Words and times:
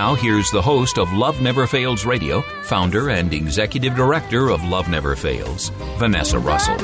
Now, 0.00 0.14
here's 0.14 0.50
the 0.50 0.62
host 0.62 0.96
of 0.96 1.12
Love 1.12 1.42
Never 1.42 1.66
Fails 1.66 2.06
Radio, 2.06 2.40
founder 2.62 3.10
and 3.10 3.34
executive 3.34 3.94
director 3.94 4.48
of 4.48 4.64
Love 4.64 4.88
Never 4.88 5.14
Fails, 5.14 5.68
Vanessa 5.98 6.38
Russell. 6.38 6.78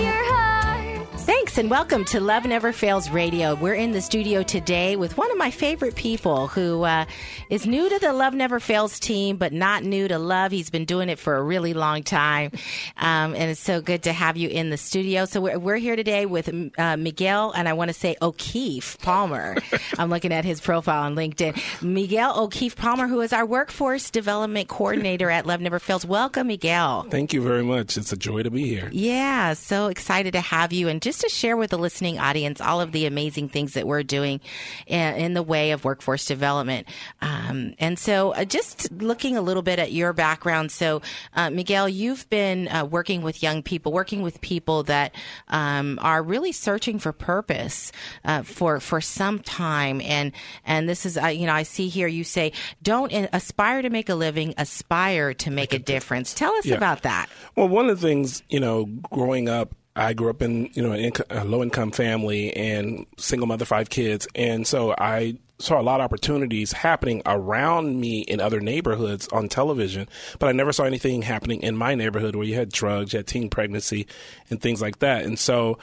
Love 1.27 1.35
your 1.35 1.37
heart. 1.37 1.47
Thanks 1.47 1.59
and 1.59 1.71
welcome 1.71 2.05
to 2.07 2.21
Love 2.21 2.45
Never 2.45 2.73
Fails 2.73 3.09
Radio. 3.09 3.55
We're 3.55 3.75
in 3.75 3.93
the 3.93 4.03
studio 4.03 4.43
today 4.43 4.97
with 4.97 5.17
one 5.17 5.31
of 5.31 5.39
my 5.39 5.51
favorite 5.51 5.95
people 5.95 6.49
who 6.49 6.83
uh, 6.83 7.07
is 7.49 7.67
new 7.67 7.89
to 7.89 7.99
the 7.99 8.13
Love 8.13 8.35
Never 8.35 8.61
Fails 8.61 9.01
team, 9.01 9.39
but 9.39 9.55
not 9.55 9.83
new 9.83 10.07
to 10.09 10.19
love. 10.19 10.53
He's 10.53 10.71
been 10.71 10.85
doing 10.85 11.09
it 11.09 11.19
for 11.19 11.37
a 11.37 11.43
really 11.43 11.73
long 11.73 12.03
time. 12.03 12.51
Um, 12.99 13.35
and 13.35 13.51
it's 13.51 13.61
so 13.61 13.81
good 13.81 14.03
to 14.03 14.13
have 14.13 14.37
you 14.37 14.49
in 14.49 14.71
the 14.71 14.77
studio. 14.77 15.25
So 15.25 15.41
we're, 15.41 15.59
we're 15.59 15.77
here 15.77 15.97
today 15.97 16.27
with 16.27 16.53
uh, 16.79 16.97
Miguel, 16.97 17.53
and 17.53 17.69
I 17.69 17.73
want 17.73 17.89
to 17.89 17.95
say 17.95 18.17
O'Keefe 18.21 18.99
Palmer. 19.01 19.57
I'm 19.99 20.11
looking 20.11 20.33
at 20.33 20.45
his 20.45 20.61
profile 20.61 21.05
on 21.05 21.15
LinkedIn. 21.15 21.83
Miguel 21.83 22.39
O'Keefe 22.39 22.77
Palmer, 22.77 23.07
who 23.07 23.21
is 23.21 23.33
our 23.33 23.47
workforce 23.47 24.11
development 24.11 24.69
coordinator 24.69 25.31
at 25.31 25.47
Love 25.47 25.61
Never 25.61 25.79
Fails. 25.79 26.05
Welcome, 26.05 26.49
Miguel. 26.49 27.07
Thank 27.09 27.33
you 27.33 27.43
very 27.43 27.65
much. 27.65 27.97
It's 27.97 28.13
a 28.13 28.17
joy 28.17 28.43
to 28.43 28.51
be 28.51 28.69
here. 28.69 28.91
Yeah, 28.93 29.55
so 29.55 29.87
excited 29.87 30.33
to 30.33 30.41
have 30.41 30.73
you 30.73 30.89
and 30.89 31.01
just 31.01 31.16
to 31.19 31.29
share 31.29 31.57
with 31.57 31.71
the 31.71 31.79
listening 31.79 32.19
audience 32.19 32.61
all 32.61 32.81
of 32.81 32.93
the 32.93 33.07
amazing 33.07 33.49
things 33.49 33.75
that 33.75 33.87
we're 33.87 34.03
doing 34.03 34.41
in, 34.87 35.15
in 35.15 35.35
the 35.35 35.43
way 35.43 35.71
of 35.73 35.85
workforce 35.85 36.25
development. 36.25 36.87
Um, 37.21 37.75
and 37.79 37.99
so, 37.99 38.33
uh, 38.33 38.45
just 38.45 38.91
looking 38.93 39.37
a 39.37 39.41
little 39.43 39.63
bit 39.63 39.79
at 39.79 39.93
your 39.93 40.13
background. 40.13 40.71
So, 40.73 41.03
uh, 41.35 41.51
Miguel, 41.51 41.89
you've 41.89 42.29
been 42.31 42.69
uh, 42.69 42.85
working 42.85 43.23
with 43.23 43.43
young 43.43 43.63
people, 43.63 43.93
working 43.93 44.23
with 44.23 44.41
people 44.41 44.83
that 44.85 45.15
um, 45.49 45.99
are 46.03 46.23
really 46.23 46.53
searching 46.53 46.99
for 46.99 47.13
purpose 47.13 47.93
uh, 48.25 48.43
for 48.43 48.81
for 48.81 49.01
some 49.01 49.39
time. 49.41 50.01
And 50.01 50.33
and 50.65 50.89
this 50.89 51.07
is, 51.07 51.17
uh, 51.17 51.27
you 51.27 51.47
know, 51.47 51.53
I 51.55 51.63
see 51.65 51.89
here 51.89 52.09
you 52.09 52.25
say, 52.25 52.53
don't 52.83 53.13
aspire 53.33 53.83
to 53.83 53.91
make 53.91 54.09
a 54.09 54.15
living, 54.15 54.55
aspire 54.59 55.35
to 55.35 55.51
make 55.51 55.73
a 55.73 55.79
difference. 55.79 56.35
Tell 56.35 56.53
us 56.55 56.67
Yeah. 56.67 56.77
about 56.77 57.03
that. 57.03 57.29
Well, 57.57 57.69
one 57.69 57.89
of 57.89 58.01
the 58.01 58.07
things, 58.07 58.43
you 58.49 58.61
know, 58.61 58.87
growing 59.11 59.49
up, 59.49 59.75
I 59.97 60.13
grew 60.13 60.29
up 60.29 60.43
in, 60.43 60.71
you 60.75 60.83
know, 60.83 60.93
an 60.93 61.11
inco- 61.11 61.25
a 61.31 61.45
low 61.45 61.63
income 61.63 61.91
family 61.91 62.55
and 62.55 63.07
single 63.17 63.47
mother, 63.47 63.65
five 63.65 63.89
kids. 63.89 64.29
And 64.35 64.67
so 64.67 64.95
I 64.99 65.39
saw 65.59 65.81
a 65.81 65.83
lot 65.83 66.01
of 66.01 66.05
opportunities 66.05 66.73
happening 66.73 67.23
around 67.25 67.99
me 67.99 68.21
in 68.21 68.39
other 68.41 68.61
neighborhoods 68.61 69.27
on 69.29 69.49
television, 69.49 70.07
but 70.39 70.49
I 70.49 70.53
never 70.53 70.71
saw 70.71 70.85
anything 70.85 71.23
happening 71.23 71.63
in 71.63 71.77
my 71.77 71.95
neighborhood 71.95 72.37
where 72.37 72.45
you 72.47 72.55
had 72.55 72.71
drugs, 72.71 73.15
you 73.15 73.19
had 73.19 73.27
teen 73.27 73.49
pregnancy, 73.49 74.07
and 74.51 74.61
things 74.61 74.83
like 74.83 74.99
that. 74.99 75.25
And 75.25 75.39
so 75.39 75.79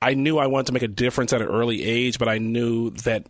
I 0.00 0.14
knew 0.14 0.38
I 0.38 0.46
wanted 0.46 0.66
to 0.66 0.72
make 0.72 0.84
a 0.84 0.88
difference 0.88 1.32
at 1.32 1.42
an 1.42 1.48
early 1.48 1.82
age, 1.82 2.20
but 2.20 2.28
I 2.28 2.38
knew 2.38 2.90
that 2.90 3.26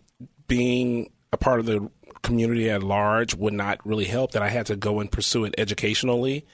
being 0.48 1.10
a 1.32 1.38
part 1.38 1.60
of 1.60 1.66
the 1.66 1.90
community 2.22 2.68
at 2.68 2.82
large 2.82 3.34
would 3.34 3.54
not 3.54 3.84
really 3.86 4.04
help, 4.04 4.32
that 4.32 4.42
I 4.42 4.50
had 4.50 4.66
to 4.66 4.76
go 4.76 5.00
and 5.00 5.10
pursue 5.10 5.44
it 5.46 5.54
educationally. 5.56 6.44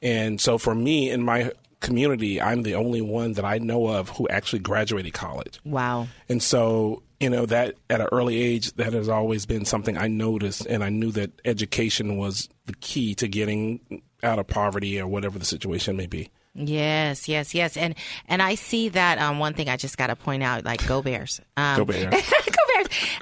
And 0.00 0.40
so 0.40 0.58
for 0.58 0.74
me 0.74 1.10
in 1.10 1.22
my 1.22 1.50
community, 1.82 2.40
I'm 2.40 2.62
the 2.62 2.76
only 2.76 3.02
one 3.02 3.34
that 3.34 3.44
I 3.44 3.58
know 3.58 3.88
of 3.88 4.08
who 4.08 4.26
actually 4.28 4.60
graduated 4.60 5.12
college. 5.12 5.60
Wow. 5.64 6.08
And 6.28 6.42
so, 6.42 7.02
you 7.20 7.28
know, 7.28 7.44
that 7.46 7.76
at 7.90 8.00
an 8.00 8.08
early 8.10 8.40
age, 8.40 8.72
that 8.74 8.94
has 8.94 9.08
always 9.08 9.44
been 9.44 9.66
something 9.66 9.98
I 9.98 10.08
noticed. 10.08 10.64
And 10.66 10.82
I 10.82 10.88
knew 10.88 11.12
that 11.12 11.32
education 11.44 12.16
was 12.16 12.48
the 12.64 12.74
key 12.74 13.14
to 13.16 13.28
getting 13.28 14.02
out 14.22 14.38
of 14.38 14.46
poverty 14.46 14.98
or 14.98 15.06
whatever 15.06 15.38
the 15.38 15.44
situation 15.44 15.96
may 15.96 16.06
be. 16.06 16.30
Yes, 16.54 17.28
yes, 17.28 17.54
yes, 17.54 17.78
and 17.78 17.94
and 18.28 18.42
I 18.42 18.56
see 18.56 18.90
that. 18.90 19.18
Um, 19.18 19.38
one 19.38 19.54
thing 19.54 19.70
I 19.70 19.78
just 19.78 19.96
got 19.96 20.08
to 20.08 20.16
point 20.16 20.42
out, 20.42 20.66
like 20.66 20.86
Go 20.86 21.00
Bears, 21.00 21.40
um, 21.56 21.78
Go 21.78 21.86
Bears. 21.86 22.12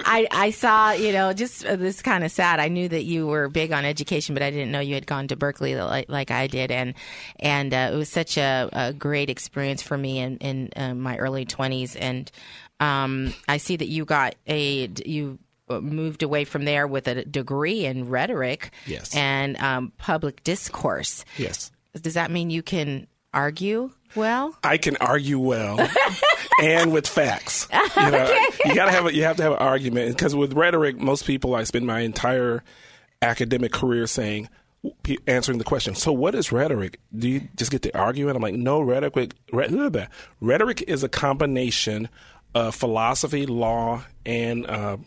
I 0.01 0.27
I 0.31 0.51
saw, 0.51 0.91
you 0.91 1.11
know, 1.11 1.33
just 1.33 1.65
uh, 1.65 1.75
this 1.75 2.01
kind 2.01 2.23
of 2.23 2.31
sad. 2.31 2.59
I 2.59 2.67
knew 2.67 2.87
that 2.89 3.03
you 3.03 3.27
were 3.27 3.49
big 3.49 3.71
on 3.71 3.85
education, 3.85 4.33
but 4.35 4.43
I 4.43 4.49
didn't 4.51 4.71
know 4.71 4.79
you 4.79 4.95
had 4.95 5.07
gone 5.07 5.27
to 5.29 5.35
Berkeley 5.35 5.75
like, 5.75 6.09
like 6.09 6.31
I 6.31 6.47
did, 6.47 6.71
and 6.71 6.93
and 7.39 7.73
uh, 7.73 7.89
it 7.93 7.95
was 7.95 8.09
such 8.09 8.37
a, 8.37 8.69
a 8.73 8.93
great 8.93 9.29
experience 9.29 9.81
for 9.81 9.97
me 9.97 10.19
in 10.19 10.37
in 10.37 10.69
uh, 10.75 10.93
my 10.93 11.17
early 11.17 11.45
twenties, 11.45 11.95
and 11.95 12.31
um, 12.79 13.33
I 13.47 13.57
see 13.57 13.75
that 13.77 13.87
you 13.87 14.05
got 14.05 14.35
a 14.47 14.89
you 15.05 15.39
uh, 15.69 15.79
moved 15.79 16.23
away 16.23 16.43
from 16.45 16.65
there 16.65 16.87
with 16.87 17.07
a 17.07 17.23
degree 17.25 17.85
in 17.85 18.09
rhetoric 18.09 18.71
Yes. 18.85 19.15
and 19.15 19.55
um, 19.57 19.91
public 19.97 20.43
discourse. 20.43 21.23
Yes. 21.37 21.71
Does 21.99 22.15
that 22.15 22.31
mean 22.31 22.49
you 22.49 22.63
can 22.63 23.07
argue 23.33 23.91
well? 24.15 24.57
I 24.63 24.77
can 24.77 24.97
argue 24.97 25.39
well 25.39 25.79
and 26.61 26.91
with 26.91 27.07
facts. 27.07 27.67
You, 27.71 28.11
know, 28.11 28.45
you 28.65 28.75
gotta 28.75 28.91
have 28.91 29.05
a, 29.05 29.13
you 29.13 29.23
have 29.23 29.37
to 29.37 29.43
have 29.43 29.53
an 29.53 29.59
argument 29.59 30.15
because 30.15 30.35
with 30.35 30.53
rhetoric, 30.53 30.97
most 30.97 31.25
people 31.25 31.55
I 31.55 31.63
spend 31.63 31.85
my 31.85 32.01
entire 32.01 32.63
academic 33.21 33.71
career 33.71 34.07
saying 34.07 34.49
answering 35.27 35.57
the 35.57 35.63
question. 35.63 35.95
So 35.95 36.11
what 36.11 36.33
is 36.35 36.51
rhetoric? 36.51 36.99
Do 37.15 37.29
you 37.29 37.47
just 37.55 37.71
get 37.71 37.83
to 37.83 37.97
argue 37.97 38.29
it? 38.29 38.35
I'm 38.35 38.41
like, 38.41 38.55
no, 38.55 38.81
rhetoric. 38.81 39.33
Rhetoric 39.51 40.81
is 40.87 41.03
a 41.03 41.09
combination 41.09 42.09
of 42.55 42.75
philosophy, 42.75 43.45
law, 43.45 44.03
and 44.25 44.65
uh, 44.67 44.97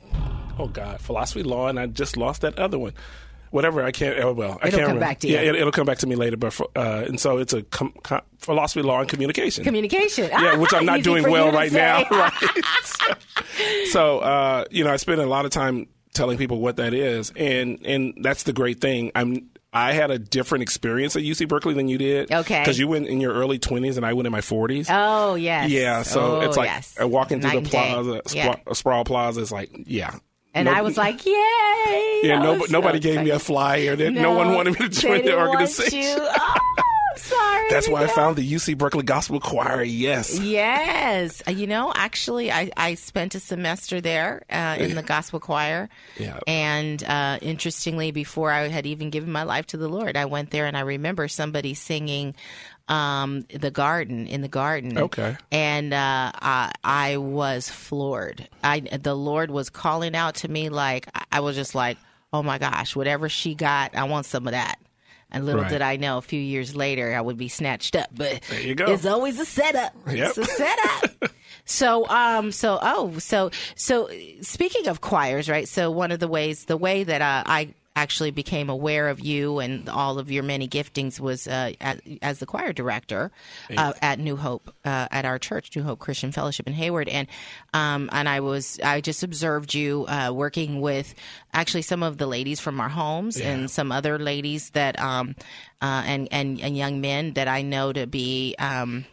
oh 0.59 0.69
god, 0.69 1.01
philosophy, 1.01 1.43
law, 1.43 1.69
and 1.69 1.79
I 1.79 1.87
just 1.87 2.17
lost 2.17 2.43
that 2.43 2.59
other 2.59 2.79
one. 2.79 2.93
Whatever 3.55 3.85
I 3.85 3.93
can't. 3.93 4.19
Oh, 4.19 4.33
well, 4.33 4.59
I 4.61 4.67
It'll 4.67 4.71
can't 4.71 4.73
come 4.73 4.81
remember. 4.81 5.01
back 5.01 5.21
to 5.21 5.29
you. 5.29 5.35
Yeah, 5.35 5.43
it, 5.43 5.55
it'll 5.55 5.71
come 5.71 5.87
back 5.87 5.99
to 5.99 6.09
me 6.09 6.17
later. 6.17 6.37
But 6.37 6.53
for, 6.53 6.67
uh, 6.75 7.05
and 7.07 7.21
so 7.21 7.39
it's 7.39 7.53
a 7.53 7.63
com- 7.63 7.95
com- 8.03 8.23
philosophy, 8.39 8.83
law, 8.83 8.99
and 8.99 9.09
communication. 9.09 9.63
Communication. 9.63 10.29
Yeah, 10.29 10.57
which 10.57 10.75
I'm 10.75 10.85
not 10.93 11.03
doing 11.05 11.31
well 11.31 11.53
right 11.53 11.71
say. 11.71 11.79
now. 11.79 12.05
Right. 12.11 12.33
so, 12.85 13.15
so, 13.91 14.19
uh, 14.19 14.65
you 14.73 14.83
know, 14.83 14.91
I 14.93 14.97
spend 14.97 15.21
a 15.21 15.27
lot 15.27 15.45
of 15.45 15.53
time 15.53 15.87
telling 16.15 16.37
people 16.37 16.59
what 16.61 16.77
that 16.77 16.95
is, 16.95 17.33
and 17.37 17.79
and 17.87 18.15
that's 18.23 18.43
the 18.43 18.53
great 18.53 18.81
thing. 18.81 19.13
I'm. 19.15 19.51
I 19.73 19.93
had 19.93 20.13
a 20.13 20.21
different 20.21 20.63
experience 20.63 21.17
at 21.17 21.23
UC 21.23 21.49
Berkeley 21.49 21.75
than 21.75 21.89
you 21.89 21.99
did. 21.99 22.31
Okay. 22.33 22.61
Because 22.61 22.79
you 22.79 22.87
went 22.87 23.09
in 23.09 23.21
your 23.21 23.33
early 23.35 23.59
20s 23.59 23.97
and 23.97 24.07
I 24.07 24.13
went 24.13 24.27
in 24.27 24.31
my 24.31 24.41
40s. 24.41 24.87
Oh 24.89 25.35
yes. 25.35 25.69
Yeah, 25.69 26.03
so 26.05 26.37
Oh, 26.37 26.41
it's 26.43 26.57
like 26.57 26.69
yes. 26.69 26.95
walking 27.01 27.41
through 27.41 27.57
and 27.59 27.67
the 27.67 27.71
plaza, 27.71 28.21
Yeah. 28.33 28.55
Spra- 28.55 28.77
Sproul 28.77 29.05
Plaza 29.05 29.41
is 29.41 29.51
like, 29.51 29.71
yeah. 29.87 30.15
And 30.55 30.67
No- 30.67 30.73
I 30.73 30.83
was 30.83 30.97
like, 30.97 31.27
yay! 31.27 32.21
yeah, 32.23 32.39
no, 32.41 32.65
nobody 32.71 32.99
so 32.99 33.03
gave 33.03 33.23
me 33.25 33.31
a 33.31 33.39
flyer. 33.39 33.97
That 33.97 34.13
no, 34.13 34.33
one 34.33 34.55
wanted 34.55 34.79
me 34.79 34.89
to 34.89 35.01
join 35.01 35.25
the 35.25 35.37
organization. 35.37 36.19
Ah! 36.21 36.61
Sorry. 37.17 37.67
That's 37.71 37.89
why 37.89 38.05
I 38.05 38.07
found 38.09 38.37
the 38.37 38.53
UC 38.53 38.77
Berkeley 38.79 39.03
Gospel 39.03 39.41
Choir. 39.41 39.83
Yes. 39.83 40.39
Yes. 40.41 41.43
Uh, 41.47 41.51
You 41.53 41.67
know, 41.67 41.93
actually, 41.95 42.51
I, 42.53 42.71
I 42.77 42.95
spent 42.95 43.35
a 43.35 43.41
semester 43.41 44.01
there 44.01 44.43
uh, 44.51 44.77
in 44.79 44.95
the 44.95 45.03
gospel 45.03 45.41
choir. 45.41 45.89
Yeah. 46.19 46.39
And 46.47 47.03
uh, 47.05 47.39
interestingly, 47.43 48.11
before 48.11 48.51
I 48.51 48.69
had 48.69 48.87
even 48.87 49.11
given 49.11 49.31
my 49.33 49.43
life 49.45 49.67
to 49.69 49.77
the 49.77 49.89
Lord, 49.89 50.17
I 50.17 50.25
went 50.27 50.51
there 50.51 50.67
and 50.67 50.77
I 50.77 50.81
remember 50.81 51.29
somebody 51.29 51.75
singing 51.75 52.35
um, 52.89 53.47
The 53.49 53.71
Garden, 53.71 54.27
in 54.27 54.43
the 54.43 54.49
garden. 54.49 54.99
Okay. 54.99 55.37
And 55.51 55.95
uh, 55.95 56.33
I, 56.35 56.73
I 56.83 57.17
was 57.17 57.69
floored. 57.71 58.47
I, 58.63 58.81
the 58.81 59.15
Lord 59.15 59.51
was 59.51 59.71
calling 59.71 60.15
out 60.15 60.37
to 60.37 60.49
me 60.49 60.69
like, 60.69 61.09
I 61.33 61.41
was 61.41 61.57
just 61.57 61.75
like, 61.75 61.97
oh 62.33 62.43
my 62.43 62.59
gosh, 62.59 62.95
whatever 62.97 63.29
she 63.29 63.55
got, 63.55 63.95
I 63.97 64.05
want 64.05 64.27
some 64.27 64.47
of 64.47 64.53
that. 64.53 64.77
And 65.35 65.45
little 65.45 65.63
Right. 65.63 65.71
did 65.71 65.83
I 65.83 65.97
know, 65.97 66.17
a 66.19 66.23
few 66.23 66.41
years 66.41 66.75
later, 66.75 67.15
I 67.15 67.21
would 67.21 67.37
be 67.37 67.49
snatched 67.49 67.97
up. 67.97 68.09
But 68.13 68.41
There 68.49 68.61
you 68.61 68.75
go. 68.75 68.87
it's 68.93 69.05
always 69.05 69.39
a 69.41 69.45
setup. 69.45 69.93
Yep. 70.11 70.29
It's 70.29 70.39
a 70.39 70.45
setup. 70.45 71.31
so, 71.65 72.09
um, 72.09 72.53
so 72.53 72.79
oh, 72.81 73.19
so 73.19 73.51
so 73.75 74.09
speaking 74.41 74.87
of 74.89 75.01
choirs, 75.01 75.49
right? 75.51 75.69
So 75.69 75.91
one 75.91 76.13
of 76.13 76.21
the 76.21 76.29
ways, 76.29 76.65
the 76.67 76.77
way 76.77 77.05
that 77.05 77.21
uh, 77.21 77.43
I 77.47 77.75
actually 77.97 78.33
became 78.33 78.69
aware 78.69 79.09
of 79.09 79.21
you 79.21 79.61
and 79.61 79.89
all 79.89 80.19
of 80.19 80.31
your 80.31 80.43
many 80.43 80.67
giftings 80.69 81.21
was 81.21 81.47
uh, 81.47 81.73
as, 81.81 82.01
as 82.23 82.39
the 82.41 82.47
choir 82.47 82.73
director 82.73 83.31
uh, 83.77 83.93
at 84.03 84.19
New 84.19 84.37
Hope 84.37 84.75
uh, 84.85 85.07
at 85.11 85.25
our 85.25 85.39
church, 85.39 85.75
New 85.77 85.83
Hope 85.83 86.01
Christian 86.01 86.33
Fellowship 86.33 86.67
in 86.67 86.73
Hayward, 86.73 87.09
and 87.09 87.29
um, 87.73 88.11
and 88.13 88.29
I 88.29 88.41
was 88.41 88.81
I 88.83 89.01
just 89.01 89.23
observed 89.23 89.75
you 89.75 90.07
uh, 90.09 90.33
working 90.35 90.81
with 90.81 91.15
actually 91.53 91.83
some 91.83 92.03
of 92.03 92.19
the 92.19 92.27
ladies 92.27 92.61
from 92.61 92.81
our 92.81 92.89
homes 92.89 93.41
and 93.41 93.71
some 93.71 93.93
other 93.93 94.19
ladies 94.19 94.71
that 94.71 94.99
um, 94.99 95.37
uh, 95.81 96.03
and 96.05 96.29
and 96.33 96.61
and 96.61 96.77
young 96.77 97.01
men 97.01 97.35
that 97.35 97.49
I 97.49 97.63
know 97.63 97.93
to 97.93 98.07
be. 98.07 98.57
Um, 98.59 99.07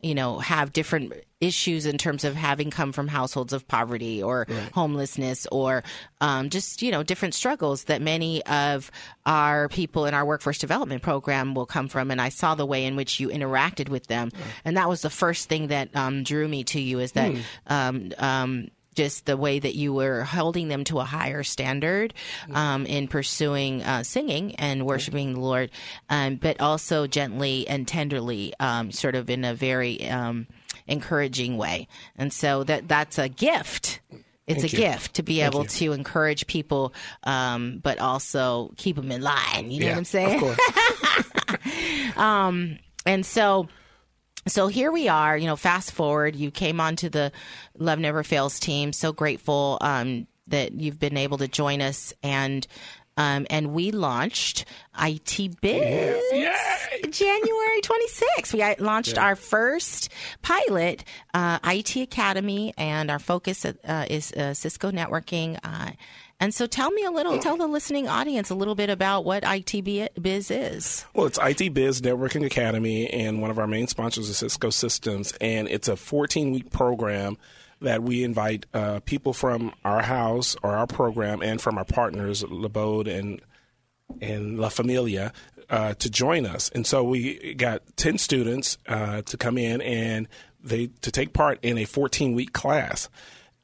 you 0.00 0.14
know, 0.14 0.38
have 0.38 0.70
different 0.74 1.14
issues 1.44 1.86
in 1.86 1.98
terms 1.98 2.24
of 2.24 2.34
having 2.34 2.70
come 2.70 2.92
from 2.92 3.08
households 3.08 3.52
of 3.52 3.68
poverty 3.68 4.22
or 4.22 4.46
homelessness 4.72 5.46
or 5.52 5.84
um, 6.20 6.50
just, 6.50 6.82
you 6.82 6.90
know, 6.90 7.02
different 7.02 7.34
struggles 7.34 7.84
that 7.84 8.00
many 8.00 8.44
of 8.46 8.90
our 9.26 9.68
people 9.68 10.06
in 10.06 10.14
our 10.14 10.24
workforce 10.24 10.58
development 10.58 11.02
program 11.02 11.54
will 11.54 11.66
come 11.66 11.88
from. 11.88 12.10
And 12.10 12.20
I 12.20 12.30
saw 12.30 12.54
the 12.54 12.66
way 12.66 12.84
in 12.84 12.96
which 12.96 13.20
you 13.20 13.28
interacted 13.28 13.88
with 13.88 14.06
them. 14.06 14.30
And 14.64 14.76
that 14.76 14.88
was 14.88 15.02
the 15.02 15.10
first 15.10 15.48
thing 15.48 15.68
that 15.68 15.94
um, 15.94 16.22
drew 16.22 16.48
me 16.48 16.64
to 16.64 16.80
you 16.80 17.00
is 17.00 17.12
that. 17.12 17.30
Um, 17.66 18.12
um, 18.18 18.70
just 18.94 19.26
the 19.26 19.36
way 19.36 19.58
that 19.58 19.74
you 19.74 19.92
were 19.92 20.22
holding 20.22 20.68
them 20.68 20.84
to 20.84 21.00
a 21.00 21.04
higher 21.04 21.42
standard 21.42 22.14
um, 22.52 22.86
in 22.86 23.08
pursuing 23.08 23.82
uh, 23.82 24.04
singing 24.04 24.54
and 24.54 24.86
worshiping 24.86 25.34
the 25.34 25.40
Lord, 25.40 25.70
um, 26.08 26.36
but 26.36 26.60
also 26.60 27.08
gently 27.08 27.66
and 27.66 27.88
tenderly, 27.88 28.54
um, 28.60 28.92
sort 28.92 29.16
of 29.16 29.28
in 29.30 29.44
a 29.44 29.52
very 29.52 30.08
um, 30.08 30.46
encouraging 30.86 31.56
way. 31.56 31.88
And 32.16 32.32
so 32.32 32.64
that 32.64 32.88
that's 32.88 33.18
a 33.18 33.28
gift. 33.28 34.00
It's 34.46 34.60
Thank 34.60 34.74
a 34.74 34.76
you. 34.76 34.82
gift 34.82 35.14
to 35.14 35.22
be 35.22 35.40
able 35.40 35.62
you. 35.62 35.68
to 35.68 35.92
encourage 35.92 36.46
people, 36.46 36.92
um, 37.22 37.80
but 37.82 37.98
also 37.98 38.74
keep 38.76 38.96
them 38.96 39.10
in 39.10 39.22
line. 39.22 39.70
You 39.70 39.80
know 39.80 39.86
Yeah, 39.86 39.92
what 39.92 39.98
I'm 39.98 40.04
saying? 40.04 40.34
Of 40.34 40.40
course. 40.40 42.14
And 43.06 43.24
so, 43.24 43.68
so 44.46 44.66
here 44.66 44.90
we 44.92 45.08
are. 45.08 45.36
You 45.36 45.46
know, 45.46 45.56
fast 45.56 45.92
forward. 45.92 46.36
You 46.36 46.50
came 46.50 46.80
onto 46.80 47.08
the 47.08 47.32
Love 47.78 47.98
Never 47.98 48.22
Fails 48.22 48.60
team. 48.60 48.92
So 48.92 49.12
grateful 49.12 49.78
um, 49.80 50.26
that 50.48 50.72
you've 50.72 50.98
been 50.98 51.16
able 51.16 51.38
to 51.38 51.48
join 51.48 51.80
us 51.80 52.12
and. 52.22 52.66
Um, 53.16 53.46
and 53.50 53.72
we 53.72 53.90
launched 53.92 54.64
IT 55.00 55.60
Biz 55.60 56.22
January 57.10 57.80
26th. 57.80 58.52
We 58.52 58.84
launched 58.84 59.18
our 59.18 59.36
first 59.36 60.10
pilot, 60.42 61.04
uh, 61.32 61.58
IT 61.64 61.96
Academy, 61.96 62.74
and 62.76 63.10
our 63.10 63.18
focus 63.18 63.64
uh, 63.64 64.06
is 64.10 64.32
uh, 64.32 64.54
Cisco 64.54 64.90
networking. 64.90 65.58
Uh, 65.62 65.92
and 66.40 66.52
so 66.52 66.66
tell 66.66 66.90
me 66.90 67.04
a 67.04 67.10
little, 67.10 67.38
tell 67.38 67.56
the 67.56 67.68
listening 67.68 68.08
audience 68.08 68.50
a 68.50 68.54
little 68.54 68.74
bit 68.74 68.90
about 68.90 69.24
what 69.24 69.44
IT 69.46 70.12
Biz 70.20 70.50
is. 70.50 71.06
Well, 71.14 71.26
it's 71.26 71.38
IT 71.40 71.72
Biz 71.72 72.02
Networking 72.02 72.44
Academy, 72.44 73.08
and 73.08 73.40
one 73.40 73.50
of 73.50 73.58
our 73.58 73.68
main 73.68 73.86
sponsors 73.86 74.28
is 74.28 74.38
Cisco 74.38 74.70
Systems, 74.70 75.32
and 75.40 75.68
it's 75.68 75.86
a 75.88 75.96
14 75.96 76.52
week 76.52 76.70
program 76.70 77.38
that 77.80 78.02
we 78.02 78.24
invite 78.24 78.66
uh, 78.74 79.00
people 79.00 79.32
from 79.32 79.72
our 79.84 80.02
house 80.02 80.56
or 80.62 80.76
our 80.76 80.86
program 80.86 81.42
and 81.42 81.60
from 81.60 81.78
our 81.78 81.84
partners, 81.84 82.42
Labode 82.42 83.08
and 83.08 83.40
and 84.20 84.58
La 84.58 84.68
Familia, 84.68 85.32
uh, 85.70 85.94
to 85.94 86.10
join 86.10 86.46
us. 86.46 86.70
And 86.74 86.86
so 86.86 87.02
we 87.02 87.54
got 87.54 87.82
10 87.96 88.18
students 88.18 88.78
uh, 88.86 89.22
to 89.22 89.36
come 89.36 89.58
in 89.58 89.80
and 89.80 90.28
they 90.62 90.88
to 91.02 91.10
take 91.10 91.32
part 91.32 91.58
in 91.62 91.78
a 91.78 91.84
14 91.84 92.34
week 92.34 92.52
class. 92.52 93.08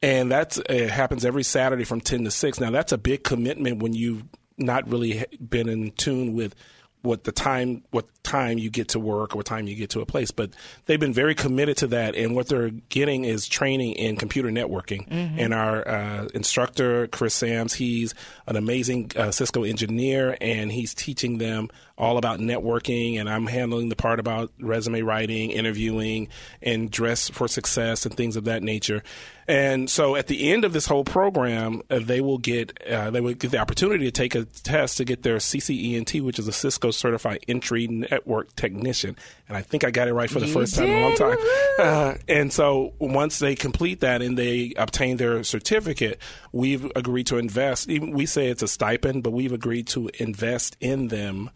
And 0.01 0.31
that's 0.31 0.57
it 0.57 0.89
happens 0.89 1.25
every 1.25 1.43
Saturday 1.43 1.83
from 1.83 2.01
10 2.01 2.23
to 2.25 2.31
6. 2.31 2.59
Now, 2.59 2.71
that's 2.71 2.91
a 2.91 2.97
big 2.97 3.23
commitment 3.23 3.81
when 3.81 3.93
you've 3.93 4.23
not 4.57 4.89
really 4.89 5.25
been 5.37 5.69
in 5.69 5.91
tune 5.91 6.33
with 6.33 6.55
what 7.01 7.23
the 7.23 7.31
time 7.31 7.83
what 7.91 8.07
time 8.23 8.57
you 8.57 8.69
get 8.69 8.89
to 8.89 8.99
work 8.99 9.35
or 9.35 9.43
time 9.43 9.67
you 9.67 9.75
get 9.75 9.89
to 9.89 10.01
a 10.01 10.05
place 10.05 10.31
but 10.31 10.51
they've 10.85 10.99
been 10.99 11.13
very 11.13 11.35
committed 11.35 11.77
to 11.77 11.87
that 11.87 12.15
and 12.15 12.35
what 12.35 12.47
they're 12.47 12.69
getting 12.89 13.25
is 13.25 13.47
training 13.47 13.93
in 13.93 14.15
computer 14.15 14.49
networking. 14.49 15.07
And 15.37 15.53
our 15.53 15.87
uh, 15.87 16.27
instructor 16.33 17.07
chris 17.07 17.33
sams 17.33 17.73
he's 17.73 18.13
an 18.47 18.55
amazing 18.55 19.11
uh, 19.15 19.31
cisco 19.31 19.63
engineer 19.63 20.37
and 20.39 20.71
he's 20.71 20.93
teaching 20.93 21.37
them 21.37 21.69
all 21.97 22.17
about 22.17 22.39
networking 22.39 23.19
and 23.19 23.29
i'm 23.29 23.47
handling 23.47 23.89
the 23.89 23.95
part 23.95 24.19
about 24.19 24.51
resume 24.59 25.01
writing 25.01 25.51
interviewing 25.51 26.27
and 26.61 26.89
dress 26.91 27.29
for 27.29 27.47
success 27.47 28.05
and 28.05 28.15
things 28.15 28.35
of 28.35 28.45
that 28.45 28.63
nature. 28.63 29.03
And 29.47 29.89
so 29.89 30.15
at 30.15 30.27
the 30.27 30.51
end 30.51 30.63
of 30.63 30.73
this 30.73 30.85
whole 30.85 31.03
program, 31.03 31.81
uh, 31.89 31.99
they 31.99 32.21
will 32.21 32.37
get 32.37 32.79
uh, 32.87 33.09
they 33.09 33.19
will 33.19 33.33
get 33.33 33.51
the 33.51 33.57
opportunity 33.57 34.05
to 34.05 34.11
take 34.11 34.35
a 34.35 34.45
test 34.45 34.97
to 34.97 35.05
get 35.05 35.23
their 35.23 35.37
CCENT, 35.37 36.21
which 36.21 36.39
is 36.39 36.47
a 36.47 36.53
Cisco 36.53 36.91
Certified 36.91 37.43
Entry 37.47 37.87
Network 38.11 38.55
Technician. 38.55 39.15
And 39.47 39.57
I 39.57 39.61
think 39.61 39.83
I 39.83 39.91
got 39.91 40.07
it 40.07 40.13
right 40.13 40.29
for 40.29 40.39
the 40.39 40.47
You 40.47 40.53
first 40.53 40.75
time 40.75 40.89
in 40.89 40.97
a 40.97 41.01
long 41.01 41.15
time. 41.15 41.37
Uh, 41.79 42.15
and 42.27 42.53
so 42.53 42.93
once 42.99 43.39
they 43.39 43.55
complete 43.55 44.01
that 44.01 44.21
and 44.21 44.37
they 44.37 44.73
obtain 44.77 45.17
their 45.17 45.43
certificate, 45.43 46.21
we've 46.51 46.85
agreed 46.95 47.27
to 47.27 47.37
invest. 47.37 47.89
Even 47.89 48.11
we 48.11 48.25
say 48.25 48.47
it's 48.47 48.61
a 48.61 48.67
stipend, 48.67 49.23
but 49.23 49.31
we've 49.31 49.53
agreed 49.53 49.87
to 49.87 50.09
invest 50.19 50.77
in 50.79 51.07
them 51.07 51.49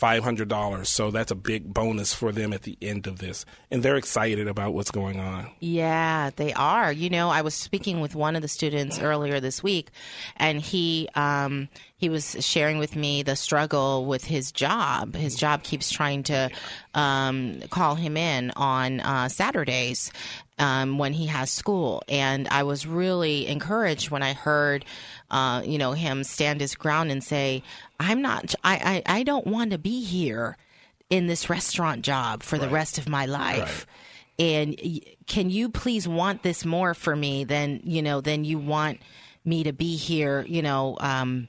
$500. 0.00 0.86
So 0.86 1.10
that's 1.10 1.30
a 1.30 1.34
big 1.34 1.72
bonus 1.72 2.14
for 2.14 2.32
them 2.32 2.52
at 2.52 2.62
the 2.62 2.76
end 2.80 3.06
of 3.06 3.18
this. 3.18 3.44
And 3.70 3.82
they're 3.82 3.96
excited 3.96 4.48
about 4.48 4.74
what's 4.74 4.90
going 4.90 5.18
on. 5.18 5.50
Yeah, 5.60 6.30
they 6.36 6.52
are. 6.52 6.92
You 6.92 7.10
know, 7.10 7.30
I 7.30 7.42
was 7.42 7.54
speaking 7.54 8.00
with 8.00 8.14
one 8.14 8.36
of 8.36 8.42
the 8.42 8.48
students 8.48 8.98
earlier 8.98 9.40
this 9.40 9.62
week, 9.62 9.90
and 10.36 10.60
he 10.60 11.08
um, 11.14 11.68
he 11.96 12.08
was 12.08 12.36
sharing 12.44 12.78
with 12.78 12.94
me 12.94 13.22
the 13.22 13.36
struggle 13.36 14.06
with 14.06 14.24
his 14.24 14.52
job. 14.52 15.16
His 15.16 15.34
job 15.34 15.62
keeps 15.62 15.90
trying 15.90 16.22
to 16.24 16.50
um, 16.94 17.60
call 17.70 17.96
him 17.96 18.16
in 18.16 18.52
on 18.56 19.00
uh, 19.00 19.28
Saturdays 19.28 20.12
um, 20.58 20.98
when 20.98 21.12
he 21.12 21.26
has 21.26 21.50
school, 21.50 22.02
and 22.08 22.48
I 22.48 22.62
was 22.62 22.86
really 22.86 23.46
encouraged 23.46 24.10
when 24.10 24.22
I 24.22 24.32
heard. 24.32 24.84
Uh, 25.30 25.62
you 25.64 25.76
know 25.76 25.92
him 25.92 26.24
stand 26.24 26.60
his 26.60 26.74
ground 26.74 27.10
and 27.10 27.22
say, 27.22 27.62
"I'm 28.00 28.22
not. 28.22 28.54
I. 28.64 29.02
I, 29.06 29.18
I 29.18 29.22
don't 29.22 29.46
want 29.46 29.72
to 29.72 29.78
be 29.78 30.02
here 30.02 30.56
in 31.10 31.26
this 31.26 31.50
restaurant 31.50 32.02
job 32.02 32.42
for 32.42 32.58
the 32.58 32.68
rest 32.68 32.98
of 32.98 33.08
my 33.08 33.26
life." 33.26 33.86
and 34.38 34.78
can 35.26 35.50
you 35.50 35.68
please 35.68 36.06
want 36.06 36.42
this 36.42 36.64
more 36.64 36.94
for 36.94 37.16
me 37.16 37.44
than 37.44 37.80
you 37.84 38.02
know 38.02 38.20
than 38.20 38.44
you 38.44 38.58
want 38.58 39.00
me 39.44 39.64
to 39.64 39.72
be 39.72 39.96
here 39.96 40.44
you 40.48 40.62
know 40.62 40.96
um 41.00 41.48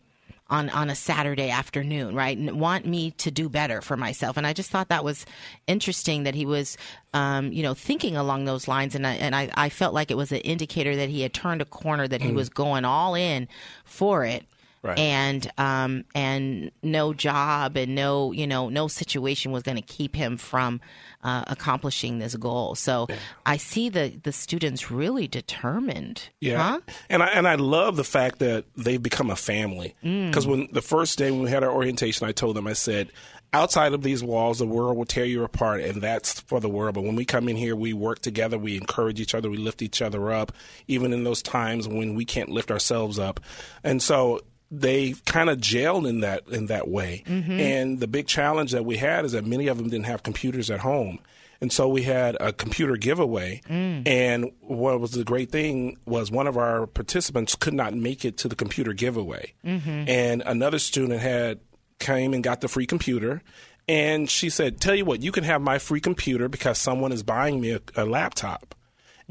on 0.49 0.69
on 0.69 0.89
a 0.89 0.95
Saturday 0.95 1.49
afternoon 1.49 2.15
right? 2.15 2.37
And 2.37 2.59
want 2.59 2.85
me 2.85 3.11
to 3.11 3.31
do 3.31 3.49
better 3.49 3.81
for 3.81 3.97
myself. 3.97 4.37
And 4.37 4.45
I 4.47 4.53
just 4.53 4.69
thought 4.69 4.89
that 4.89 5.03
was 5.03 5.25
interesting 5.67 6.23
that 6.23 6.35
he 6.35 6.45
was 6.45 6.77
um 7.13 7.51
you 7.51 7.63
know 7.63 7.73
thinking 7.73 8.15
along 8.15 8.45
those 8.45 8.67
lines. 8.67 8.95
And 8.95 9.05
I 9.05 9.13
and 9.13 9.35
I, 9.35 9.49
I 9.53 9.69
felt 9.69 9.93
like 9.93 10.11
it 10.11 10.17
was 10.17 10.31
an 10.31 10.39
indicator 10.39 10.95
that 10.95 11.09
he 11.09 11.21
had 11.21 11.33
turned 11.33 11.61
a 11.61 11.65
corner 11.65 12.07
that 12.07 12.21
he 12.21 12.31
was 12.31 12.49
going 12.49 12.85
all 12.85 13.15
in 13.15 13.47
for 13.85 14.25
it 14.25 14.45
Right. 14.81 14.98
and 14.98 15.51
um 15.57 16.05
and 16.15 16.71
no 16.81 17.13
job 17.13 17.75
and 17.75 17.95
no 17.95 18.31
you 18.31 18.48
know 18.48 18.69
no 18.69 18.88
situation 18.88 19.51
was 19.51 19.63
going 19.63 19.75
to 19.75 19.81
keep 19.83 20.15
him 20.15 20.38
from 20.38 20.79
uh, 21.21 21.43
accomplishing 21.48 22.19
this 22.19 22.36
goal 22.38 22.75
so 22.75 23.05
i 23.45 23.57
see 23.57 23.89
the 23.89 24.17
the 24.24 24.31
students 24.31 24.89
really 24.89 25.27
determined 25.27 26.29
Yeah, 26.39 26.57
huh? 26.57 26.79
and 27.09 27.21
I 27.24 27.27
and 27.27 27.48
I 27.48 27.55
love 27.55 27.95
the 27.98 28.03
fact 28.03 28.39
that 28.39 28.65
they've 28.77 29.01
become 29.01 29.29
a 29.29 29.36
family. 29.36 29.95
Mm. 30.03 30.27
Because 30.27 30.48
when 30.48 30.69
the 30.71 30.81
first 30.81 31.17
day 31.17 31.31
when 31.31 31.41
we 31.43 31.50
had 31.50 31.63
our 31.63 31.71
orientation, 31.71 32.27
I 32.27 32.31
told 32.31 32.55
them, 32.55 32.67
I 32.67 32.74
said, 32.74 33.12
outside 33.51 33.93
of 33.93 34.01
these 34.03 34.24
walls, 34.24 34.59
the 34.59 34.65
world 34.65 34.95
will 34.98 35.05
tear 35.05 35.25
you 35.25 35.43
apart, 35.43 35.81
and 35.81 36.01
that's 36.01 36.39
for 36.41 36.59
the 36.59 36.69
world. 36.69 36.95
But 36.95 37.03
when 37.03 37.15
we 37.15 37.25
come 37.25 37.50
in 37.50 37.57
here, 37.57 37.75
we 37.75 37.93
work 37.93 38.19
together, 38.19 38.57
we 38.57 38.77
encourage 38.77 39.19
each 39.19 39.36
other, 39.36 39.50
we 39.50 39.57
lift 39.57 39.81
each 39.81 40.01
other 40.01 40.31
up, 40.31 40.51
even 40.88 41.12
in 41.13 41.24
those 41.24 41.41
times 41.41 41.88
when 41.88 42.15
we 42.15 42.25
can't 42.25 42.50
lift 42.50 42.71
ourselves 42.71 43.19
up. 43.19 43.39
And 43.83 44.01
so 44.01 44.41
they 44.71 45.13
kind 45.25 45.49
of 45.49 45.59
jailed 45.59 46.05
in 46.05 46.19
that 46.21 46.47
in 46.47 46.67
that 46.67 46.88
way. 46.88 47.23
Mm-hmm. 47.25 47.59
And 47.59 47.99
the 47.99 48.07
big 48.07 48.27
challenge 48.27 48.71
that 48.71 48.85
we 48.85 48.97
had 48.97 49.25
is 49.25 49.31
that 49.31 49.45
many 49.45 49.67
of 49.67 49.77
them 49.77 49.89
didn't 49.89 50.05
have 50.05 50.23
computers 50.23 50.69
at 50.69 50.79
home. 50.79 51.19
And 51.61 51.73
so 51.73 51.89
we 51.89 52.03
had 52.03 52.38
a 52.39 52.53
computer 52.53 52.95
giveaway. 52.95 53.61
Mm. 53.67 54.07
And 54.07 54.51
what 54.61 54.99
was 54.99 55.11
the 55.11 55.25
great 55.25 55.51
thing 55.51 55.97
was 56.05 56.31
one 56.31 56.47
of 56.47 56.57
our 56.57 56.88
participants 56.88 57.55
could 57.55 57.73
not 57.73 57.93
make 57.93 58.23
it 58.23 58.38
to 58.38 58.47
the 58.47 58.55
computer 58.55 58.93
giveaway. 58.93 59.53
Mm-hmm. 59.65 60.07
And 60.07 60.41
another 60.45 60.79
student 60.79 61.19
had 61.19 61.59
came 61.99 62.33
and 62.33 62.43
got 62.43 62.61
the 62.61 62.69
free 62.69 62.85
computer. 62.85 63.41
And 63.89 64.29
she 64.29 64.49
said, 64.49 64.79
Tell 64.79 64.95
you 64.95 65.03
what, 65.03 65.21
you 65.21 65.31
can 65.31 65.43
have 65.43 65.61
my 65.61 65.79
free 65.79 65.99
computer 65.99 66.47
because 66.47 66.77
someone 66.77 67.11
is 67.11 67.23
buying 67.23 67.59
me 67.59 67.71
a, 67.71 67.81
a 67.95 68.05
laptop. 68.05 68.75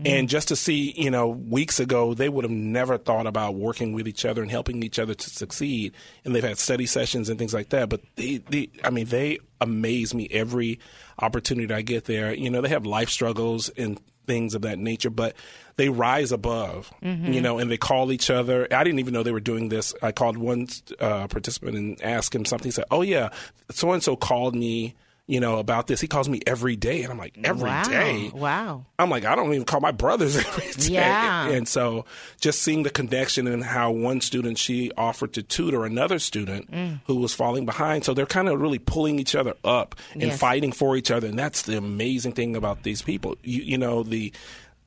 And 0.05 0.29
just 0.29 0.49
to 0.49 0.57
see, 0.57 0.95
you 0.97 1.11
know, 1.11 1.29
weeks 1.29 1.81
ago, 1.81 2.15
they 2.15 2.29
would 2.29 2.45
have 2.45 2.53
never 2.53 2.99
thought 2.99 3.27
about 3.27 3.57
working 3.57 3.93
with 3.93 4.07
each 4.07 4.25
other 4.25 4.43
and 4.43 4.51
helping 4.51 4.83
each 4.83 4.99
other 4.99 5.15
to 5.15 5.31
succeed. 5.31 5.93
And 6.25 6.35
they've 6.35 6.45
had 6.45 6.59
study 6.59 6.87
sessions 6.87 7.29
and 7.29 7.39
things 7.39 7.53
like 7.53 7.71
that. 7.71 7.89
But 7.89 8.03
they, 8.15 8.37
they 8.37 8.71
I 8.85 8.91
mean, 8.91 9.07
they 9.07 9.39
amaze 9.61 10.15
me 10.15 10.29
every 10.31 10.79
opportunity 11.19 11.73
I 11.75 11.83
get 11.83 12.05
there. 12.05 12.33
You 12.33 12.49
know, 12.49 12.61
they 12.61 12.69
have 12.69 12.87
life 12.87 13.09
struggles 13.11 13.71
and 13.71 14.01
things 14.27 14.55
of 14.55 14.63
that 14.63 14.79
nature, 14.79 15.11
but 15.11 15.35
they 15.77 15.89
rise 15.89 16.31
above, 16.33 16.93
you 17.33 17.41
know, 17.41 17.59
and 17.59 17.71
they 17.71 17.79
call 17.79 18.13
each 18.13 18.31
other. 18.31 18.69
I 18.71 18.85
didn't 18.85 19.01
even 19.01 19.15
know 19.15 19.23
they 19.23 19.33
were 19.33 19.41
doing 19.41 19.69
this. 19.71 19.95
I 20.03 20.13
called 20.13 20.37
one 20.37 20.69
uh, 21.01 21.27
participant 21.29 21.77
and 21.77 22.03
asked 22.03 22.35
him 22.35 22.45
something. 22.45 22.67
He 22.67 22.73
said, 22.73 22.85
Oh, 22.91 23.03
yeah, 23.03 23.31
so 23.71 23.91
and 23.93 24.03
so 24.03 24.15
called 24.15 24.55
me. 24.55 24.95
You 25.31 25.41
know 25.41 25.59
about 25.59 25.89
this. 25.89 26.01
He 26.01 26.07
calls 26.09 26.27
me 26.27 26.41
every 26.47 26.75
day, 26.75 27.03
and 27.03 27.13
I'm 27.13 27.19
like, 27.19 27.37
every 27.45 27.69
wow. 27.69 27.83
day. 27.85 28.31
Wow. 28.35 28.87
I'm 28.99 29.11
like, 29.11 29.27
I 29.27 29.37
don't 29.37 29.53
even 29.53 29.67
call 29.67 29.81
my 29.81 29.93
brothers 29.93 30.37
every 30.39 30.73
day. 30.73 30.95
Yeah. 30.95 31.49
And 31.51 31.69
so 31.69 32.07
just 32.41 32.63
seeing 32.63 32.83
the 32.83 32.89
connection 32.89 33.47
and 33.47 33.63
how 33.63 33.91
one 33.91 34.23
student 34.23 34.57
she 34.57 34.91
offered 34.97 35.35
to 35.35 35.43
tutor 35.43 35.85
another 35.85 36.19
student 36.19 36.71
Mm. 36.73 37.01
who 37.07 37.17
was 37.17 37.35
falling 37.35 37.67
behind. 37.67 38.07
So 38.07 38.15
they're 38.15 38.25
kind 38.25 38.49
of 38.49 38.59
really 38.59 38.79
pulling 38.79 39.19
each 39.19 39.35
other 39.35 39.53
up 39.65 39.95
and 40.15 40.23
Yes. 40.23 40.39
fighting 40.39 40.73
for 40.73 40.97
each 40.97 41.11
other. 41.11 41.27
And 41.29 41.39
that's 41.39 41.61
the 41.63 41.77
amazing 41.77 42.33
thing 42.33 42.57
about 42.57 42.83
these 42.83 43.03
people. 43.03 43.37
You, 43.43 43.63
you 43.63 43.77
know, 43.79 44.03
the 44.03 44.33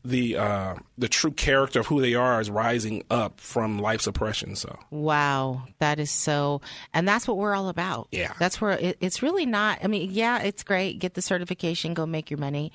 the 0.03 0.37
uh, 0.37 0.75
the 0.97 1.07
true 1.07 1.31
character 1.31 1.79
of 1.81 1.87
who 1.87 2.01
they 2.01 2.13
are 2.15 2.41
is 2.41 2.49
rising 2.49 3.03
up 3.09 3.39
from 3.39 3.79
life's 3.79 4.07
oppression. 4.07 4.55
So 4.55 4.79
Wow, 4.89 5.63
that 5.79 5.99
is 5.99 6.09
so, 6.11 6.61
and 6.93 7.07
that's 7.07 7.27
what 7.27 7.37
we're 7.37 7.53
all 7.55 7.69
about. 7.69 8.07
Yeah. 8.11 8.33
that's 8.39 8.59
where 8.59 8.71
it, 8.71 8.97
it's 8.99 9.21
really 9.21 9.45
not. 9.45 9.79
I 9.83 9.87
mean, 9.87 10.09
yeah, 10.11 10.39
it's 10.41 10.63
great. 10.63 10.99
Get 10.99 11.13
the 11.13 11.21
certification, 11.21 11.93
go 11.93 12.05
make 12.05 12.29
your 12.31 12.39
money, 12.39 12.71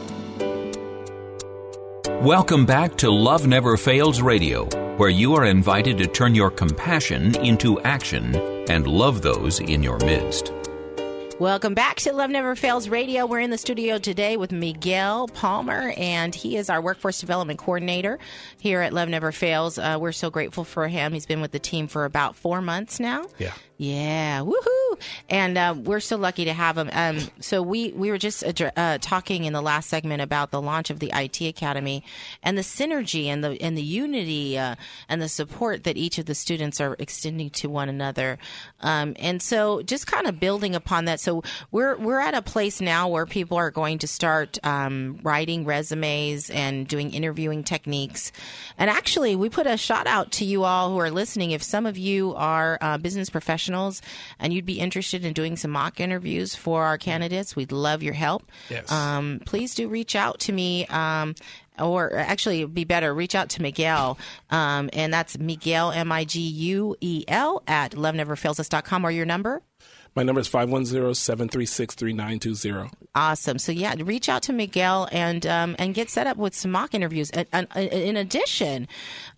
Welcome 2.21 2.67
back 2.67 2.97
to 2.97 3.09
Love 3.09 3.47
Never 3.47 3.77
Fails 3.77 4.21
Radio, 4.21 4.65
where 4.97 5.09
you 5.09 5.33
are 5.33 5.45
invited 5.45 5.97
to 5.97 6.05
turn 6.05 6.35
your 6.35 6.51
compassion 6.51 7.35
into 7.43 7.81
action 7.81 8.35
and 8.69 8.85
love 8.85 9.23
those 9.23 9.59
in 9.59 9.81
your 9.81 9.97
midst. 9.97 10.53
Welcome 11.39 11.73
back 11.73 11.95
to 12.01 12.13
Love 12.13 12.29
Never 12.29 12.55
Fails 12.55 12.89
Radio. 12.89 13.25
We're 13.25 13.39
in 13.39 13.49
the 13.49 13.57
studio 13.57 13.97
today 13.97 14.37
with 14.37 14.51
Miguel 14.51 15.29
Palmer, 15.29 15.95
and 15.97 16.35
he 16.35 16.57
is 16.57 16.69
our 16.69 16.79
workforce 16.79 17.19
development 17.19 17.57
coordinator 17.57 18.19
here 18.59 18.81
at 18.81 18.93
Love 18.93 19.09
Never 19.09 19.31
Fails. 19.31 19.79
Uh, 19.79 19.97
we're 19.99 20.11
so 20.11 20.29
grateful 20.29 20.63
for 20.63 20.87
him. 20.87 21.13
He's 21.13 21.25
been 21.25 21.41
with 21.41 21.51
the 21.51 21.57
team 21.57 21.87
for 21.87 22.05
about 22.05 22.35
four 22.35 22.61
months 22.61 22.99
now. 22.99 23.25
yeah. 23.39 23.53
Yeah, 23.81 24.41
woohoo! 24.41 25.01
And 25.27 25.57
uh, 25.57 25.73
we're 25.75 26.01
so 26.01 26.15
lucky 26.15 26.45
to 26.45 26.53
have 26.53 26.77
him. 26.77 26.91
Um, 26.93 27.17
so 27.39 27.63
we 27.63 27.91
we 27.93 28.11
were 28.11 28.19
just 28.19 28.43
uh, 28.61 28.99
talking 29.01 29.45
in 29.45 29.53
the 29.53 29.61
last 29.61 29.89
segment 29.89 30.21
about 30.21 30.51
the 30.51 30.61
launch 30.61 30.91
of 30.91 30.99
the 30.99 31.11
IT 31.11 31.41
Academy 31.41 32.03
and 32.43 32.55
the 32.55 32.61
synergy 32.61 33.25
and 33.25 33.43
the 33.43 33.59
and 33.59 33.75
the 33.75 33.81
unity 33.81 34.55
uh, 34.55 34.75
and 35.09 35.19
the 35.19 35.27
support 35.27 35.83
that 35.85 35.97
each 35.97 36.19
of 36.19 36.27
the 36.27 36.35
students 36.35 36.79
are 36.79 36.95
extending 36.99 37.49
to 37.49 37.69
one 37.69 37.89
another. 37.89 38.37
Um, 38.81 39.15
and 39.17 39.41
so 39.41 39.81
just 39.81 40.05
kind 40.05 40.27
of 40.27 40.39
building 40.39 40.75
upon 40.75 41.05
that. 41.05 41.19
So 41.19 41.41
we're 41.71 41.97
we're 41.97 42.19
at 42.19 42.35
a 42.35 42.43
place 42.43 42.81
now 42.81 43.07
where 43.07 43.25
people 43.25 43.57
are 43.57 43.71
going 43.71 43.97
to 43.97 44.07
start 44.07 44.59
um, 44.63 45.17
writing 45.23 45.65
resumes 45.65 46.51
and 46.51 46.87
doing 46.87 47.15
interviewing 47.15 47.63
techniques. 47.63 48.31
And 48.77 48.91
actually, 48.91 49.35
we 49.35 49.49
put 49.49 49.65
a 49.65 49.75
shout 49.75 50.05
out 50.05 50.33
to 50.33 50.45
you 50.45 50.65
all 50.65 50.91
who 50.91 50.99
are 50.99 51.09
listening. 51.09 51.49
If 51.49 51.63
some 51.63 51.87
of 51.87 51.97
you 51.97 52.35
are 52.35 52.77
uh, 52.79 52.99
business 52.99 53.31
professionals 53.31 53.70
and 54.39 54.53
you'd 54.53 54.65
be 54.65 54.79
interested 54.79 55.25
in 55.25 55.33
doing 55.33 55.55
some 55.57 55.71
mock 55.71 55.99
interviews 55.99 56.55
for 56.55 56.83
our 56.83 56.97
candidates, 56.97 57.55
we'd 57.55 57.71
love 57.71 58.03
your 58.03 58.13
help. 58.13 58.43
Yes. 58.69 58.91
Um, 58.91 59.41
please 59.45 59.75
do 59.75 59.87
reach 59.87 60.15
out 60.15 60.39
to 60.41 60.51
me. 60.51 60.85
Um, 60.87 61.35
or 61.79 62.15
actually, 62.15 62.59
it'd 62.61 62.73
be 62.73 62.83
better 62.83 63.13
reach 63.13 63.33
out 63.33 63.49
to 63.49 63.61
Miguel, 63.61 64.17
um, 64.49 64.89
and 64.93 65.11
that's 65.11 65.37
Miguel 65.37 65.91
M 65.91 66.11
I 66.11 66.25
G 66.25 66.41
U 66.41 66.95
E 67.01 67.23
L 67.27 67.63
at 67.65 67.93
loveneverfailsus.com 67.93 69.05
or 69.05 69.11
your 69.11 69.25
number. 69.25 69.61
My 70.13 70.23
number 70.23 70.41
is 70.41 70.49
510-736-3920. 70.49 72.91
Awesome. 73.13 73.59
So 73.59 73.73
yeah, 73.73 73.93
reach 73.99 74.29
out 74.29 74.43
to 74.43 74.53
Miguel 74.53 75.09
and 75.11 75.45
um, 75.45 75.75
and 75.77 75.93
get 75.93 76.09
set 76.09 76.27
up 76.27 76.37
with 76.37 76.55
some 76.55 76.71
mock 76.71 76.93
interviews. 76.93 77.29
And, 77.31 77.45
and, 77.51 77.67
and 77.75 77.89
in 77.91 78.15
addition, 78.15 78.87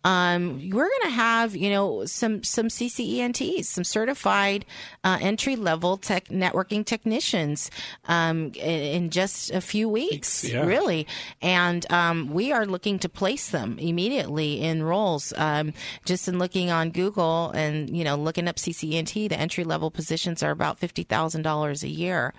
um, 0.04 0.70
we're 0.70 0.88
going 0.90 1.02
to 1.04 1.10
have 1.10 1.56
you 1.56 1.72
know 1.72 2.06
some 2.06 2.44
some 2.44 2.68
CCENTs, 2.68 3.66
some 3.66 3.84
certified 3.84 4.66
uh, 5.04 5.18
entry 5.22 5.56
level 5.56 5.98
tech 5.98 6.28
networking 6.30 6.86
technicians 6.86 7.72
um, 8.08 8.52
in, 8.56 9.04
in 9.04 9.10
just 9.10 9.50
a 9.52 9.62
few 9.62 9.90
weeks, 9.90 10.44
Yeah. 10.44 10.66
really. 10.68 11.08
And 11.42 11.92
um, 11.92 12.32
we 12.32 12.52
are 12.52 12.68
looking 12.68 13.00
to 13.00 13.10
place 13.10 13.50
them 13.50 13.80
immediately 13.80 14.62
in 14.62 14.84
roles. 14.84 15.34
Um, 15.36 15.74
just 16.06 16.28
in 16.28 16.38
looking 16.38 16.70
on 16.70 16.92
Google 16.92 17.50
and 17.56 17.90
you 17.96 18.04
know 18.04 18.16
looking 18.18 18.48
up 18.48 18.58
CCNT, 18.58 19.30
the 19.30 19.40
entry 19.40 19.64
level 19.64 19.90
positions 19.90 20.44
are 20.44 20.52
about 20.64 20.80
fifty 20.80 21.04
thousand 21.04 21.42
dollars 21.42 21.84
a 21.84 21.90
year, 21.90 22.34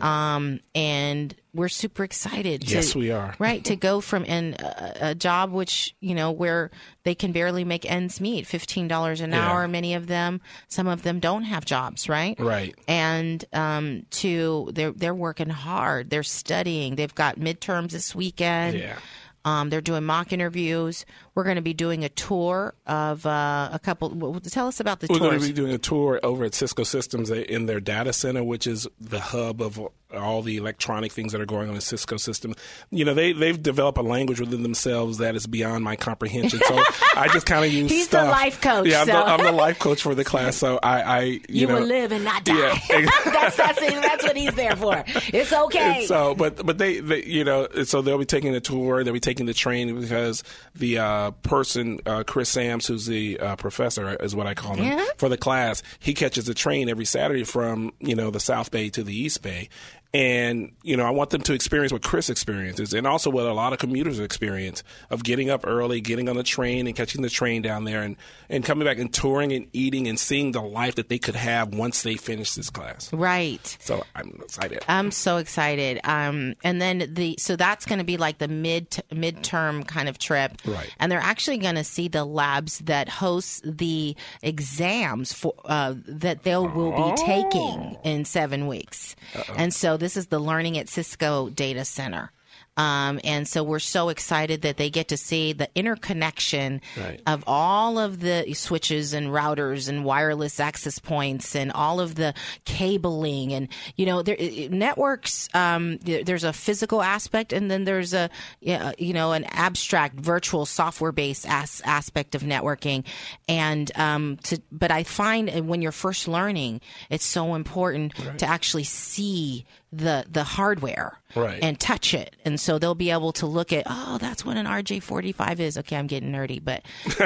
um, 0.00 0.60
and 0.74 1.34
we're 1.54 1.68
super 1.68 2.02
excited. 2.04 2.62
To, 2.62 2.74
Yes, 2.74 2.94
we 2.94 3.10
are. 3.10 3.34
right 3.38 3.64
to 3.64 3.76
go 3.76 4.00
from 4.00 4.24
in 4.24 4.54
a, 4.58 4.96
a 5.10 5.14
job 5.14 5.52
which 5.52 5.94
you 6.00 6.14
know 6.14 6.30
where 6.32 6.70
they 7.04 7.14
can 7.14 7.30
barely 7.32 7.64
make 7.64 7.88
ends 7.90 8.20
meet, 8.20 8.46
fifteen 8.46 8.88
dollars 8.88 9.20
an 9.20 9.30
Yeah. 9.30 9.48
hour. 9.48 9.68
Many 9.68 9.94
of 9.94 10.08
them, 10.08 10.40
some 10.68 10.88
of 10.88 11.02
them 11.02 11.20
don't 11.20 11.44
have 11.44 11.64
jobs, 11.64 12.08
right? 12.08 12.38
Right. 12.38 12.74
and 12.88 13.44
um, 13.52 14.06
to 14.10 14.70
they're 14.72 14.92
they're 14.92 15.14
working 15.14 15.48
hard. 15.50 16.10
They're 16.10 16.22
studying. 16.24 16.96
They've 16.96 17.14
got 17.14 17.38
midterms 17.38 17.90
this 17.90 18.14
weekend. 18.14 18.78
Yeah. 18.78 18.98
Um, 19.44 19.70
they're 19.70 19.80
doing 19.80 20.04
mock 20.04 20.32
interviews. 20.32 21.06
We're 21.38 21.44
going 21.44 21.54
to 21.54 21.62
be 21.62 21.72
doing 21.72 22.04
a 22.04 22.08
tour 22.08 22.74
of 22.84 23.24
uh, 23.24 23.68
a 23.72 23.78
couple. 23.78 24.10
well, 24.10 24.40
Tell 24.40 24.66
us 24.66 24.80
about 24.80 24.98
the 24.98 25.06
tour. 25.06 25.20
We're 25.20 25.28
going 25.28 25.40
to 25.40 25.46
be 25.46 25.52
doing 25.52 25.72
a 25.72 25.78
tour 25.78 26.18
over 26.24 26.44
at 26.44 26.52
Cisco 26.52 26.82
Systems 26.82 27.30
in 27.30 27.66
their 27.66 27.78
data 27.78 28.12
center, 28.12 28.42
which 28.42 28.66
is 28.66 28.88
the 29.00 29.20
hub 29.20 29.62
of 29.62 29.80
all 30.16 30.42
the 30.42 30.56
electronic 30.56 31.12
things 31.12 31.32
that 31.32 31.40
are 31.40 31.46
going 31.46 31.68
on 31.68 31.74
in 31.74 31.80
Cisco 31.80 32.16
System. 32.16 32.54
You 32.90 33.04
know, 33.04 33.14
they 33.14 33.32
they've 33.32 33.62
developed 33.62 33.98
a 33.98 34.02
language 34.02 34.40
within 34.40 34.62
themselves 34.62 35.18
that 35.18 35.36
is 35.36 35.46
beyond 35.46 35.84
my 35.84 35.96
comprehension. 35.96 36.60
So 36.66 36.82
I 37.14 37.28
just 37.32 37.46
kind 37.46 37.64
of 37.64 37.72
use. 37.74 37.90
He's 37.90 38.08
the 38.08 38.24
life 38.24 38.60
coach, 38.60 38.86
Yeah, 38.86 39.02
I'm, 39.02 39.06
so- 39.06 39.12
the, 39.12 39.24
I'm 39.24 39.44
the 39.44 39.52
life 39.52 39.78
coach 39.78 40.02
for 40.02 40.14
the 40.14 40.24
class. 40.24 40.56
So 40.56 40.78
I, 40.82 41.02
I 41.02 41.20
you, 41.22 41.40
you 41.48 41.66
know, 41.66 41.74
will 41.74 41.86
live 41.86 42.12
and 42.12 42.24
not 42.24 42.44
die. 42.44 42.80
Yeah. 42.88 43.06
that's, 43.26 43.56
that's 43.56 43.80
that's 43.80 44.24
what 44.24 44.36
he's 44.36 44.54
there 44.54 44.76
for. 44.76 45.04
It's 45.06 45.52
okay. 45.52 45.98
And 46.00 46.06
so, 46.08 46.34
but 46.34 46.64
but 46.64 46.78
they, 46.78 47.00
they, 47.00 47.24
you 47.24 47.44
know, 47.44 47.68
so 47.84 48.00
they'll 48.02 48.18
be 48.18 48.24
taking 48.24 48.52
the 48.52 48.60
tour. 48.60 49.04
They'll 49.04 49.12
be 49.14 49.20
taking 49.20 49.46
the 49.46 49.54
train 49.54 50.00
because 50.00 50.42
the 50.74 50.98
uh, 50.98 51.27
person, 51.32 52.00
uh, 52.06 52.24
Chris 52.26 52.48
Sams, 52.48 52.86
who's 52.86 53.06
the 53.06 53.38
uh, 53.40 53.56
professor, 53.56 54.14
is 54.22 54.34
what 54.34 54.46
I 54.46 54.54
call 54.54 54.74
him 54.76 54.84
Yeah. 54.84 55.04
for 55.16 55.28
the 55.28 55.36
class. 55.36 55.82
He 55.98 56.14
catches 56.14 56.46
the 56.46 56.54
train 56.54 56.88
every 56.88 57.04
Saturday 57.04 57.44
from 57.44 57.92
you 58.00 58.14
know 58.14 58.30
the 58.30 58.40
South 58.40 58.70
Bay 58.70 58.90
to 58.90 59.02
the 59.02 59.14
East 59.16 59.42
Bay. 59.42 59.68
And 60.14 60.72
you 60.82 60.96
know, 60.96 61.04
I 61.04 61.10
want 61.10 61.30
them 61.30 61.42
to 61.42 61.52
experience 61.52 61.92
what 61.92 62.02
Chris 62.02 62.30
experiences, 62.30 62.94
and 62.94 63.06
also 63.06 63.28
what 63.28 63.44
a 63.44 63.52
lot 63.52 63.74
of 63.74 63.78
commuters 63.78 64.18
experience 64.18 64.82
of 65.10 65.22
getting 65.22 65.50
up 65.50 65.66
early, 65.66 66.00
getting 66.00 66.28
on 66.28 66.36
the 66.36 66.42
train, 66.42 66.86
and 66.86 66.96
catching 66.96 67.20
the 67.20 67.28
train 67.28 67.60
down 67.60 67.84
there, 67.84 68.02
and 68.02 68.16
and 68.48 68.64
coming 68.64 68.86
back 68.86 68.98
and 68.98 69.12
touring 69.12 69.52
and 69.52 69.66
eating 69.74 70.08
and 70.08 70.18
seeing 70.18 70.52
the 70.52 70.62
life 70.62 70.94
that 70.94 71.10
they 71.10 71.18
could 71.18 71.36
have 71.36 71.74
once 71.74 72.02
they 72.02 72.16
finish 72.16 72.54
this 72.54 72.70
class. 72.70 73.12
right. 73.12 73.76
So 73.80 74.02
I'm 74.14 74.40
excited. 74.42 74.82
I'm 74.88 75.10
so 75.10 75.36
excited. 75.36 76.00
Um, 76.04 76.54
and 76.64 76.80
then 76.80 77.10
the 77.12 77.36
so 77.38 77.56
that's 77.56 77.84
going 77.84 77.98
to 77.98 78.04
be 78.04 78.16
like 78.16 78.38
the 78.38 78.48
mid 78.48 78.90
midterm 79.12 79.86
kind 79.86 80.08
of 80.08 80.18
trip, 80.18 80.58
Right. 80.64 80.94
And 80.98 81.12
they're 81.12 81.20
actually 81.20 81.58
going 81.58 81.74
to 81.74 81.84
see 81.84 82.08
the 82.08 82.24
labs 82.24 82.78
that 82.80 83.08
host 83.08 83.62
the 83.64 84.16
exams 84.42 85.34
for 85.34 85.54
uh, 85.66 85.94
that 86.06 86.44
they 86.44 86.56
will 86.56 86.92
be 86.92 87.22
taking 87.22 87.98
in 88.04 88.24
seven 88.24 88.66
weeks. 88.66 89.14
And 89.56 89.74
so 89.74 89.97
this 89.98 90.16
is 90.16 90.28
the 90.28 90.38
Learning 90.38 90.78
at 90.78 90.88
Cisco 90.88 91.48
Data 91.50 91.84
Center. 91.84 92.30
Um, 92.76 93.18
and 93.24 93.46
so 93.48 93.64
we're 93.64 93.80
so 93.80 94.08
excited 94.08 94.62
that 94.62 94.76
they 94.76 94.88
get 94.88 95.08
to 95.08 95.16
see 95.16 95.52
the 95.52 95.68
interconnection 95.74 96.80
Right. 96.96 97.20
of 97.26 97.42
all 97.44 97.98
of 97.98 98.20
the 98.20 98.52
switches 98.54 99.12
and 99.14 99.28
routers 99.28 99.88
and 99.88 100.04
wireless 100.04 100.60
access 100.60 101.00
points 101.00 101.56
and 101.56 101.72
all 101.72 101.98
of 101.98 102.14
the 102.14 102.34
cabling 102.64 103.52
and 103.52 103.68
you 103.96 104.06
know 104.06 104.22
there 104.22 104.36
networks 104.70 105.48
um, 105.54 105.98
there's 105.98 106.44
a 106.44 106.52
physical 106.52 107.02
aspect 107.02 107.52
and 107.52 107.68
then 107.68 107.82
there's 107.82 108.14
a 108.14 108.30
you 108.60 109.12
know 109.12 109.32
an 109.32 109.42
abstract 109.50 110.14
virtual 110.20 110.64
software 110.64 111.10
based 111.12 111.46
as- 111.48 111.82
aspect 111.84 112.36
of 112.36 112.42
networking 112.42 113.04
and 113.48 113.90
um, 113.96 114.36
to 114.44 114.60
but 114.70 114.92
I 114.92 115.02
find 115.02 115.68
when 115.68 115.82
you're 115.82 115.90
first 115.90 116.28
learning 116.28 116.80
it's 117.10 117.24
so 117.26 117.56
important 117.56 118.14
to 118.38 118.46
actually 118.46 118.84
see 118.84 119.66
the 119.92 120.24
the 120.30 120.44
hardware 120.44 121.18
Right. 121.34 121.58
and 121.62 121.78
touch 121.78 122.14
it. 122.14 122.34
And 122.44 122.58
so 122.58 122.78
they'll 122.78 122.94
be 122.94 123.10
able 123.10 123.32
to 123.34 123.46
look 123.46 123.72
at 123.72 123.84
oh 123.86 124.18
that's 124.18 124.44
what 124.44 124.56
an 124.56 124.66
RJ45 124.66 125.60
is. 125.60 125.78
Okay 125.78 125.96
I'm 125.96 126.06
getting 126.06 126.30
nerdy 126.32 126.62
but 126.62 126.82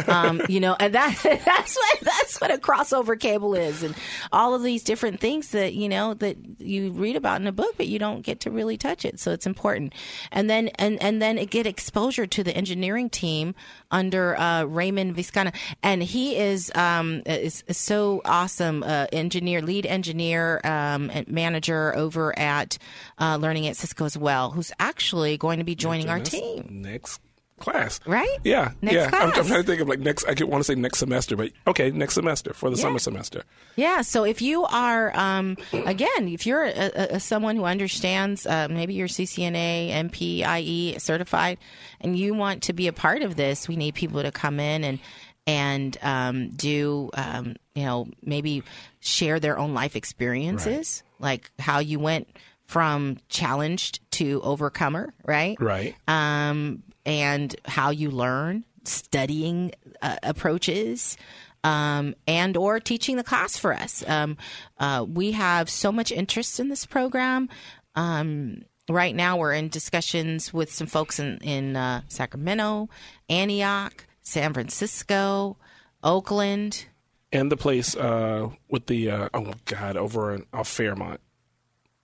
um, 0.08 0.42
you 0.48 0.60
know 0.60 0.76
and 0.78 0.94
that 0.94 1.18
that's 1.44 1.76
what 1.76 2.00
that's 2.00 2.40
what 2.40 2.52
a 2.52 2.58
crossover 2.58 3.18
cable 3.18 3.54
is. 3.54 3.82
And 3.82 3.94
all 4.30 4.54
of 4.54 4.62
these 4.62 4.84
different 4.84 5.20
things 5.20 5.48
that 5.48 5.74
you 5.74 5.88
know 5.88 6.14
that 6.14 6.36
you 6.58 6.90
read 6.92 7.16
about 7.16 7.40
in 7.40 7.46
a 7.46 7.52
book 7.52 7.74
but 7.76 7.88
you 7.88 7.98
don't 7.98 8.22
get 8.22 8.40
to 8.40 8.50
really 8.50 8.76
touch 8.76 9.04
it. 9.04 9.18
So 9.18 9.32
it's 9.32 9.46
important. 9.46 9.94
And 10.30 10.48
then 10.48 10.68
and 10.76 11.02
and 11.02 11.20
then 11.20 11.38
it 11.38 11.50
get 11.50 11.66
exposure 11.66 12.26
to 12.26 12.44
the 12.44 12.56
engineering 12.56 13.10
team 13.10 13.54
under 13.90 14.38
uh, 14.38 14.64
Raymond 14.64 15.16
Viscana 15.16 15.54
and 15.82 16.02
he 16.02 16.36
is 16.36 16.70
um 16.74 17.22
is, 17.26 17.64
is 17.66 17.78
so 17.78 18.22
awesome 18.24 18.82
uh, 18.82 19.06
engineer 19.12 19.62
lead 19.62 19.86
engineer 19.86 20.60
um, 20.64 21.10
and 21.10 21.28
manager 21.28 21.94
over 21.96 22.38
at 22.38 22.78
uh, 23.18 23.36
learning 23.36 23.66
at 23.66 23.76
Cisco 23.76 24.04
as 24.04 24.16
well 24.16 24.50
who's 24.50 24.72
actually 24.78 25.36
going 25.36 25.58
to 25.58 25.64
be 25.64 25.74
joining 25.74 26.08
our 26.08 26.20
team. 26.20 26.66
next 26.70 27.20
class. 27.58 28.00
Right? 28.06 28.38
Yeah. 28.44 28.72
Next 28.82 28.94
yeah. 28.94 29.10
I'm, 29.12 29.28
I'm 29.28 29.32
trying 29.32 29.48
to 29.48 29.62
think 29.62 29.80
of 29.80 29.88
like 29.88 30.00
next. 30.00 30.24
I 30.24 30.34
want 30.44 30.60
to 30.60 30.64
say 30.64 30.74
next 30.74 30.98
semester, 30.98 31.36
but 31.36 31.52
okay, 31.66 31.90
next 31.90 32.14
semester 32.14 32.52
for 32.52 32.70
the 32.70 32.76
summer 32.76 32.98
semester. 32.98 33.44
Yeah. 33.76 34.02
So 34.02 34.24
if 34.24 34.42
you 34.42 34.64
are, 34.64 35.16
um, 35.16 35.56
again, 35.72 36.28
if 36.28 36.46
you're 36.46 36.64
a, 36.64 37.14
a, 37.16 37.20
someone 37.20 37.56
who 37.56 37.64
understands, 37.64 38.46
uh, 38.46 38.68
maybe 38.70 38.94
you're 38.94 39.08
CCNA, 39.08 39.90
MPIE 39.90 41.00
certified, 41.00 41.58
and 42.00 42.18
you 42.18 42.34
want 42.34 42.64
to 42.64 42.72
be 42.72 42.88
a 42.88 42.92
part 42.92 43.22
of 43.22 43.36
this, 43.36 43.68
we 43.68 43.76
need 43.76 43.94
people 43.94 44.22
to 44.22 44.32
come 44.32 44.60
in 44.60 44.84
and 44.84 44.98
and 45.46 45.98
um, 46.02 46.50
do, 46.50 47.10
um, 47.14 47.56
you 47.74 47.84
know, 47.84 48.08
maybe 48.22 48.62
share 49.00 49.40
their 49.40 49.58
own 49.58 49.74
life 49.74 49.96
experiences, 49.96 51.02
like 51.18 51.50
how 51.58 51.80
you 51.80 51.98
went 51.98 52.28
from 52.64 53.18
challenged 53.28 54.00
to 54.12 54.40
overcomer, 54.42 55.12
right? 55.26 55.60
Right. 55.60 55.94
um, 56.06 56.82
and 57.04 57.54
how 57.64 57.90
you 57.90 58.10
learn, 58.10 58.64
studying 58.84 59.72
uh, 60.00 60.16
approaches, 60.22 61.16
um, 61.64 62.14
and 62.26 62.56
or 62.56 62.80
teaching 62.80 63.16
the 63.16 63.24
class 63.24 63.56
for 63.56 63.72
us. 63.72 64.04
Um, 64.06 64.36
uh, 64.78 65.04
we 65.08 65.32
have 65.32 65.70
so 65.70 65.92
much 65.92 66.10
interest 66.12 66.58
in 66.58 66.68
this 66.68 66.86
program. 66.86 67.48
Um, 67.94 68.62
right 68.88 69.14
now, 69.14 69.36
we're 69.36 69.52
in 69.52 69.68
discussions 69.68 70.52
with 70.52 70.72
some 70.72 70.86
folks 70.86 71.18
in 71.18 71.38
in 71.38 71.76
uh, 71.76 72.02
Sacramento, 72.08 72.88
Antioch, 73.28 74.06
San 74.22 74.52
Francisco, 74.52 75.56
Oakland. 76.02 76.86
And 77.32 77.50
the 77.50 77.56
place 77.56 77.96
uh, 77.96 78.50
with 78.68 78.86
the 78.86 79.10
uh, 79.10 79.28
oh 79.32 79.52
god 79.64 79.96
over 79.96 80.34
in 80.34 80.46
off 80.52 80.68
Fairmont. 80.68 81.20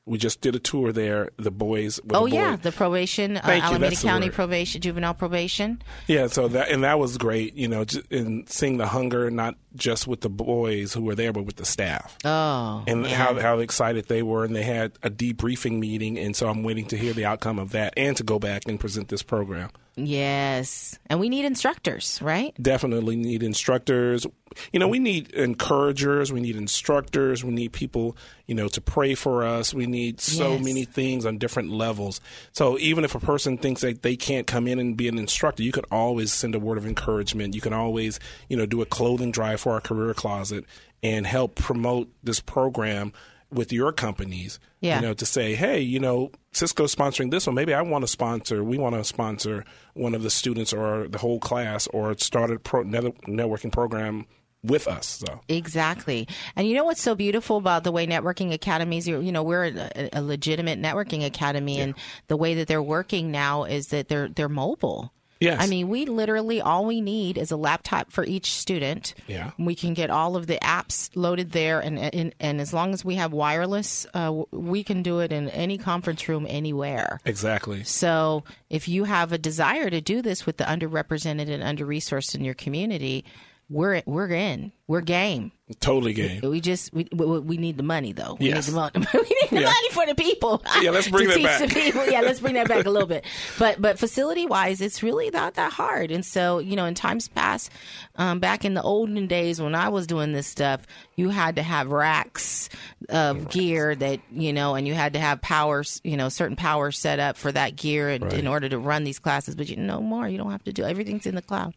We 0.08 0.18
just 0.18 0.40
did 0.40 0.54
a 0.56 0.58
tour 0.58 0.92
there. 0.92 1.30
The 1.36 1.50
boys. 1.50 2.00
With 2.02 2.16
Oh 2.16 2.24
the 2.24 2.30
boy- 2.30 2.36
yeah, 2.36 2.56
the 2.56 2.72
probation, 2.72 3.36
uh, 3.36 3.42
Alameda 3.44 3.94
County 3.96 4.30
probation, 4.30 4.80
juvenile 4.80 5.14
probation. 5.14 5.82
Yeah, 6.06 6.26
so 6.28 6.48
that 6.48 6.70
and 6.70 6.82
that 6.84 6.98
was 6.98 7.18
great, 7.18 7.54
you 7.54 7.68
know, 7.68 7.84
and 8.10 8.48
seeing 8.48 8.78
the 8.78 8.86
hunger, 8.86 9.30
not 9.30 9.56
just 9.76 10.06
with 10.06 10.22
the 10.22 10.30
boys 10.30 10.94
who 10.94 11.02
were 11.02 11.14
there, 11.14 11.32
but 11.32 11.44
with 11.44 11.56
the 11.56 11.64
staff. 11.64 12.16
Oh, 12.24 12.82
and 12.86 13.02
man. 13.02 13.10
how 13.10 13.38
how 13.38 13.58
excited 13.58 14.06
they 14.08 14.22
were, 14.22 14.44
and 14.44 14.56
they 14.56 14.62
had 14.64 14.92
a 15.02 15.10
debriefing 15.10 15.78
meeting, 15.78 16.18
and 16.18 16.34
so 16.34 16.48
I'm 16.48 16.62
waiting 16.62 16.86
to 16.86 16.96
hear 16.96 17.12
the 17.12 17.26
outcome 17.26 17.58
of 17.58 17.72
that, 17.72 17.94
and 17.96 18.16
to 18.16 18.22
go 18.24 18.38
back 18.38 18.62
and 18.66 18.80
present 18.80 19.08
this 19.08 19.22
program. 19.22 19.70
Yes, 19.96 20.98
and 21.10 21.20
we 21.20 21.28
need 21.28 21.44
instructors, 21.44 22.20
right? 22.22 22.54
Definitely 22.62 23.16
need 23.16 23.42
instructors. 23.42 24.26
You 24.72 24.80
know, 24.80 24.88
we 24.88 24.98
need 24.98 25.30
encouragers. 25.32 26.32
We 26.32 26.40
need 26.40 26.56
instructors. 26.56 27.44
We 27.44 27.52
need 27.52 27.72
people, 27.72 28.16
you 28.46 28.54
know, 28.54 28.68
to 28.68 28.80
pray 28.80 29.14
for 29.14 29.44
us. 29.44 29.72
We 29.74 29.86
need 29.86 30.20
so 30.20 30.52
Yes. 30.54 30.64
many 30.64 30.84
things 30.84 31.26
on 31.26 31.38
different 31.38 31.70
levels. 31.70 32.20
So 32.52 32.78
even 32.78 33.04
if 33.04 33.14
a 33.14 33.20
person 33.20 33.58
thinks 33.58 33.80
that 33.82 34.02
they 34.02 34.16
can't 34.16 34.46
come 34.46 34.66
in 34.66 34.78
and 34.78 34.96
be 34.96 35.08
an 35.08 35.18
instructor, 35.18 35.62
you 35.62 35.72
could 35.72 35.86
always 35.90 36.32
send 36.32 36.54
a 36.54 36.58
word 36.58 36.78
of 36.78 36.86
encouragement. 36.86 37.54
You 37.54 37.60
can 37.60 37.72
always, 37.72 38.18
you 38.48 38.56
know, 38.56 38.66
do 38.66 38.82
a 38.82 38.86
clothing 38.86 39.30
drive 39.30 39.60
for 39.60 39.72
our 39.72 39.80
career 39.80 40.14
closet 40.14 40.64
and 41.02 41.26
help 41.26 41.54
promote 41.54 42.08
this 42.22 42.40
program 42.40 43.12
with 43.50 43.72
your 43.72 43.92
companies. 43.92 44.60
Yeah. 44.80 44.96
You 45.00 45.06
know, 45.06 45.14
to 45.14 45.24
say, 45.24 45.54
hey, 45.54 45.80
you 45.80 45.98
know, 46.00 46.30
Cisco's 46.52 46.94
sponsoring 46.94 47.30
this 47.30 47.46
one. 47.46 47.54
Maybe 47.54 47.72
I 47.72 47.80
want 47.82 48.02
to 48.02 48.08
sponsor. 48.08 48.62
We 48.62 48.76
want 48.78 48.94
to 48.94 49.04
sponsor 49.04 49.64
one 49.94 50.14
of 50.14 50.22
the 50.22 50.28
students 50.30 50.72
or 50.72 51.08
the 51.08 51.18
whole 51.18 51.38
class, 51.40 51.86
or 51.88 52.14
start 52.18 52.50
a 52.50 52.58
pro- 52.58 52.82
net- 52.82 53.04
networking 53.26 53.72
program 53.72 54.26
with 54.62 54.88
us. 54.88 55.06
So 55.06 55.40
Exactly. 55.48 56.28
And 56.56 56.66
you 56.66 56.74
know 56.74 56.84
what's 56.84 57.02
so 57.02 57.14
beautiful 57.14 57.56
about 57.56 57.84
the 57.84 57.92
way 57.92 58.06
networking 58.06 58.52
academies, 58.52 59.06
you 59.06 59.32
know, 59.32 59.42
we're 59.42 59.66
a, 59.66 60.10
a 60.12 60.22
legitimate 60.22 60.80
networking 60.80 61.24
academy 61.24 61.80
and 61.80 61.94
the 62.26 62.36
way 62.36 62.54
that 62.54 62.68
they're 62.68 62.82
working 62.82 63.30
now 63.30 63.64
is 63.64 63.86
that 63.86 64.08
they're 64.08 64.28
they're 64.28 64.48
mobile. 64.48 65.12
Yes. 65.40 65.62
I 65.62 65.68
mean, 65.68 65.88
we 65.88 66.04
literally 66.04 66.60
all 66.60 66.84
we 66.84 67.00
need 67.00 67.38
is 67.38 67.52
a 67.52 67.56
laptop 67.56 68.10
for 68.10 68.24
each 68.24 68.52
student. 68.52 69.14
Yeah. 69.28 69.52
We 69.56 69.76
can 69.76 69.94
get 69.94 70.10
all 70.10 70.34
of 70.34 70.48
the 70.48 70.56
apps 70.56 71.10
loaded 71.14 71.52
there 71.52 71.78
and 71.80 71.96
and, 71.96 72.34
and 72.40 72.60
as 72.60 72.74
long 72.74 72.92
as 72.92 73.04
we 73.04 73.14
have 73.14 73.32
wireless, 73.32 74.06
uh, 74.14 74.42
we 74.50 74.82
can 74.82 75.02
do 75.02 75.20
it 75.20 75.32
in 75.32 75.48
any 75.50 75.78
conference 75.78 76.28
room 76.28 76.46
anywhere. 76.48 77.20
exactly. 77.24 77.84
So, 77.84 78.42
if 78.68 78.88
you 78.88 79.04
have 79.04 79.32
a 79.32 79.38
desire 79.38 79.90
to 79.90 80.00
do 80.00 80.22
this 80.22 80.44
with 80.44 80.56
the 80.56 80.64
underrepresented 80.64 81.48
and 81.48 81.62
under-resourced 81.62 82.34
in 82.34 82.44
your 82.44 82.54
community, 82.54 83.24
we're 83.68 84.02
we're 84.06 84.28
in. 84.28 84.72
We're 84.88 85.02
game. 85.02 85.52
Totally 85.80 86.14
game. 86.14 86.40
We 86.42 86.62
just 86.62 86.94
we 86.94 87.06
we, 87.12 87.40
we 87.40 87.56
need 87.58 87.76
the 87.76 87.82
money 87.82 88.12
though. 88.12 88.38
We 88.40 88.48
Yes. 88.48 88.68
need 88.68 88.72
the 88.72 88.76
money. 88.80 89.06
we 89.12 89.20
need 89.20 89.50
the 89.50 89.60
Yeah. 89.60 89.66
money 89.66 89.90
for 89.90 90.06
the 90.06 90.14
people. 90.14 90.62
Yeah, 90.80 90.92
let's 90.92 91.08
bring 91.10 91.28
that 91.28 91.42
back. 91.42 92.10
Yeah, 92.10 92.22
let's 92.22 92.40
bring 92.40 92.54
that 92.54 92.68
back 92.68 92.86
a 92.86 92.90
little 92.90 93.06
bit. 93.06 93.26
But 93.58 93.78
but 93.82 93.98
facility 93.98 94.46
wise, 94.46 94.80
it's 94.80 95.02
really 95.02 95.28
not 95.28 95.54
that 95.56 95.74
hard. 95.74 96.10
And 96.10 96.24
so 96.24 96.58
you 96.58 96.74
know, 96.74 96.86
in 96.86 96.94
times 96.94 97.28
past, 97.28 97.70
um, 98.16 98.38
back 98.40 98.64
in 98.64 98.72
the 98.72 98.80
olden 98.82 99.26
days 99.26 99.60
when 99.60 99.74
I 99.74 99.90
was 99.90 100.06
doing 100.06 100.32
this 100.32 100.46
stuff, 100.46 100.86
you 101.16 101.28
had 101.28 101.56
to 101.56 101.62
have 101.62 101.88
racks 101.90 102.70
of 103.10 103.50
gear 103.50 103.94
that 103.94 104.20
you 104.32 104.54
know, 104.54 104.74
and 104.74 104.88
you 104.88 104.94
had 104.94 105.12
to 105.12 105.18
have 105.20 105.42
powers, 105.42 106.00
you 106.02 106.16
know, 106.16 106.30
certain 106.30 106.56
power 106.56 106.90
set 106.92 107.18
up 107.20 107.36
for 107.36 107.52
that 107.52 107.76
gear 107.76 108.08
in, 108.08 108.26
in 108.32 108.46
order 108.46 108.70
to 108.70 108.78
run 108.78 109.04
these 109.04 109.18
classes. 109.18 109.54
But 109.54 109.68
you 109.68 109.76
no 109.76 110.00
more. 110.00 110.26
You 110.26 110.38
don't 110.38 110.50
have 110.50 110.64
to 110.64 110.72
do 110.72 110.82
everything's 110.84 111.26
in 111.26 111.34
the 111.34 111.42
cloud. 111.42 111.74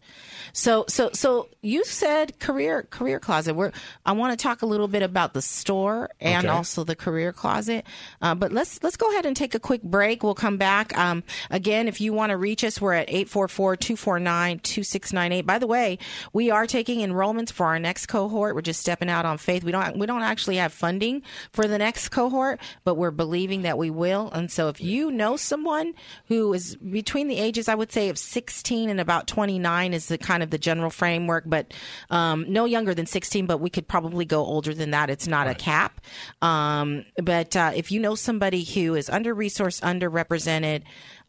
So 0.53 0.85
so 0.87 1.09
so 1.11 1.49
you 1.61 1.83
said 1.83 2.39
career 2.39 2.83
career 3.01 3.19
closet. 3.19 3.55
We're 3.55 3.71
I 4.05 4.11
want 4.11 4.37
to 4.37 4.41
talk 4.41 4.61
a 4.61 4.65
little 4.67 4.87
bit 4.87 5.01
about 5.01 5.33
the 5.33 5.41
store 5.41 6.09
and 6.19 6.45
Okay. 6.45 6.53
also 6.55 6.83
the 6.83 6.95
career 6.95 7.33
closet. 7.33 7.83
Uh, 8.21 8.35
but 8.35 8.51
let's 8.51 8.81
let's 8.83 8.95
go 8.97 9.09
ahead 9.11 9.25
and 9.25 9.35
take 9.35 9.55
a 9.55 9.59
quick 9.59 9.81
break. 9.81 10.21
We'll 10.23 10.35
come 10.35 10.57
back. 10.57 10.95
Um, 10.97 11.23
again, 11.49 11.87
if 11.87 11.99
you 11.99 12.13
want 12.13 12.29
to 12.29 12.37
reach 12.37 12.63
us, 12.63 12.79
we're 12.79 12.93
at 12.93 13.09
844-249-2698. 13.09 15.45
By 15.45 15.59
the 15.59 15.67
way, 15.67 15.97
we 16.33 16.51
are 16.51 16.67
taking 16.67 16.99
enrollments 16.99 17.51
for 17.51 17.65
our 17.65 17.79
next 17.79 18.07
cohort. 18.07 18.55
We're 18.55 18.61
just 18.61 18.79
stepping 18.81 19.09
out 19.09 19.25
on 19.25 19.37
faith. 19.37 19.63
We 19.63 19.71
don't 19.71 19.97
we 19.97 20.05
don't 20.05 20.21
actually 20.23 20.57
have 20.57 20.73
funding 20.73 21.23
for 21.51 21.67
the 21.67 21.77
next 21.77 22.09
cohort, 22.09 22.59
but 22.83 22.95
we're 22.95 23.11
believing 23.11 23.61
that 23.63 23.77
we 23.77 23.89
will. 23.89 24.29
And 24.31 24.51
so 24.51 24.67
if 24.69 24.81
you 24.81 25.11
know 25.11 25.37
someone 25.37 25.93
who 26.27 26.53
is 26.53 26.75
between 26.75 27.27
the 27.27 27.37
ages, 27.37 27.67
I 27.67 27.75
would 27.75 27.91
say 27.91 28.09
of 28.09 28.17
16 28.17 28.89
and 28.89 28.99
about 28.99 29.27
29 29.27 29.93
is 29.93 30.07
the 30.07 30.17
kind 30.17 30.43
of 30.43 30.49
the 30.49 30.57
general 30.57 30.89
framework, 30.89 31.43
but 31.47 31.73
um, 32.09 32.45
no 32.51 32.65
younger 32.65 32.90
than 32.93 33.05
16, 33.05 33.45
but 33.45 33.59
we 33.59 33.69
could 33.69 33.87
probably 33.87 34.25
go 34.25 34.45
older 34.45 34.73
than 34.73 34.91
that. 34.91 35.09
It's 35.09 35.27
not 35.27 35.47
a 35.47 35.55
cap. 35.55 36.01
Um, 36.41 37.05
but 37.21 37.55
uh, 37.55 37.71
if 37.75 37.91
you 37.91 37.99
know 37.99 38.15
somebody 38.15 38.63
who 38.63 38.95
is 38.95 39.09
under 39.09 39.35
resourced, 39.35 39.81
underrepresented, 39.81 40.83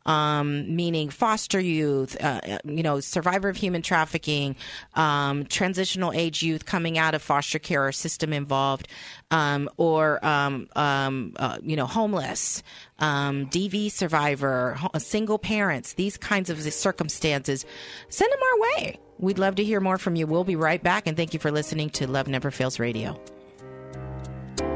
um, 0.06 0.74
meaning 0.74 1.10
foster 1.10 1.60
youth, 1.60 2.16
uh, 2.22 2.40
you 2.64 2.82
know, 2.82 3.00
survivor 3.00 3.48
of 3.48 3.56
human 3.56 3.82
trafficking, 3.82 4.56
um, 4.94 5.44
transitional 5.44 6.12
age 6.12 6.42
youth 6.42 6.66
coming 6.66 6.98
out 6.98 7.14
of 7.14 7.22
foster 7.22 7.58
care 7.58 7.86
or 7.86 7.92
system 7.92 8.32
involved, 8.32 8.88
um, 9.30 9.68
or 9.76 10.24
um, 10.24 10.68
um, 10.74 11.34
uh, 11.36 11.58
you 11.62 11.76
know, 11.76 11.86
homeless, 11.86 12.62
um, 12.98 13.46
DV 13.46 13.90
survivor, 13.90 14.74
ho- 14.74 14.90
single 14.98 15.38
parents, 15.38 15.94
these 15.94 16.16
kinds 16.16 16.50
of 16.50 16.60
circumstances, 16.60 17.64
send 18.08 18.32
them 18.32 18.40
our 18.42 18.60
way. 18.60 18.98
We'd 19.22 19.38
love 19.38 19.54
to 19.54 19.64
hear 19.64 19.80
more 19.80 19.96
from 19.98 20.16
you. 20.16 20.26
We'll 20.26 20.44
be 20.44 20.56
right 20.56 20.82
back, 20.82 21.06
and 21.06 21.16
thank 21.16 21.32
you 21.32 21.40
for 21.40 21.52
listening 21.52 21.90
to 21.90 22.08
Love 22.08 22.26
Never 22.28 22.50
Fails 22.50 22.78
Radio. 22.78 23.18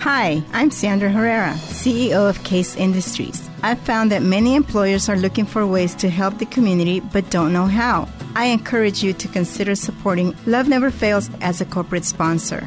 Hi, 0.00 0.42
I'm 0.52 0.70
Sandra 0.70 1.10
Herrera, 1.10 1.52
CEO 1.54 2.28
of 2.28 2.42
Case 2.42 2.74
Industries. 2.74 3.48
I've 3.62 3.78
found 3.78 4.10
that 4.10 4.22
many 4.22 4.56
employers 4.56 5.08
are 5.08 5.16
looking 5.16 5.46
for 5.46 5.64
ways 5.64 5.94
to 5.96 6.08
help 6.10 6.38
the 6.38 6.46
community 6.46 7.00
but 7.00 7.30
don't 7.30 7.52
know 7.52 7.66
how. 7.66 8.08
I 8.34 8.46
encourage 8.46 9.04
you 9.04 9.12
to 9.12 9.28
consider 9.28 9.74
supporting 9.74 10.34
Love 10.46 10.68
Never 10.68 10.90
Fails 10.90 11.30
as 11.40 11.60
a 11.60 11.64
corporate 11.64 12.04
sponsor. 12.04 12.66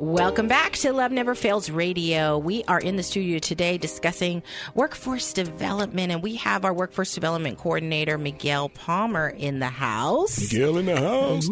Welcome 0.00 0.46
back 0.46 0.74
to 0.74 0.92
Love 0.92 1.10
Never 1.10 1.34
Fails 1.34 1.70
Radio. 1.70 2.38
We 2.38 2.62
are 2.68 2.78
in 2.78 2.94
the 2.94 3.02
studio 3.02 3.40
today 3.40 3.78
discussing 3.78 4.44
workforce 4.76 5.32
development, 5.32 6.12
and 6.12 6.22
we 6.22 6.36
have 6.36 6.64
our 6.64 6.72
workforce 6.72 7.12
development 7.12 7.58
coordinator, 7.58 8.16
Miguel 8.16 8.68
Palmer, 8.68 9.28
in 9.28 9.58
the 9.58 9.68
house. 9.68 10.40
Miguel 10.40 10.78
in 10.78 10.86
the 10.86 11.00
house. 11.00 11.48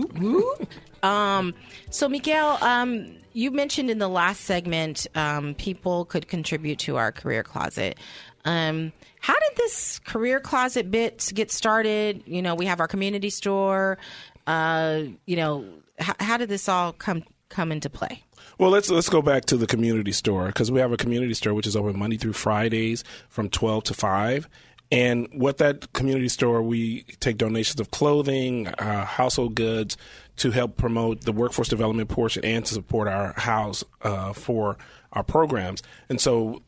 Um, 1.02 1.54
so, 1.90 2.08
Miguel, 2.08 2.58
um, 2.62 3.16
you 3.32 3.50
mentioned 3.50 3.90
in 3.90 3.98
the 3.98 4.08
last 4.08 4.42
segment 4.42 5.08
um, 5.16 5.54
people 5.54 6.04
could 6.04 6.28
contribute 6.28 6.78
to 6.80 6.96
our 6.96 7.10
career 7.10 7.42
closet. 7.42 7.98
Um, 8.44 8.92
how 9.20 9.34
did 9.34 9.56
this 9.56 9.98
career 9.98 10.38
closet 10.38 10.90
bit 10.90 11.32
get 11.34 11.50
started? 11.50 12.22
You 12.26 12.42
know, 12.42 12.54
we 12.54 12.66
have 12.66 12.78
our 12.78 12.88
community 12.88 13.30
store. 13.30 13.98
Uh, 14.46 15.02
you 15.26 15.34
know, 15.34 15.64
how, 15.98 16.14
how 16.20 16.36
did 16.36 16.48
this 16.48 16.68
all 16.68 16.92
come 16.92 17.24
come 17.48 17.72
into 17.72 17.90
play? 17.90 18.22
Well, 18.58 18.70
let's 18.70 18.90
let's 18.90 19.10
go 19.10 19.20
back 19.20 19.44
to 19.46 19.56
the 19.56 19.66
community 19.66 20.12
store 20.12 20.46
because 20.46 20.72
we 20.72 20.80
have 20.80 20.92
a 20.92 20.96
community 20.96 21.34
store 21.34 21.52
which 21.52 21.66
is 21.66 21.76
open 21.76 21.98
Monday 21.98 22.16
through 22.16 22.32
Fridays 22.32 23.04
from 23.28 23.50
twelve 23.50 23.84
to 23.84 23.94
five. 23.94 24.48
And 24.90 25.28
what 25.32 25.58
that 25.58 25.92
community 25.92 26.28
store, 26.28 26.62
we 26.62 27.02
take 27.18 27.38
donations 27.38 27.80
of 27.80 27.90
clothing, 27.90 28.68
uh, 28.68 29.04
household 29.04 29.56
goods 29.56 29.96
to 30.36 30.52
help 30.52 30.76
promote 30.76 31.22
the 31.22 31.32
workforce 31.32 31.68
development 31.68 32.08
portion 32.08 32.44
and 32.44 32.64
to 32.64 32.74
support 32.74 33.08
our 33.08 33.32
house 33.32 33.82
uh, 34.02 34.32
for 34.32 34.78
our 35.12 35.24
programs. 35.24 35.82
And 36.08 36.20
so 36.20 36.62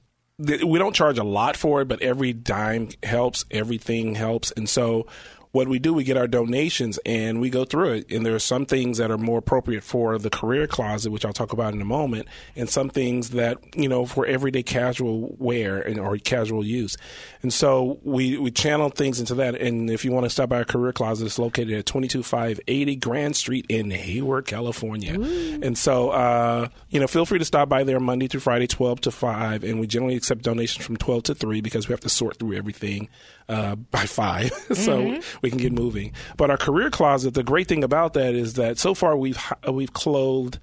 th- 0.45 0.65
we 0.65 0.81
don't 0.81 0.97
charge 0.97 1.19
a 1.19 1.25
lot 1.25 1.57
for 1.57 1.81
it, 1.83 1.87
but 1.87 2.03
every 2.03 2.33
dime 2.33 2.89
helps, 3.05 3.45
everything 3.53 4.17
helps. 4.17 4.51
And 4.51 4.69
so 4.69 5.07
what 5.53 5.69
we 5.69 5.79
do, 5.79 5.93
we 5.95 6.05
get 6.05 6.17
our 6.17 6.27
donations 6.27 6.99
and 7.07 7.41
we 7.41 7.51
go 7.51 7.65
through 7.65 7.93
it. 7.93 8.11
And 8.11 8.25
there 8.25 8.35
are 8.35 8.41
some 8.41 8.67
things 8.67 8.99
that 8.99 9.11
are 9.11 9.19
more 9.19 9.39
appropriate 9.39 9.83
for 9.83 10.19
the 10.19 10.31
career 10.31 10.67
closet, 10.67 11.11
which 11.11 11.25
I'll 11.25 11.33
talk 11.33 11.53
about 11.53 11.75
in 11.75 11.81
a 11.81 11.87
moment, 11.87 12.29
and 12.57 12.69
some 12.69 12.91
things 12.91 13.31
that, 13.31 13.59
you 13.77 13.89
know, 13.89 14.07
for 14.07 14.27
everyday 14.27 14.63
casual 14.63 15.37
wear 15.39 15.81
and 15.81 15.99
or 15.99 16.17
casual 16.19 16.65
use. 16.65 16.97
And 17.43 17.53
so 17.53 17.99
we, 18.03 18.37
we 18.37 18.51
channel 18.51 18.91
things 18.91 19.21
into 19.21 19.35
that. 19.37 19.55
And 19.55 19.91
if 19.91 20.05
you 20.05 20.13
want 20.13 20.25
to 20.25 20.31
stop 20.31 20.49
by 20.49 20.59
our 20.59 20.65
career 20.65 20.93
closet, 20.93 21.27
it's 21.27 21.39
located 21.39 21.79
at 21.79 21.87
22580 21.87 22.97
Grand 22.97 23.37
Street 23.37 23.67
in 23.69 23.91
Hayward, 23.91 24.47
California. 24.47 25.15
And 25.63 25.77
so, 25.79 26.11
uh, 26.11 26.69
you 26.91 27.01
know, 27.01 27.07
feel 27.07 27.27
free 27.27 27.39
to 27.39 27.45
stop 27.45 27.69
by 27.69 27.85
there 27.85 28.01
Monday 28.01 28.29
through 28.29 28.41
Friday, 28.41 28.67
12 28.67 29.03
to 29.03 29.11
5. 29.11 29.65
And 29.65 29.81
we 29.81 29.87
generally 29.87 30.17
accept 30.17 30.43
donations 30.43 30.85
from 30.85 30.97
12 30.97 31.23
to 31.25 31.35
3 31.35 31.61
because 31.61 31.89
we 31.89 31.93
have 31.93 32.01
to 32.01 32.09
sort 32.09 32.39
through 32.39 32.57
everything 32.57 33.09
uh, 33.49 33.77
by 33.77 34.05
5. 34.05 34.53
so 34.75 35.21
we 35.43 35.51
can 35.51 35.59
get 35.59 35.73
moving. 35.73 36.13
But 36.37 36.51
our 36.51 36.57
career 36.57 36.91
closet, 36.91 37.35
the 37.35 37.43
great 37.43 37.69
thing 37.69 37.85
about 37.85 38.13
that 38.15 38.35
is 38.35 38.55
that 38.55 38.79
so 38.79 38.95
far 38.95 39.17
we've, 39.17 39.39
we've 39.71 39.93
clothed 39.93 40.59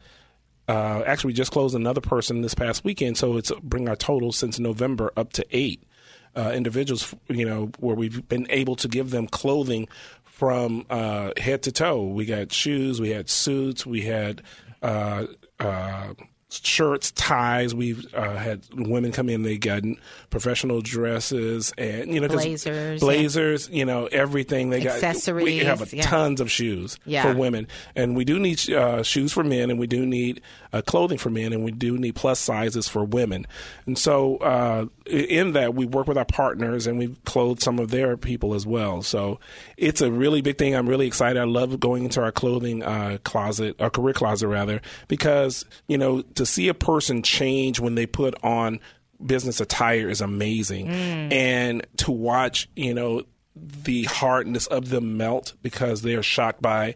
Uh, 0.67 1.03
actually, 1.05 1.29
we 1.29 1.33
just 1.33 1.51
closed 1.51 1.75
another 1.75 2.01
person 2.01 2.41
this 2.41 2.55
past 2.55 2.83
weekend, 2.83 3.15
so 3.17 3.37
it's 3.37 3.51
bring 3.61 3.87
our 3.87 3.95
total 3.95 4.31
since 4.31 4.57
November 4.57 5.11
up 5.15 5.31
to 5.31 5.45
eight 5.51 5.83
uh, 6.35 6.51
individuals. 6.55 7.13
You 7.27 7.45
know, 7.45 7.71
where 7.77 7.95
we've 7.95 8.27
been 8.27 8.47
able 8.49 8.75
to 8.77 8.87
give 8.87 9.11
them 9.11 9.27
clothing 9.27 9.87
from 10.23 10.87
uh, 10.89 11.33
head 11.37 11.61
to 11.63 11.71
toe. 11.71 12.07
We 12.07 12.25
got 12.25 12.51
shoes, 12.51 12.99
we 12.99 13.11
had 13.11 13.29
suits, 13.29 13.85
we 13.85 14.01
had 14.01 14.41
uh, 14.81 15.27
uh, 15.59 16.13
shirts, 16.49 17.11
ties. 17.11 17.73
We've 17.75 18.05
uh, 18.13 18.35
had 18.35 18.61
women 18.73 19.11
come 19.11 19.29
in. 19.29 19.43
They 19.43 19.57
got 19.57 19.83
professional 20.29 20.81
dresses 20.81 21.73
and 21.77 22.13
you 22.13 22.19
know 22.19 22.27
Blazers, 22.27 22.99
blazers. 22.99 23.69
You 23.69 23.85
know 23.85 24.05
everything 24.07 24.69
they 24.69 24.81
got. 24.81 25.01
We 25.01 25.07
Accessories, 25.07 25.63
have 25.63 25.93
yeah. 25.93 26.03
tons 26.03 26.39
of 26.41 26.49
shoes 26.51 26.97
Yeah. 27.05 27.23
for 27.23 27.37
women, 27.37 27.67
and 27.95 28.15
we 28.15 28.25
do 28.25 28.39
need 28.39 28.69
uh, 28.71 29.03
shoes 29.03 29.33
for 29.33 29.43
men, 29.43 29.69
and 29.69 29.79
we 29.79 29.87
do 29.87 30.05
need 30.05 30.41
uh, 30.71 30.81
clothing 30.81 31.17
for 31.17 31.29
men, 31.29 31.51
and 31.53 31.63
we 31.63 31.71
do 31.71 31.97
need 31.97 32.15
plus 32.15 32.39
sizes 32.39 32.87
for 32.87 33.03
women. 33.03 33.47
And 33.85 33.97
so 33.97 34.37
uh, 34.37 34.85
in 35.05 35.53
that, 35.53 35.73
we 35.73 35.85
work 35.85 36.07
with 36.07 36.17
our 36.17 36.25
partners, 36.25 36.87
and 36.87 36.97
we 36.97 37.15
clothe 37.25 37.59
some 37.59 37.79
of 37.79 37.91
their 37.91 38.17
people 38.17 38.53
as 38.53 38.65
well. 38.65 39.01
So 39.01 39.39
it's 39.77 40.01
a 40.01 40.11
really 40.11 40.41
big 40.41 40.57
thing. 40.57 40.75
I'm 40.75 40.87
really 40.87 41.07
excited. 41.07 41.39
I 41.39 41.45
love 41.45 41.79
going 41.79 42.05
into 42.05 42.21
our 42.21 42.31
clothing 42.31 42.83
uh, 42.83 43.17
closet, 43.23 43.75
our 43.79 43.89
career 43.89 44.13
closet 44.13 44.47
rather, 44.47 44.81
because 45.07 45.65
you 45.87 45.97
know 45.97 46.21
to 46.35 46.45
see 46.45 46.67
a 46.67 46.73
person 46.73 47.23
change 47.23 47.79
when 47.79 47.95
they 47.95 48.05
put 48.05 48.35
on 48.43 48.79
business 49.25 49.59
attire 49.61 50.09
is 50.09 50.21
amazing, 50.21 50.87
mm. 50.87 51.31
and 51.31 51.85
to 51.97 52.11
watch 52.11 52.69
you 52.75 52.93
know 52.93 53.23
the 53.55 54.03
hardness 54.03 54.67
of 54.67 54.89
them 54.89 55.17
melt 55.17 55.53
because 55.61 56.01
they 56.01 56.15
are 56.15 56.23
shocked 56.23 56.61
by 56.61 56.95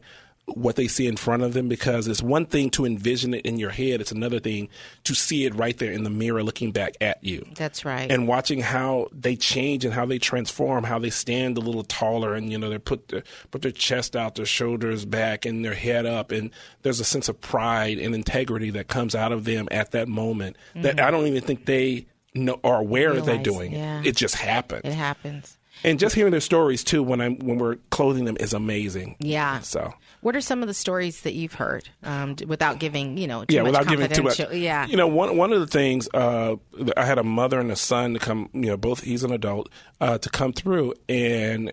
what 0.55 0.75
they 0.75 0.87
see 0.87 1.07
in 1.07 1.15
front 1.17 1.43
of 1.43 1.53
them 1.53 1.67
because 1.67 2.07
it's 2.07 2.21
one 2.21 2.45
thing 2.45 2.69
to 2.69 2.85
envision 2.85 3.33
it 3.33 3.45
in 3.45 3.57
your 3.57 3.69
head 3.69 4.01
it's 4.01 4.11
another 4.11 4.39
thing 4.39 4.67
to 5.03 5.13
see 5.13 5.45
it 5.45 5.53
right 5.55 5.77
there 5.77 5.91
in 5.91 6.03
the 6.03 6.09
mirror 6.09 6.43
looking 6.43 6.71
back 6.71 6.95
at 7.01 7.23
you 7.23 7.45
That's 7.55 7.85
right. 7.85 8.11
and 8.11 8.27
watching 8.27 8.61
how 8.61 9.07
they 9.11 9.35
change 9.35 9.85
and 9.85 9.93
how 9.93 10.05
they 10.05 10.19
transform, 10.19 10.83
how 10.83 10.99
they 10.99 11.09
stand 11.09 11.57
a 11.57 11.61
little 11.61 11.83
taller, 11.83 12.33
and 12.33 12.51
you 12.51 12.57
know 12.57 12.69
they 12.69 12.77
put 12.77 13.07
their 13.09 13.23
put 13.51 13.61
their 13.61 13.71
chest 13.71 14.15
out, 14.15 14.35
their 14.35 14.45
shoulders 14.45 15.05
back, 15.05 15.45
and 15.45 15.63
their 15.65 15.73
head 15.73 16.05
up, 16.05 16.31
and 16.31 16.51
there's 16.81 16.99
a 16.99 17.03
sense 17.05 17.29
of 17.29 17.39
pride 17.41 17.97
and 17.97 18.13
integrity 18.15 18.69
that 18.71 18.87
comes 18.87 19.15
out 19.15 19.31
of 19.31 19.45
them 19.45 19.67
at 19.71 19.91
that 19.91 20.07
moment 20.07 20.55
that 20.75 20.99
I 20.99 21.11
don't 21.11 21.25
even 21.27 21.41
think 21.41 21.65
they 21.65 22.07
know 22.33 22.59
are 22.63 22.79
aware 22.79 23.13
that 23.13 23.25
they're 23.25 23.35
Mm-hmm. 23.35 23.43
Doing 23.43 23.71
yeah. 23.73 23.99
it. 24.01 24.07
It 24.07 24.15
just 24.15 24.35
happens, 24.35 24.81
it 24.85 24.93
happens. 24.93 25.57
And 25.83 25.99
just 25.99 26.15
hearing 26.15 26.31
their 26.31 26.41
stories 26.41 26.83
too 26.83 27.01
when 27.03 27.21
I'm 27.21 27.37
when 27.39 27.57
we're 27.57 27.75
clothing 27.89 28.25
them 28.25 28.37
is 28.39 28.53
amazing. 28.53 29.15
Yeah. 29.19 29.59
So 29.59 29.93
What 30.21 30.35
are 30.35 30.41
some 30.41 30.61
of 30.61 30.67
the 30.67 30.73
stories 30.73 31.21
that 31.21 31.33
you've 31.33 31.53
heard 31.53 31.89
um, 32.03 32.35
without 32.47 32.79
giving, 32.79 33.17
you 33.17 33.27
know, 33.27 33.45
too 33.45 33.55
yeah, 33.55 33.61
without 33.63 33.87
giving 33.87 34.09
too 34.09 34.23
much. 34.23 34.39
Yeah. 34.51 34.85
You 34.85 34.97
know, 34.97 35.07
one 35.07 35.37
one 35.37 35.53
of 35.53 35.59
the 35.59 35.67
things 35.67 36.09
uh, 36.13 36.55
I 36.97 37.05
had 37.05 37.17
a 37.17 37.23
mother 37.23 37.59
and 37.59 37.71
a 37.71 37.75
son 37.75 38.13
to 38.13 38.19
come. 38.19 38.49
You 38.53 38.67
know, 38.67 38.77
both 38.77 39.01
he's 39.01 39.23
an 39.23 39.31
adult 39.31 39.69
uh, 40.01 40.17
to 40.17 40.29
come 40.29 40.53
through, 40.53 40.93
and 41.07 41.71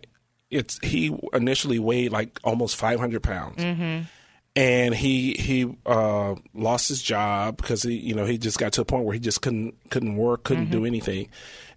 it's 0.50 0.78
he 0.84 1.16
initially 1.32 1.78
weighed 1.78 2.12
like 2.12 2.38
almost 2.44 2.76
five 2.76 3.00
hundred 3.00 3.22
pounds. 3.22 3.62
And 4.54 4.94
he 4.94 5.34
he 5.34 5.76
uh, 5.84 6.34
lost 6.54 6.88
his 6.88 7.02
job 7.02 7.58
because 7.58 7.82
he 7.82 7.94
you 7.94 8.14
know 8.14 8.24
he 8.24 8.38
just 8.38 8.58
got 8.58 8.72
to 8.74 8.80
a 8.80 8.84
point 8.86 9.04
where 9.04 9.12
he 9.12 9.20
just 9.20 9.42
couldn't 9.42 9.74
couldn't 9.90 10.16
work 10.16 10.44
couldn't 10.44 10.70
do 10.70 10.86
anything, 10.86 11.28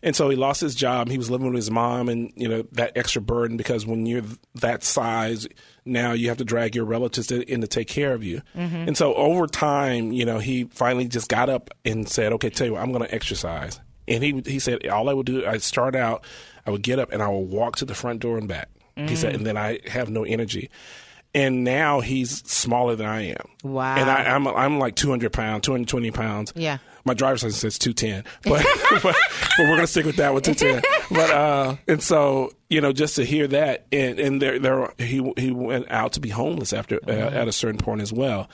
and 0.01 0.15
so 0.15 0.29
he 0.29 0.35
lost 0.35 0.61
his 0.61 0.75
job. 0.75 1.09
He 1.09 1.17
was 1.17 1.29
living 1.29 1.47
with 1.47 1.55
his 1.55 1.71
mom, 1.71 2.09
and 2.09 2.31
you 2.35 2.47
know 2.47 2.63
that 2.73 2.93
extra 2.95 3.21
burden 3.21 3.57
because 3.57 3.85
when 3.85 4.05
you're 4.05 4.23
that 4.55 4.83
size, 4.83 5.47
now 5.85 6.13
you 6.13 6.29
have 6.29 6.37
to 6.37 6.45
drag 6.45 6.75
your 6.75 6.85
relatives 6.85 7.27
to, 7.27 7.41
in 7.51 7.61
to 7.61 7.67
take 7.67 7.87
care 7.87 8.13
of 8.13 8.23
you. 8.23 8.41
Mm-hmm. 8.55 8.75
And 8.75 8.97
so 8.97 9.13
over 9.15 9.47
time, 9.47 10.11
you 10.11 10.25
know, 10.25 10.39
he 10.39 10.65
finally 10.65 11.07
just 11.07 11.29
got 11.29 11.49
up 11.49 11.69
and 11.85 12.07
said, 12.07 12.33
"Okay, 12.33 12.49
tell 12.49 12.67
you 12.67 12.73
what, 12.73 12.81
I'm 12.81 12.91
going 12.91 13.05
to 13.05 13.13
exercise." 13.13 13.79
And 14.07 14.23
he 14.23 14.41
he 14.45 14.59
said, 14.59 14.87
"All 14.87 15.09
I 15.09 15.13
would 15.13 15.25
do, 15.25 15.45
I'd 15.45 15.61
start 15.61 15.95
out, 15.95 16.25
I 16.65 16.71
would 16.71 16.83
get 16.83 16.99
up 16.99 17.11
and 17.11 17.21
I 17.21 17.27
would 17.27 17.49
walk 17.49 17.77
to 17.77 17.85
the 17.85 17.95
front 17.95 18.21
door 18.21 18.37
and 18.37 18.47
back." 18.47 18.69
He 19.07 19.15
said, 19.15 19.33
mm. 19.33 19.37
and 19.37 19.45
then 19.45 19.57
I 19.57 19.79
have 19.87 20.09
no 20.09 20.23
energy. 20.23 20.69
And 21.33 21.63
now 21.63 21.99
he's 21.99 22.43
smaller 22.49 22.95
than 22.95 23.05
I 23.05 23.29
am. 23.29 23.45
Wow. 23.63 23.95
And 23.95 24.09
I, 24.09 24.23
I'm 24.23 24.47
I'm 24.47 24.79
like 24.79 24.95
200 24.95 25.31
pounds, 25.31 25.63
220 25.65 26.11
pounds. 26.11 26.53
Yeah. 26.55 26.79
My 27.05 27.13
driver's 27.13 27.43
license 27.43 27.61
says 27.61 27.79
210, 27.79 28.23
but 28.43 28.65
but, 28.91 29.03
but 29.03 29.15
we're 29.59 29.75
gonna 29.75 29.87
stick 29.87 30.05
with 30.05 30.17
that 30.17 30.33
with 30.33 30.43
210. 30.43 30.81
But 31.11 31.29
uh, 31.31 31.75
and 31.87 32.01
so 32.01 32.51
you 32.69 32.81
know, 32.81 32.91
just 32.91 33.15
to 33.15 33.25
hear 33.25 33.47
that, 33.47 33.87
and 33.91 34.19
and 34.19 34.41
there 34.41 34.59
there 34.59 34.93
he 34.97 35.31
he 35.37 35.51
went 35.51 35.89
out 35.91 36.13
to 36.13 36.19
be 36.19 36.29
homeless 36.29 36.73
after 36.73 36.99
uh, 37.07 37.11
at 37.11 37.47
a 37.47 37.51
certain 37.51 37.79
point 37.79 38.01
as 38.01 38.13
well. 38.13 38.49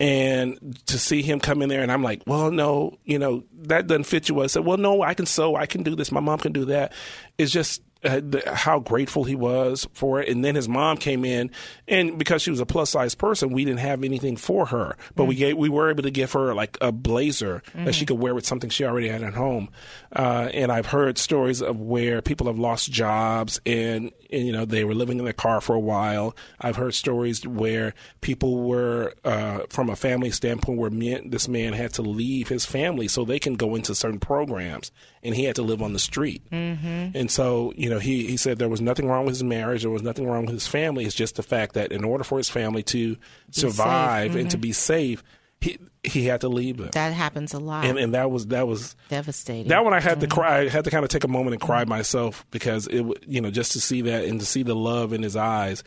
And 0.00 0.80
to 0.86 0.98
see 0.98 1.22
him 1.22 1.38
come 1.38 1.62
in 1.62 1.68
there, 1.68 1.82
and 1.82 1.92
I'm 1.92 2.02
like, 2.02 2.22
well, 2.26 2.50
no, 2.50 2.98
you 3.04 3.20
know, 3.20 3.44
that 3.52 3.86
doesn't 3.86 4.04
fit 4.04 4.28
you. 4.28 4.42
I 4.42 4.48
said, 4.48 4.64
well, 4.64 4.76
no, 4.76 5.02
I 5.02 5.14
can 5.14 5.26
sew, 5.26 5.54
I 5.54 5.66
can 5.66 5.84
do 5.84 5.94
this, 5.94 6.10
my 6.10 6.18
mom 6.18 6.40
can 6.40 6.50
do 6.50 6.64
that. 6.64 6.92
It's 7.38 7.52
just 7.52 7.82
uh, 8.04 8.20
the, 8.22 8.42
how 8.46 8.78
grateful 8.78 9.24
he 9.24 9.34
was 9.34 9.86
for 9.92 10.20
it. 10.20 10.28
And 10.28 10.44
then 10.44 10.54
his 10.54 10.68
mom 10.68 10.96
came 10.96 11.24
in, 11.24 11.50
and 11.86 12.18
because 12.18 12.42
she 12.42 12.50
was 12.50 12.60
a 12.60 12.66
plus 12.66 12.90
size 12.90 13.14
person, 13.14 13.52
we 13.52 13.64
didn't 13.64 13.80
have 13.80 14.04
anything 14.04 14.36
for 14.36 14.66
her, 14.66 14.96
but 15.14 15.24
we 15.24 15.34
gave 15.34 15.56
we 15.56 15.68
were 15.68 15.90
able 15.90 16.02
to 16.02 16.10
give 16.10 16.32
her 16.32 16.54
like 16.54 16.78
a 16.80 16.92
blazer 16.92 17.62
that 17.74 17.94
she 17.94 18.06
could 18.06 18.18
wear 18.18 18.34
with 18.34 18.46
something 18.46 18.70
she 18.70 18.84
already 18.84 19.08
had 19.08 19.22
at 19.22 19.34
home. 19.34 19.68
Uh, 20.14 20.48
and 20.52 20.70
I've 20.70 20.86
heard 20.86 21.18
stories 21.18 21.62
of 21.62 21.80
where 21.80 22.20
people 22.22 22.46
have 22.46 22.58
lost 22.58 22.90
jobs, 22.90 23.60
and, 23.64 24.10
and 24.30 24.46
you 24.46 24.52
know 24.52 24.64
they 24.64 24.84
were 24.84 24.94
living 24.94 25.18
in 25.18 25.24
the 25.24 25.32
car 25.32 25.60
for 25.60 25.74
a 25.74 25.80
while. 25.80 26.36
I've 26.60 26.76
heard 26.76 26.94
stories 26.94 27.46
where 27.46 27.94
people 28.20 28.62
were 28.62 29.14
uh, 29.24 29.60
from 29.68 29.90
a 29.90 29.96
family 29.96 30.30
standpoint 30.30 30.78
where 30.78 30.90
men, 30.90 31.30
this 31.30 31.48
man 31.48 31.72
had 31.72 31.92
to 31.94 32.02
leave 32.02 32.48
his 32.48 32.66
family 32.66 33.08
so 33.08 33.24
they 33.24 33.38
can 33.38 33.54
go 33.54 33.74
into 33.74 33.94
certain 33.94 34.20
programs, 34.20 34.90
and 35.22 35.34
he 35.34 35.44
had 35.44 35.56
to 35.56 35.62
live 35.62 35.82
on 35.82 35.92
the 35.92 35.98
street. 35.98 36.42
Mm-hmm. 36.50 37.16
And 37.16 37.30
so, 37.30 37.72
you 37.76 37.90
know, 37.92 38.00
he, 38.00 38.26
he 38.26 38.36
said 38.36 38.58
there 38.58 38.68
was 38.68 38.80
nothing 38.80 39.06
wrong 39.06 39.24
with 39.24 39.34
his 39.34 39.44
marriage, 39.44 39.82
there 39.82 39.90
was 39.90 40.02
nothing 40.02 40.26
wrong 40.26 40.46
with 40.46 40.54
his 40.54 40.66
family. 40.66 41.04
It's 41.04 41.14
just 41.14 41.36
the 41.36 41.42
fact 41.42 41.74
that 41.74 41.92
in 41.92 42.04
order 42.04 42.24
for 42.24 42.38
his 42.38 42.48
family 42.48 42.82
to 42.84 43.16
survive 43.50 44.36
and 44.36 44.50
to 44.50 44.56
mm-hmm. 44.56 44.62
be 44.62 44.72
safe, 44.72 45.22
he 45.60 45.78
he 46.02 46.26
had 46.26 46.40
to 46.40 46.48
leave 46.48 46.78
them. 46.78 46.90
that 46.92 47.12
happens 47.12 47.54
a 47.54 47.58
lot. 47.58 47.84
and 47.84 47.98
and 47.98 48.14
that 48.14 48.30
was 48.30 48.48
that 48.48 48.66
was 48.66 48.96
Devastating. 49.08 49.68
that 49.68 49.84
one 49.84 49.94
I 49.94 50.00
had 50.00 50.20
to 50.20 50.26
mm-hmm. 50.26 50.40
cry. 50.40 50.60
I 50.62 50.68
had 50.68 50.84
to 50.84 50.90
kind 50.90 51.04
of 51.04 51.10
take 51.10 51.24
a 51.24 51.28
moment 51.28 51.54
and 51.54 51.60
cry 51.60 51.82
mm-hmm. 51.82 51.90
myself 51.90 52.44
because 52.50 52.88
it, 52.88 53.04
you 53.26 53.40
know, 53.40 53.50
just 53.50 53.72
to 53.72 53.80
see 53.80 54.02
that 54.02 54.24
and 54.24 54.40
to 54.40 54.46
see 54.46 54.62
the 54.62 54.74
love 54.74 55.12
in 55.12 55.22
his 55.22 55.36
eyes. 55.36 55.84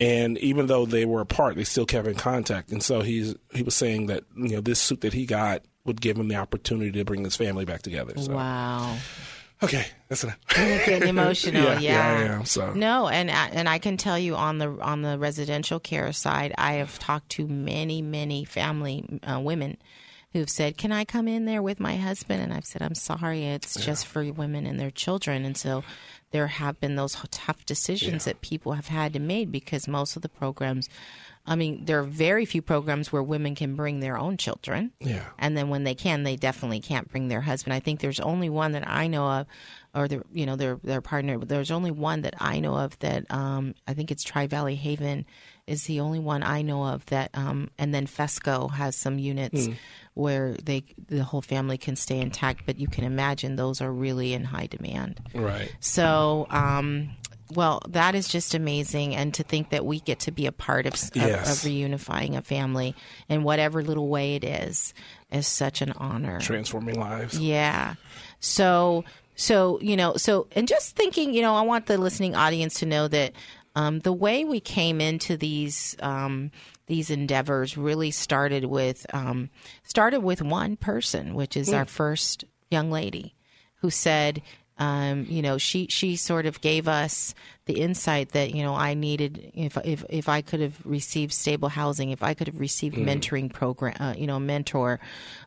And 0.00 0.38
even 0.38 0.66
though 0.66 0.86
they 0.86 1.04
were 1.04 1.20
apart, 1.20 1.56
they 1.56 1.64
still 1.64 1.84
kept 1.84 2.06
in 2.06 2.14
contact. 2.14 2.70
And 2.70 2.82
so 2.82 3.02
he's 3.02 3.34
he 3.52 3.62
was 3.62 3.74
saying 3.74 4.06
that 4.06 4.24
you 4.36 4.56
know 4.56 4.60
this 4.60 4.80
suit 4.80 5.02
that 5.02 5.12
he 5.12 5.26
got 5.26 5.62
would 5.84 6.00
give 6.00 6.16
him 6.16 6.28
the 6.28 6.36
opportunity 6.36 6.92
to 6.92 7.04
bring 7.04 7.24
his 7.24 7.36
family 7.36 7.64
back 7.64 7.82
together. 7.82 8.14
So 8.16 8.34
Wow. 8.34 8.96
Okay, 9.62 9.86
that's 10.08 10.24
enough. 10.24 10.38
You're 10.56 10.78
getting 10.86 11.08
emotional. 11.16 11.62
Yeah, 11.62 11.78
yeah, 11.78 12.18
yeah, 12.24 12.32
I 12.32 12.34
am, 12.36 12.44
so. 12.44 12.72
no, 12.72 13.08
and 13.08 13.30
I- 13.30 13.48
and 13.48 13.68
I 13.68 13.78
can 13.78 13.96
tell 13.96 14.18
you 14.18 14.36
on 14.36 14.58
the 14.58 14.68
on 14.80 15.02
the 15.02 15.18
residential 15.18 15.80
care 15.80 16.12
side, 16.12 16.54
I 16.58 16.74
have 16.74 16.98
talked 16.98 17.28
to 17.30 17.46
many 17.46 18.02
many 18.02 18.44
family 18.44 19.20
uh, 19.22 19.40
women 19.40 19.76
who've 20.32 20.50
said, 20.50 20.76
"Can 20.76 20.92
I 20.92 21.04
come 21.04 21.26
in 21.28 21.44
there 21.46 21.62
with 21.62 21.80
my 21.80 21.96
husband?" 21.96 22.42
And 22.42 22.52
I've 22.52 22.66
said, 22.66 22.82
"I'm 22.82 22.94
sorry, 22.94 23.44
it's 23.44 23.74
just 23.84 24.06
for 24.06 24.24
women 24.32 24.66
and 24.66 24.78
their 24.78 24.90
children." 24.90 25.44
And 25.44 25.56
so 25.56 25.82
there 26.30 26.46
have 26.48 26.78
been 26.78 26.96
those 26.96 27.16
tough 27.30 27.64
decisions 27.64 28.26
that 28.26 28.42
people 28.42 28.72
have 28.72 28.88
had 28.88 29.14
to 29.14 29.18
make 29.18 29.50
because 29.50 29.88
most 29.88 30.14
of 30.16 30.22
the 30.22 30.28
programs. 30.28 30.88
I 31.48 31.56
mean, 31.56 31.86
there 31.86 31.98
are 31.98 32.04
very 32.04 32.44
few 32.44 32.60
programs 32.60 33.10
where 33.10 33.22
women 33.22 33.54
can 33.54 33.74
bring 33.74 34.00
their 34.00 34.18
own 34.18 34.36
children. 34.36 34.92
Yeah. 35.00 35.24
And 35.38 35.56
then 35.56 35.70
when 35.70 35.84
they 35.84 35.94
can, 35.94 36.22
they 36.22 36.36
definitely 36.36 36.80
can't 36.80 37.08
bring 37.08 37.28
their 37.28 37.40
husband. 37.40 37.72
I 37.72 37.80
think 37.80 38.00
there's 38.00 38.20
only 38.20 38.50
one 38.50 38.72
that 38.72 38.86
I 38.86 39.06
know 39.06 39.26
of, 39.26 39.46
or 39.94 40.06
their 40.06 40.22
you 40.32 40.44
know 40.44 40.56
their 40.56 40.78
their 40.84 41.00
partner. 41.00 41.38
But 41.38 41.48
there's 41.48 41.70
only 41.70 41.90
one 41.90 42.20
that 42.22 42.34
I 42.38 42.60
know 42.60 42.76
of 42.76 42.98
that 42.98 43.30
um, 43.30 43.74
I 43.86 43.94
think 43.94 44.10
it's 44.10 44.22
Tri 44.22 44.46
Valley 44.46 44.74
Haven 44.74 45.24
is 45.66 45.84
the 45.84 46.00
only 46.00 46.18
one 46.18 46.42
I 46.42 46.62
know 46.62 46.84
of 46.84 47.04
that. 47.06 47.30
Um, 47.34 47.70
and 47.78 47.94
then 47.94 48.06
Fesco 48.06 48.70
has 48.70 48.96
some 48.96 49.18
units 49.18 49.68
where 50.14 50.54
they 50.54 50.84
the 51.08 51.24
whole 51.24 51.42
family 51.42 51.78
can 51.78 51.96
stay 51.96 52.20
intact. 52.20 52.66
But 52.66 52.78
you 52.78 52.88
can 52.88 53.04
imagine 53.04 53.56
those 53.56 53.80
are 53.80 53.92
really 53.92 54.34
in 54.34 54.44
high 54.44 54.66
demand. 54.66 55.20
Right. 55.34 55.74
So, 55.80 56.46
um, 56.50 57.10
well, 57.54 57.80
that 57.88 58.14
is 58.14 58.28
just 58.28 58.54
amazing, 58.54 59.14
and 59.14 59.32
to 59.34 59.42
think 59.42 59.70
that 59.70 59.84
we 59.84 60.00
get 60.00 60.20
to 60.20 60.30
be 60.30 60.46
a 60.46 60.52
part 60.52 60.86
of, 60.86 60.94
of, 60.94 61.10
Yes. 61.14 61.64
of 61.64 61.70
reunifying 61.70 62.36
a 62.36 62.42
family 62.42 62.94
in 63.28 63.42
whatever 63.42 63.82
little 63.82 64.08
way 64.08 64.34
it 64.34 64.44
is 64.44 64.92
is 65.30 65.46
such 65.46 65.80
an 65.82 65.92
honor. 65.92 66.40
Transforming 66.40 66.98
lives. 66.98 67.38
Yeah. 67.38 67.94
So, 68.40 69.04
so 69.34 69.78
you 69.80 69.96
know, 69.96 70.16
so 70.16 70.46
and 70.52 70.68
just 70.68 70.96
thinking, 70.96 71.32
you 71.34 71.42
know, 71.42 71.54
I 71.54 71.62
want 71.62 71.86
the 71.86 71.98
listening 71.98 72.34
audience 72.34 72.80
to 72.80 72.86
know 72.86 73.08
that 73.08 73.32
um, 73.74 74.00
the 74.00 74.12
way 74.12 74.44
we 74.44 74.60
came 74.60 75.00
into 75.00 75.36
these 75.36 75.96
um, 76.00 76.50
these 76.86 77.10
endeavors 77.10 77.76
really 77.76 78.10
started 78.10 78.64
with 78.64 79.06
um, 79.14 79.50
started 79.84 80.20
with 80.20 80.42
one 80.42 80.76
person, 80.76 81.34
which 81.34 81.56
is 81.56 81.72
our 81.72 81.84
first 81.84 82.44
young 82.70 82.90
lady, 82.90 83.34
who 83.76 83.90
said. 83.90 84.42
Um, 84.78 85.26
you 85.28 85.42
know, 85.42 85.58
she 85.58 85.86
she 85.88 86.16
sort 86.16 86.46
of 86.46 86.60
gave 86.60 86.86
us 86.86 87.34
the 87.66 87.80
insight 87.80 88.30
that 88.30 88.54
you 88.54 88.62
know 88.62 88.74
I 88.74 88.94
needed 88.94 89.50
if 89.54 89.76
if 89.84 90.04
if 90.08 90.28
I 90.28 90.40
could 90.40 90.60
have 90.60 90.80
received 90.84 91.32
stable 91.32 91.68
housing, 91.68 92.10
if 92.10 92.22
I 92.22 92.34
could 92.34 92.46
have 92.46 92.60
received 92.60 92.96
Mm. 92.96 93.04
mentoring 93.04 93.52
program, 93.52 93.96
uh, 94.00 94.14
you 94.16 94.26
know, 94.26 94.38
mentor 94.38 95.00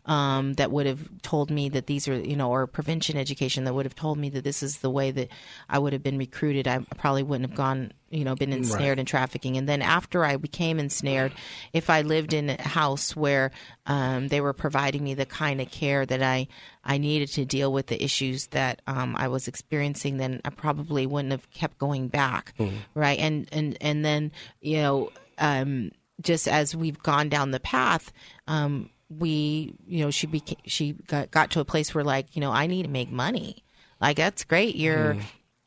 um, 0.06 0.54
that 0.54 0.72
would 0.72 0.86
have 0.86 1.22
told 1.22 1.50
me 1.50 1.70
that 1.70 1.88
these 1.88 2.08
are 2.08 2.20
you 2.20 2.36
know, 2.36 2.52
or 2.52 2.68
prevention 2.68 3.18
education 3.18 3.64
that 3.64 3.74
would 3.74 3.86
have 3.86 3.96
told 3.96 4.18
me 4.18 4.30
that 4.30 4.44
this 4.44 4.62
is 4.62 4.80
the 4.80 4.90
way 4.90 5.12
that 5.12 5.30
I 5.70 5.80
would 5.80 5.94
have 5.94 6.04
been 6.04 6.18
recruited. 6.18 6.68
I 6.68 6.80
probably 6.98 7.24
wouldn't 7.24 7.50
have 7.50 7.58
gone, 7.58 7.94
you 8.12 8.24
know, 8.24 8.36
been 8.36 8.54
ensnared 8.54 8.98
Right. 8.98 9.00
in 9.00 9.06
trafficking. 9.06 9.58
And 9.58 9.68
then 9.68 9.82
after 9.82 10.24
I 10.26 10.36
became 10.38 10.80
ensnared, 10.80 11.34
if 11.74 11.90
I 11.90 12.02
lived 12.02 12.34
in 12.34 12.50
a 12.52 12.62
house 12.62 13.16
where 13.16 13.52
um, 13.86 14.28
they 14.28 14.42
were 14.42 14.54
providing 14.54 15.04
me 15.04 15.14
the 15.14 15.26
kind 15.26 15.62
of 15.62 15.72
care 15.72 16.06
that 16.06 16.22
I 16.22 16.48
I 16.84 16.98
needed 16.98 17.30
to 17.34 17.46
deal 17.46 17.72
with 17.72 17.88
the 17.88 18.04
issues 18.04 18.48
that 18.48 18.82
um, 18.88 19.16
I 19.18 19.28
was 19.28 19.48
experiencing, 19.48 20.18
then 20.18 20.42
I 20.46 20.50
probably 20.50 21.06
wouldn't 21.06 21.32
have 21.32 21.50
kept 21.52 21.78
going 21.78 22.08
back, 22.10 22.54
right? 22.94 23.18
And 23.20 23.48
and 23.52 23.78
and 23.82 24.04
then 24.06 24.32
you 24.62 24.78
know, 24.78 25.10
um, 25.38 25.92
just 26.22 26.48
as 26.48 26.76
we've 26.76 27.02
gone 27.02 27.30
down 27.30 27.52
the 27.52 27.60
path. 27.60 28.12
Um, 28.48 28.90
we, 29.10 29.74
you 29.86 30.06
know, 30.06 30.10
she 30.10 30.26
became, 30.26 30.58
she 30.66 30.94
got, 31.08 31.32
got 31.32 31.52
to 31.52 31.60
a 31.60 31.66
place 31.66 31.94
where 31.94 32.02
like, 32.04 32.34
you 32.34 32.40
know, 32.40 32.50
I 32.50 32.66
need 32.68 32.84
to 32.84 32.90
make 32.90 33.12
money. 33.12 33.62
Like 34.00 34.16
that's 34.16 34.46
great. 34.46 34.78
You're 34.78 35.18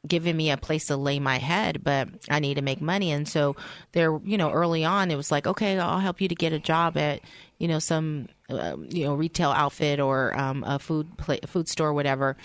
giving 0.07 0.37
me 0.37 0.51
a 0.51 0.57
place 0.57 0.87
to 0.87 0.97
lay 0.97 1.19
my 1.19 1.39
head, 1.39 1.83
but 1.83 2.09
I 2.31 2.39
need 2.39 2.55
to 2.55 2.63
make 2.63 2.81
money. 2.81 3.11
And 3.13 3.29
so 3.29 3.57
there, 3.93 4.19
you 4.25 4.37
know, 4.37 4.51
early 4.51 4.85
on, 4.85 5.11
it 5.11 5.17
was 5.17 5.31
like, 5.31 5.47
okay, 5.47 5.79
I'll 5.79 5.99
help 5.99 6.21
you 6.21 6.29
to 6.29 6.35
get 6.35 6.53
a 6.53 6.59
job 6.59 6.97
at, 6.97 7.21
you 7.59 7.69
know, 7.69 7.79
some, 7.79 8.29
um, 8.51 8.87
you 8.91 9.05
know, 9.05 9.15
retail 9.15 9.51
outfit 9.51 10.01
or 10.01 10.39
um, 10.39 10.65
a 10.65 10.79
food 10.79 11.17
pla 11.17 11.37
food 11.47 11.69
store, 11.69 11.93
whatever. 11.93 12.37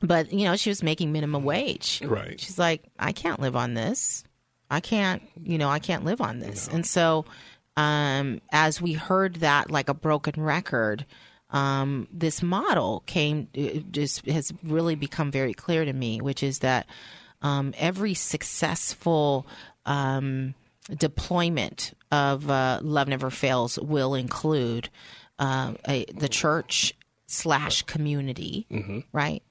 But 0.00 0.32
you 0.32 0.44
know, 0.44 0.56
she 0.56 0.70
was 0.70 0.82
making 0.82 1.12
minimum 1.12 1.44
wage. 1.44 2.00
Right. 2.02 2.40
She's 2.40 2.58
like, 2.58 2.82
I 2.98 3.12
can't 3.12 3.40
live 3.40 3.56
on 3.56 3.74
this. 3.74 4.24
I 4.70 4.80
can't, 4.80 5.22
you 5.42 5.58
know, 5.58 5.68
I 5.68 5.78
can't 5.78 6.04
live 6.04 6.22
on 6.22 6.38
this. 6.38 6.66
And 6.66 6.86
so, 6.86 7.26
um, 7.76 8.40
as 8.50 8.80
we 8.80 8.94
heard 8.94 9.36
that 9.36 9.70
like 9.70 9.90
a 9.90 9.94
broken 9.94 10.42
record, 10.42 11.04
um, 11.52 12.08
this 12.12 12.42
model 12.42 13.02
came 13.06 13.46
just 13.90 14.26
has 14.26 14.52
really 14.64 14.94
become 14.94 15.30
very 15.30 15.54
clear 15.54 15.84
to 15.84 15.92
me, 15.92 16.20
which 16.20 16.42
is 16.42 16.60
that 16.60 16.86
um, 17.42 17.74
every 17.76 18.14
successful 18.14 19.46
um, 19.84 20.54
deployment 20.96 21.92
of 22.10 22.50
uh, 22.50 22.80
Love 22.82 23.08
Never 23.08 23.30
Fails 23.30 23.78
will 23.78 24.14
include 24.14 24.88
uh, 25.38 25.74
a, 25.86 26.04
the 26.06 26.28
church 26.28 26.94
slash 27.26 27.82
community, 27.82 28.66
right? 29.12 29.42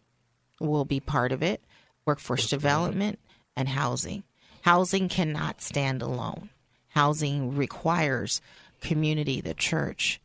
Will 0.60 0.86
be 0.86 1.00
part 1.00 1.32
of 1.32 1.42
it. 1.44 1.64
Workforce 2.06 2.50
development 2.50 3.20
and 3.56 3.70
housing. 3.70 4.24
Housing 4.62 5.08
cannot 5.08 5.62
stand 5.62 6.02
alone. 6.02 6.50
Housing 6.90 7.56
requires 7.56 8.42
community, 8.80 9.42
the 9.42 9.54
church, 9.54 10.20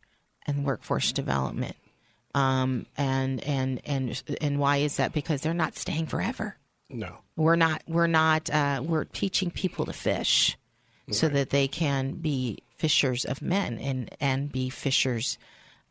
and 0.47 0.63
workforce 0.65 1.11
development. 1.11 1.75
Um, 2.33 2.85
and 2.97 3.43
and 3.43 3.81
and 3.85 4.23
and 4.41 4.59
why 4.59 4.77
is 4.77 4.97
that? 4.97 5.11
Because 5.13 5.41
they're 5.41 5.53
not 5.53 5.75
staying 5.75 6.07
forever. 6.07 6.57
No. 6.89 7.17
We're 7.35 7.55
not. 7.55 7.83
We're 7.87 8.07
not. 8.07 8.49
Uh, 8.49 8.81
we're 8.85 9.05
teaching 9.05 9.51
people 9.51 9.85
to 9.85 9.93
fish, 9.93 10.57
so 11.11 11.27
that 11.29 11.49
they 11.49 11.67
can 11.67 12.13
be 12.13 12.59
fishers 12.77 13.25
of 13.25 13.41
men 13.41 13.77
and 13.79 14.15
and 14.19 14.51
be 14.51 14.69
fishers 14.69 15.37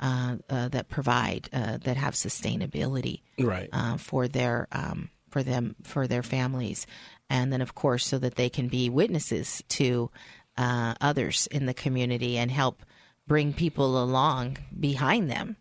uh, 0.01 0.37
uh, 0.49 0.69
that 0.69 0.89
provide 0.89 1.49
uh, 1.53 1.79
that 1.79 1.97
have 1.97 2.15
sustainability 2.15 3.23
Right. 3.39 3.69
uh, 3.73 3.97
for 3.97 4.29
their 4.29 4.69
um, 4.73 5.11
for 5.31 5.43
them 5.43 5.75
for 5.83 6.07
their 6.07 6.23
families, 6.23 6.87
and 7.29 7.53
then 7.53 7.61
of 7.61 7.75
course 7.75 8.07
so 8.07 8.19
that 8.19 8.37
they 8.37 8.49
can 8.49 8.69
be 8.69 8.89
witnesses 8.89 9.63
to 9.71 10.11
uh, 10.57 10.95
others 11.01 11.49
in 11.49 11.67
the 11.67 11.75
community 11.75 12.39
and 12.39 12.51
help 12.53 12.83
bring 13.27 13.53
people 13.53 14.03
along 14.03 14.57
behind 14.79 15.31
them 15.31 15.57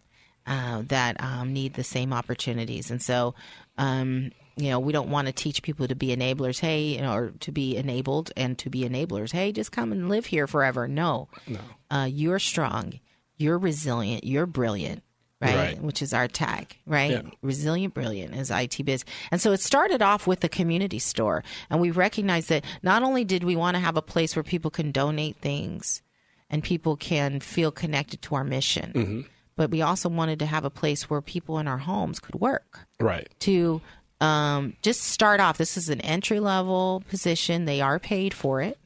uh, 0.46 0.84
that 0.88 1.22
um, 1.22 1.52
need 1.54 1.74
the 1.74 1.84
same 1.84 2.14
opportunities. 2.14 2.92
And 2.92 3.02
so, 3.02 3.34
um, 3.78 4.32
you 4.58 4.70
know, 4.70 4.80
we 4.80 4.94
don't 4.94 5.10
want 5.10 5.28
to 5.28 5.34
teach 5.34 5.64
people 5.64 5.88
to 5.88 5.96
be 5.96 6.16
enablers. 6.16 6.60
Hey, 6.60 6.82
you 6.96 7.02
know, 7.02 7.14
or 7.14 7.32
to 7.42 7.52
be 7.52 7.76
enabled 7.76 8.32
and 8.38 8.58
to 8.60 8.70
be 8.70 8.82
enablers. 8.88 9.32
Hey, 9.32 9.52
just 9.52 9.72
come 9.72 9.92
and 9.92 10.08
live 10.10 10.28
here 10.28 10.48
forever. 10.48 10.88
No, 10.88 11.28
No. 11.48 11.60
uh, 11.92 12.08
you're 12.10 12.40
strong, 12.40 13.00
you're 13.38 13.58
resilient, 13.58 14.24
you're 14.24 14.46
brilliant, 14.46 15.04
right? 15.42 15.56
Right. 15.56 15.82
Which 15.82 16.02
is 16.02 16.14
our 16.14 16.28
tag, 16.30 16.78
right? 16.86 17.12
Yeah. 17.12 17.22
Resilient, 17.42 17.94
brilliant 17.94 18.34
is 18.36 18.50
IT 18.52 18.86
Biz. 18.86 19.04
And 19.32 19.42
so 19.42 19.52
it 19.52 19.60
started 19.60 20.02
off 20.02 20.26
with 20.28 20.40
the 20.40 20.48
community 20.50 21.00
store. 21.00 21.44
And 21.70 21.82
we 21.82 21.92
recognized 21.92 22.48
that 22.50 22.64
not 22.82 23.04
only 23.04 23.26
did 23.26 23.44
we 23.44 23.56
want 23.58 23.76
to 23.76 23.82
have 23.82 23.98
a 23.98 24.02
place 24.02 24.36
where 24.38 24.44
people 24.44 24.72
can 24.72 24.92
donate 24.92 25.38
things 25.38 26.02
and 26.50 26.64
people 26.64 26.96
can 26.96 27.40
feel 27.40 27.72
connected 27.72 28.22
to 28.24 28.36
our 28.36 28.44
mission, 28.44 28.92
Mm-hmm. 28.94 29.22
but 29.56 29.72
we 29.72 29.82
also 29.82 30.10
wanted 30.10 30.40
to 30.40 30.46
have 30.46 30.66
a 30.66 30.70
place 30.70 31.10
where 31.10 31.22
people 31.22 31.60
in 31.60 31.68
our 31.68 31.78
homes 31.80 32.20
could 32.20 32.36
work 32.36 32.80
Right. 33.00 33.28
to 33.42 33.82
um, 34.22 34.76
just 34.82 35.02
start 35.04 35.40
off. 35.40 35.58
This 35.58 35.76
is 35.78 35.90
an 35.90 36.00
entry 36.02 36.40
level 36.40 37.04
position. 37.10 37.66
They 37.66 37.82
are 37.82 38.00
paid 38.00 38.34
for 38.34 38.62
it. 38.62 38.78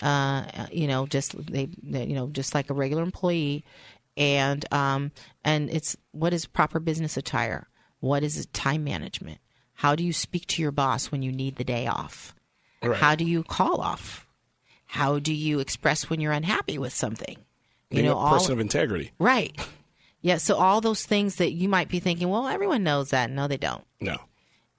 Uh, 0.00 0.44
you 0.72 0.86
know, 0.86 1.06
just 1.06 1.34
they, 1.46 1.68
they, 1.82 2.06
you 2.06 2.14
know, 2.14 2.28
just 2.28 2.54
like 2.54 2.70
a 2.70 2.74
regular 2.74 3.02
employee, 3.02 3.64
and 4.16 4.64
um, 4.72 5.12
and 5.44 5.68
it's 5.70 5.96
what 6.12 6.32
is 6.32 6.46
proper 6.46 6.80
business 6.80 7.16
attire? 7.16 7.68
What 8.00 8.24
is 8.24 8.46
time 8.54 8.82
management? 8.84 9.38
How 9.74 9.94
do 9.94 10.02
you 10.02 10.12
speak 10.12 10.46
to 10.48 10.62
your 10.62 10.72
boss 10.72 11.12
when 11.12 11.22
you 11.22 11.30
need 11.30 11.56
the 11.56 11.64
day 11.64 11.86
off? 11.86 12.34
Right. 12.82 12.98
How 12.98 13.14
do 13.14 13.24
you 13.24 13.42
call 13.44 13.80
off? 13.80 14.26
How 14.92 15.18
do 15.18 15.32
you 15.32 15.58
express 15.60 16.10
when 16.10 16.20
you're 16.20 16.32
unhappy 16.32 16.76
with 16.76 16.92
something? 16.92 17.36
You 17.90 17.96
Being 17.96 18.04
know, 18.04 18.12
a 18.12 18.16
all 18.16 18.32
person 18.38 18.52
of 18.52 18.60
integrity. 18.60 19.10
right. 19.18 19.58
Yeah, 20.20 20.36
so 20.36 20.56
all 20.56 20.82
those 20.82 21.04
things 21.06 21.36
that 21.36 21.52
you 21.52 21.66
might 21.68 21.88
be 21.88 21.98
thinking, 21.98 22.28
well, 22.28 22.46
everyone 22.46 22.84
knows 22.84 23.08
that. 23.10 23.30
No, 23.30 23.48
they 23.48 23.56
don't. 23.56 23.82
No. 24.02 24.18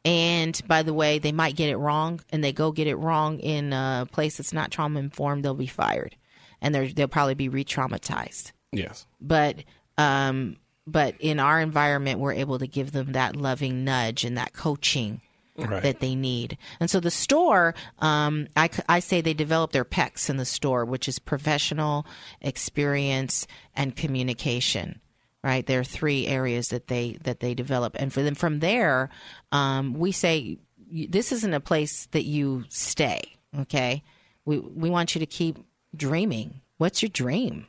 And 0.05 0.61
by 0.67 0.83
the 0.83 0.93
way, 0.93 1.17
they 1.17 1.31
might 1.31 1.55
get 1.55 1.69
it 1.69 1.77
wrong, 1.77 2.21
and 2.31 2.43
they 2.43 2.53
go 2.53 2.71
get 2.71 2.85
it 2.85 2.95
wrong 2.95 3.39
in 3.39 3.73
a 3.73 4.07
place 4.11 4.37
that's 4.37 4.53
not 4.53 4.69
trauma 4.69 4.99
informed. 4.99 5.43
They'll 5.43 5.55
be 5.55 5.65
fired, 5.65 6.15
and 6.61 6.75
they'll 6.75 7.07
probably 7.07 7.33
be 7.33 7.49
re-traumatized. 7.49 8.51
Yes. 8.71 9.07
But 9.19 9.63
um, 9.97 10.57
but 10.85 11.15
in 11.19 11.39
our 11.39 11.59
environment, 11.59 12.19
we're 12.19 12.33
able 12.33 12.59
to 12.59 12.67
give 12.67 12.91
them 12.91 13.13
that 13.13 13.35
loving 13.35 13.83
nudge 13.83 14.23
and 14.23 14.37
that 14.37 14.53
coaching 14.53 15.21
Right. 15.55 15.83
that 15.83 15.99
they 15.99 16.15
need. 16.15 16.57
And 16.79 16.89
so 16.89 16.99
the 16.99 17.11
store, 17.11 17.75
um, 17.99 18.47
I, 18.57 18.69
I 18.89 18.99
say 18.99 19.21
they 19.21 19.35
develop 19.35 19.71
their 19.71 19.85
PECs 19.85 20.29
in 20.29 20.37
the 20.37 20.45
store, 20.45 20.83
which 20.83 21.07
is 21.07 21.19
professional, 21.19 22.07
experience, 22.41 23.45
and 23.75 23.95
communication. 23.95 24.99
Right, 25.43 25.65
there 25.65 25.81
are 25.81 25.83
three 25.83 26.25
areas 26.25 26.69
that 26.69 26.87
they 26.87 27.17
that 27.23 27.41
they 27.41 27.53
develop, 27.53 27.97
and 27.99 28.13
for 28.13 28.23
them 28.23 28.33
from 28.33 28.61
there, 28.61 29.09
um, 29.51 29.93
we 29.93 30.13
say 30.13 30.57
this 30.89 31.33
isn't 31.33 31.53
a 31.53 31.59
place 31.59 32.07
that 32.11 32.23
you 32.23 32.63
stay. 32.69 33.21
Okay, 33.59 34.03
we 34.45 34.59
we 34.59 34.89
want 34.89 35.15
you 35.15 35.19
to 35.19 35.25
keep 35.25 35.59
dreaming. 35.93 36.61
What's 36.77 37.01
your 37.01 37.09
dream? 37.09 37.67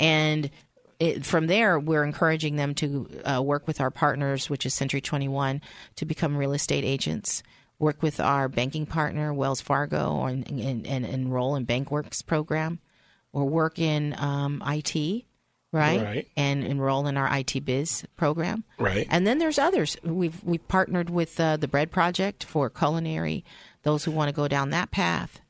And 0.00 0.50
it, 1.04 1.26
from 1.26 1.46
there, 1.46 1.78
we're 1.78 2.04
encouraging 2.04 2.56
them 2.56 2.74
to 2.76 3.08
uh, 3.24 3.42
work 3.42 3.66
with 3.66 3.80
our 3.80 3.90
partners, 3.90 4.48
which 4.48 4.64
is 4.64 4.74
Century 4.74 5.00
21, 5.00 5.60
to 5.96 6.04
become 6.04 6.36
real 6.36 6.52
estate 6.52 6.84
agents. 6.84 7.42
Work 7.78 8.02
with 8.02 8.20
our 8.20 8.48
banking 8.48 8.86
partner, 8.86 9.34
Wells 9.34 9.60
Fargo, 9.60 10.24
and, 10.24 10.48
and, 10.48 10.86
and 10.86 11.04
enroll 11.04 11.56
in 11.56 11.66
BankWorks 11.66 12.24
program, 12.24 12.78
or 13.32 13.44
work 13.44 13.78
in 13.78 14.14
um, 14.18 14.62
IT, 14.66 15.24
right? 15.72 16.02
Right. 16.02 16.28
And 16.36 16.64
enroll 16.64 17.06
in 17.06 17.16
our 17.16 17.28
IT 17.36 17.64
Biz 17.64 18.04
program. 18.16 18.64
Right. 18.78 19.06
And 19.10 19.26
then 19.26 19.38
there's 19.38 19.58
others. 19.58 19.96
We've 20.04 20.42
we've 20.44 20.66
partnered 20.68 21.10
with 21.10 21.38
uh, 21.38 21.56
the 21.56 21.68
Bread 21.68 21.90
Project 21.90 22.44
for 22.44 22.70
culinary. 22.70 23.44
Those 23.82 24.04
who 24.04 24.12
want 24.12 24.28
to 24.28 24.34
go 24.34 24.48
down 24.48 24.70
that 24.70 24.92
path. 24.92 25.40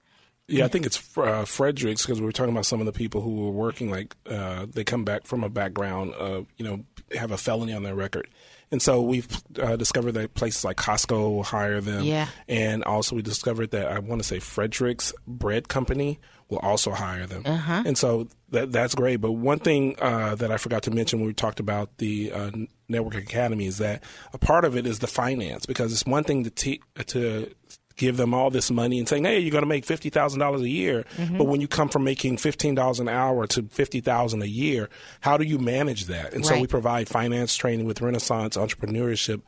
Yeah, 0.46 0.66
I 0.66 0.68
think 0.68 0.84
it's 0.84 1.16
uh, 1.16 1.44
Fredericks 1.46 2.04
because 2.04 2.20
we 2.20 2.26
were 2.26 2.32
talking 2.32 2.52
about 2.52 2.66
some 2.66 2.80
of 2.80 2.86
the 2.86 2.92
people 2.92 3.22
who 3.22 3.46
were 3.46 3.50
working. 3.50 3.90
Like 3.90 4.14
uh, 4.28 4.66
they 4.68 4.84
come 4.84 5.04
back 5.04 5.26
from 5.26 5.42
a 5.42 5.48
background 5.48 6.12
of 6.14 6.46
you 6.58 6.64
know 6.64 6.84
have 7.16 7.30
a 7.30 7.38
felony 7.38 7.72
on 7.72 7.82
their 7.82 7.94
record, 7.94 8.28
and 8.70 8.82
so 8.82 9.00
we've 9.00 9.26
uh, 9.58 9.76
discovered 9.76 10.12
that 10.12 10.34
places 10.34 10.64
like 10.64 10.76
Costco 10.76 11.34
will 11.34 11.42
hire 11.44 11.80
them. 11.80 12.04
Yeah. 12.04 12.28
and 12.46 12.84
also 12.84 13.16
we 13.16 13.22
discovered 13.22 13.70
that 13.70 13.86
I 13.86 13.98
want 14.00 14.20
to 14.20 14.28
say 14.28 14.38
Fredericks 14.38 15.14
Bread 15.26 15.68
Company 15.68 16.18
will 16.48 16.58
also 16.58 16.90
hire 16.90 17.26
them. 17.26 17.42
Uh-huh. 17.46 17.82
And 17.86 17.96
so 17.96 18.28
that 18.50 18.70
that's 18.70 18.94
great. 18.94 19.16
But 19.16 19.32
one 19.32 19.58
thing 19.58 19.96
uh, 19.98 20.34
that 20.34 20.50
I 20.52 20.58
forgot 20.58 20.82
to 20.84 20.90
mention 20.90 21.20
when 21.20 21.26
we 21.26 21.32
talked 21.34 21.58
about 21.58 21.96
the 21.98 22.32
uh, 22.32 22.50
network 22.88 23.14
academy 23.14 23.66
is 23.66 23.78
that 23.78 24.02
a 24.32 24.38
part 24.38 24.64
of 24.64 24.76
it 24.76 24.86
is 24.86 24.98
the 24.98 25.06
finance 25.06 25.64
because 25.64 25.92
it's 25.92 26.04
one 26.04 26.24
thing 26.24 26.44
to 26.44 26.50
te- 26.50 26.82
to 27.06 27.50
give 27.96 28.16
them 28.16 28.34
all 28.34 28.50
this 28.50 28.70
money 28.70 28.98
and 28.98 29.08
saying, 29.08 29.24
"Hey, 29.24 29.38
you're 29.38 29.50
going 29.50 29.62
to 29.62 29.68
make 29.68 29.84
fifty 29.84 30.10
thousand 30.10 30.40
dollars 30.40 30.62
a 30.62 30.68
year," 30.68 31.04
but 31.38 31.44
when 31.44 31.60
you 31.60 31.68
come 31.68 31.88
from 31.88 32.04
making 32.04 32.36
fifteen 32.38 32.74
dollars 32.74 33.00
an 33.00 33.08
hour 33.08 33.46
to 33.48 33.62
fifty 33.64 34.00
thousand 34.00 34.42
a 34.42 34.48
year, 34.48 34.88
how 35.20 35.36
do 35.36 35.44
you 35.44 35.58
manage 35.58 36.06
that? 36.06 36.34
And 36.34 36.44
so 36.44 36.54
we 36.60 36.66
provide 36.66 37.08
finance 37.08 37.56
training 37.56 37.86
with 37.86 38.00
Renaissance 38.00 38.56
Entrepreneurship 38.56 39.42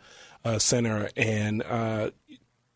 uh, 0.44 0.58
center, 0.58 1.10
and 1.16 1.62
uh, 1.62 2.10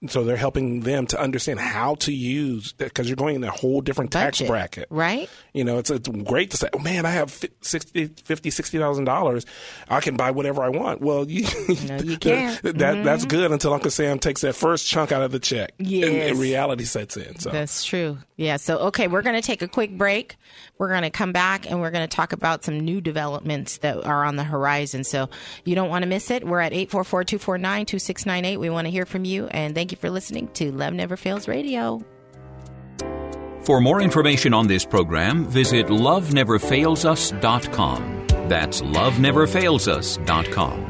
so 0.08 0.24
they're 0.24 0.36
helping 0.36 0.80
them 0.80 1.06
to 1.08 1.20
understand 1.20 1.60
how 1.60 1.94
to 1.96 2.12
use 2.12 2.72
because 2.72 3.08
you're 3.08 3.16
going 3.16 3.36
in 3.36 3.44
a 3.44 3.50
whole 3.50 3.82
different 3.82 4.10
tax 4.10 4.38
Budget, 4.38 4.48
bracket, 4.48 4.86
right? 4.90 5.28
You 5.52 5.64
know, 5.64 5.78
it's 5.78 5.90
it's 5.90 6.08
great 6.08 6.50
to 6.52 6.56
say, 6.56 6.68
"Oh 6.72 6.78
man, 6.78 7.04
I 7.04 7.10
have 7.10 7.30
fi- 7.30 7.50
60 7.60 8.06
50 8.24 8.50
60000 8.50 9.04
dollars, 9.04 9.44
I 9.88 10.00
can 10.00 10.16
buy 10.16 10.30
whatever 10.30 10.62
I 10.62 10.70
want." 10.70 11.00
Well, 11.00 11.24
you, 11.28 11.42
No, 11.86 11.98
you 11.98 12.16
can't. 12.16 12.62
that 12.62 12.74
mm-hmm. 12.76 13.04
that's 13.04 13.26
good 13.26 13.52
until 13.52 13.74
Uncle 13.74 13.90
Sam 13.90 14.18
takes 14.18 14.40
that 14.40 14.54
first 14.54 14.86
chunk 14.86 15.12
out 15.12 15.22
of 15.22 15.32
the 15.32 15.38
check, 15.38 15.72
and, 15.78 15.92
and 15.92 16.38
reality 16.38 16.84
sets 16.84 17.16
in. 17.16 17.38
So 17.38 17.50
That's 17.50 17.84
true. 17.84 18.18
Yeah. 18.40 18.56
So, 18.56 18.78
okay, 18.78 19.06
we're 19.06 19.20
going 19.20 19.34
to 19.34 19.46
take 19.46 19.60
a 19.60 19.68
quick 19.68 19.98
break. 19.98 20.36
We're 20.78 20.88
going 20.88 21.02
to 21.02 21.10
come 21.10 21.30
back 21.30 21.70
and 21.70 21.78
we're 21.78 21.90
going 21.90 22.08
to 22.08 22.16
talk 22.16 22.32
about 22.32 22.64
some 22.64 22.80
new 22.80 23.02
developments 23.02 23.76
that 23.78 24.02
are 24.06 24.24
on 24.24 24.36
the 24.36 24.44
horizon. 24.44 25.04
So, 25.04 25.28
you 25.66 25.74
don't 25.74 25.90
want 25.90 26.04
to 26.04 26.08
miss 26.08 26.30
it. 26.30 26.42
We're 26.42 26.60
at 26.60 26.72
844 26.72 27.24
249 27.24 27.84
2698. 27.84 28.56
We 28.56 28.70
want 28.70 28.86
to 28.86 28.90
hear 28.90 29.04
from 29.04 29.26
you. 29.26 29.46
And 29.48 29.74
thank 29.74 29.89
you 29.92 29.98
for 29.98 30.10
listening 30.10 30.48
to 30.54 30.72
Love 30.72 30.94
Never 30.94 31.16
Fails 31.16 31.46
Radio. 31.46 32.00
For 33.62 33.80
more 33.80 34.00
information 34.00 34.52
on 34.54 34.66
this 34.66 34.84
program, 34.86 35.46
visit 35.46 35.86
loveneverfailsus.com. 35.86 38.26
That's 38.48 38.80
loveneverfailsus.com. 38.80 40.89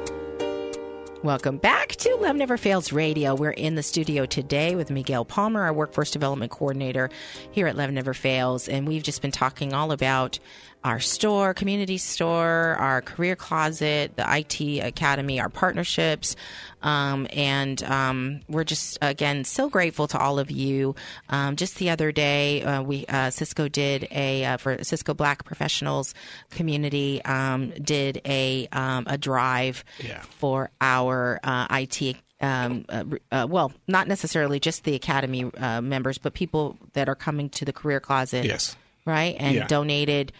Welcome 1.23 1.57
back 1.57 1.89
to 1.97 2.15
Love 2.15 2.35
Never 2.35 2.57
Fails 2.57 2.91
Radio. 2.91 3.35
We're 3.35 3.51
in 3.51 3.75
the 3.75 3.83
studio 3.83 4.25
today 4.25 4.75
with 4.75 4.89
Miguel 4.89 5.23
Palmer, 5.23 5.61
our 5.61 5.71
workforce 5.71 6.09
development 6.09 6.51
coordinator 6.51 7.11
here 7.51 7.67
at 7.67 7.75
Love 7.75 7.91
Never 7.91 8.15
Fails. 8.15 8.67
And 8.67 8.87
we've 8.87 9.03
just 9.03 9.21
been 9.21 9.29
talking 9.29 9.71
all 9.71 9.91
about 9.91 10.39
our 10.83 10.99
store, 10.99 11.53
community 11.53 11.97
store, 11.97 12.75
our 12.79 13.01
career 13.01 13.35
closet, 13.35 14.15
the 14.15 14.25
IT 14.37 14.79
academy, 14.83 15.39
our 15.39 15.49
partnerships. 15.49 16.35
Um, 16.81 17.27
and 17.33 17.83
um, 17.83 18.41
we're 18.49 18.63
just, 18.63 18.97
again, 19.01 19.43
so 19.43 19.69
grateful 19.69 20.07
to 20.07 20.17
all 20.17 20.39
of 20.39 20.49
you. 20.49 20.95
Um, 21.29 21.55
just 21.55 21.75
the 21.75 21.91
other 21.91 22.11
day, 22.11 22.63
uh, 22.63 22.81
we 22.81 23.05
uh, 23.07 23.29
Cisco 23.29 23.67
did 23.67 24.07
a, 24.09 24.43
uh, 24.45 24.57
for 24.57 24.83
Cisco 24.83 25.13
Black 25.13 25.45
Professionals 25.45 26.15
community, 26.49 27.23
um, 27.25 27.69
did 27.81 28.19
a, 28.25 28.67
um, 28.71 29.03
a 29.07 29.17
drive 29.17 29.83
Yeah. 29.99 30.21
for 30.39 30.71
our 30.81 31.39
uh, 31.43 31.67
IT. 31.69 32.15
Um, 32.41 32.85
uh, 32.89 33.03
uh, 33.31 33.45
well, 33.47 33.71
not 33.87 34.07
necessarily 34.07 34.59
just 34.59 34.83
the 34.83 34.95
academy 34.95 35.43
uh, 35.57 35.79
members, 35.81 36.17
but 36.17 36.33
people 36.33 36.75
that 36.93 37.07
are 37.07 37.13
coming 37.15 37.49
to 37.51 37.65
the 37.65 37.73
career 37.73 37.99
closet. 37.99 38.45
Yes. 38.45 38.75
Right, 39.05 39.35
and 39.39 39.55
Yeah. 39.55 39.67
donated 39.67 40.31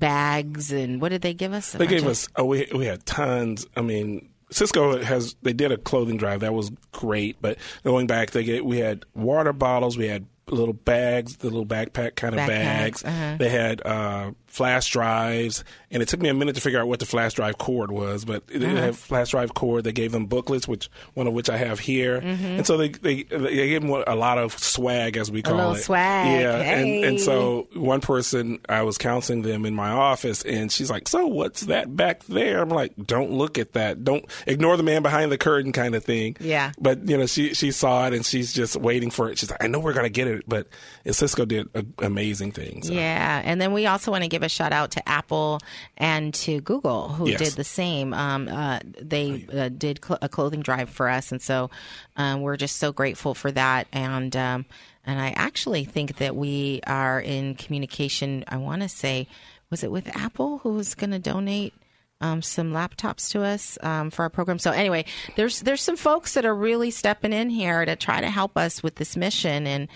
bags 0.00 0.72
and 0.72 1.00
what 1.00 1.10
did 1.10 1.22
they 1.22 1.34
give 1.34 1.52
us? 1.52 1.74
A 1.74 1.78
They 1.78 1.86
gave 1.86 2.02
of- 2.02 2.08
us. 2.08 2.28
Oh, 2.36 2.44
we 2.46 2.66
we 2.74 2.86
had 2.86 3.06
tons. 3.06 3.66
I 3.76 3.82
mean, 3.82 4.28
Cisco 4.50 5.00
has. 5.02 5.36
They 5.42 5.52
did 5.52 5.70
a 5.70 5.76
clothing 5.76 6.16
drive 6.16 6.40
that 6.40 6.52
was 6.54 6.70
great. 6.90 7.36
But 7.40 7.58
going 7.84 8.06
back, 8.08 8.32
they 8.32 8.42
get. 8.42 8.64
We 8.64 8.78
had 8.78 9.04
water 9.14 9.52
bottles. 9.52 9.96
We 9.96 10.08
had 10.08 10.26
little 10.48 10.74
bags, 10.74 11.36
the 11.36 11.46
little 11.46 11.64
backpack 11.66 12.16
kind 12.16 12.34
of 12.34 12.40
Backpacks, 12.40 12.48
bags. 12.48 13.04
uh-huh. 13.04 13.36
They 13.38 13.48
had 13.50 13.86
uh, 13.86 14.32
flash 14.50 14.90
drives, 14.90 15.64
and 15.90 16.02
it 16.02 16.08
took 16.08 16.20
me 16.20 16.28
a 16.28 16.34
minute 16.34 16.54
to 16.56 16.60
figure 16.60 16.78
out 16.80 16.88
what 16.88 16.98
the 16.98 17.06
flash 17.06 17.34
drive 17.34 17.56
cord 17.56 17.90
was. 17.90 18.24
But 18.24 18.46
they 18.48 18.66
Uh-huh. 18.66 18.76
had 18.76 18.96
flash 18.96 19.30
drive 19.30 19.54
cord. 19.54 19.84
They 19.84 19.92
gave 19.92 20.12
them 20.12 20.26
booklets, 20.26 20.68
which 20.68 20.90
one 21.14 21.26
of 21.26 21.32
which 21.32 21.48
I 21.48 21.56
have 21.56 21.78
here, 21.80 22.20
Mm-hmm. 22.20 22.44
and 22.46 22.66
so 22.66 22.76
they 22.76 22.88
they 22.90 23.22
they 23.24 23.54
gave 23.68 23.82
them 23.82 23.90
a 24.06 24.14
lot 24.14 24.38
of 24.38 24.58
swag, 24.58 25.16
as 25.16 25.30
we 25.30 25.40
call 25.42 25.54
little 25.56 25.74
it. 25.74 25.82
swag, 25.82 26.40
Yeah, 26.40 26.56
and 26.56 27.04
and 27.04 27.20
so 27.20 27.68
one 27.74 28.00
person 28.00 28.58
I 28.68 28.82
was 28.82 28.98
counseling 28.98 29.42
them 29.42 29.64
in 29.64 29.74
my 29.74 29.90
office, 29.90 30.42
and 30.44 30.70
she's 30.70 30.90
like, 30.90 31.08
"So 31.08 31.26
what's 31.26 31.62
that 31.62 31.96
back 31.96 32.24
there?" 32.24 32.60
I'm 32.60 32.68
like, 32.70 32.92
"Don't 33.06 33.30
look 33.32 33.58
at 33.58 33.72
that. 33.72 34.04
Don't 34.04 34.24
ignore 34.46 34.76
the 34.76 34.82
man 34.82 35.02
behind 35.02 35.32
the 35.32 35.38
curtain, 35.38 35.72
kind 35.72 35.94
of 35.94 36.04
thing." 36.04 36.36
Yeah. 36.40 36.72
But 36.78 37.08
you 37.08 37.16
know, 37.16 37.26
she 37.26 37.54
she 37.54 37.70
saw 37.70 38.06
it, 38.08 38.14
and 38.14 38.26
she's 38.26 38.52
just 38.52 38.76
waiting 38.76 39.10
for 39.10 39.30
it. 39.30 39.38
She's 39.38 39.50
like, 39.50 39.62
"I 39.62 39.68
know 39.68 39.78
we're 39.78 39.92
gonna 39.94 40.08
get 40.08 40.26
it," 40.26 40.42
but 40.48 40.66
Cisco 41.10 41.44
did 41.44 41.68
a, 41.74 41.84
amazing 41.98 42.52
things. 42.52 42.88
So. 42.88 42.92
Yeah, 42.92 43.40
and 43.44 43.60
then 43.60 43.72
we 43.72 43.86
also 43.86 44.10
want 44.10 44.24
to 44.24 44.28
give 44.28 44.39
a 44.42 44.48
shout 44.48 44.72
out 44.72 44.90
to 44.92 45.08
Apple 45.08 45.60
and 45.96 46.32
to 46.34 46.60
Google 46.60 47.08
who 47.08 47.28
Yes. 47.28 47.38
did 47.38 47.52
the 47.54 47.64
same. 47.64 48.12
Um, 48.14 48.48
uh, 48.48 48.80
they 49.00 49.46
uh, 49.52 49.68
did 49.68 50.00
cl- 50.04 50.18
a 50.22 50.28
clothing 50.28 50.60
drive 50.62 50.88
for 50.90 51.08
us, 51.08 51.32
and 51.32 51.40
so 51.42 51.70
um, 52.16 52.42
we're 52.42 52.56
just 52.56 52.76
so 52.76 52.92
grateful 52.92 53.34
for 53.34 53.50
that. 53.52 53.86
And 53.92 54.34
um, 54.36 54.66
and 55.04 55.20
I 55.20 55.30
actually 55.30 55.84
think 55.84 56.16
that 56.18 56.36
we 56.36 56.80
are 56.86 57.20
in 57.20 57.54
communication. 57.54 58.44
I 58.48 58.56
want 58.58 58.82
to 58.82 58.88
say, 58.88 59.26
was 59.70 59.82
it 59.82 59.90
with 59.90 60.14
Apple 60.16 60.58
who 60.58 60.74
was 60.74 60.94
going 60.94 61.10
to 61.10 61.18
donate? 61.18 61.74
Um, 62.22 62.42
some 62.42 62.72
laptops 62.72 63.30
to 63.30 63.42
us 63.42 63.78
um, 63.82 64.10
for 64.10 64.24
our 64.24 64.28
program. 64.28 64.58
So 64.58 64.72
anyway, 64.72 65.06
there's 65.36 65.60
there's 65.60 65.80
some 65.80 65.96
folks 65.96 66.34
that 66.34 66.44
are 66.44 66.54
really 66.54 66.90
stepping 66.90 67.32
in 67.32 67.48
here 67.48 67.82
to 67.86 67.96
try 67.96 68.20
to 68.20 68.28
help 68.28 68.58
us 68.58 68.82
with 68.82 68.96
this 68.96 69.16
mission, 69.16 69.66
and 69.66 69.88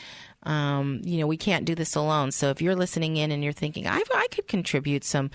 um, 0.45 1.01
you 1.05 1.19
know 1.19 1.27
we 1.27 1.37
can't 1.37 1.65
do 1.65 1.75
this 1.75 1.95
alone. 1.95 2.31
So 2.33 2.51
if 2.51 2.61
you're 2.63 2.77
listening 2.77 3.17
in 3.17 3.31
and 3.33 3.43
you're 3.43 3.53
thinking, 3.53 3.87
I, 3.87 4.03
I 4.15 4.27
could 4.31 4.47
contribute 4.49 5.05
some, 5.05 5.31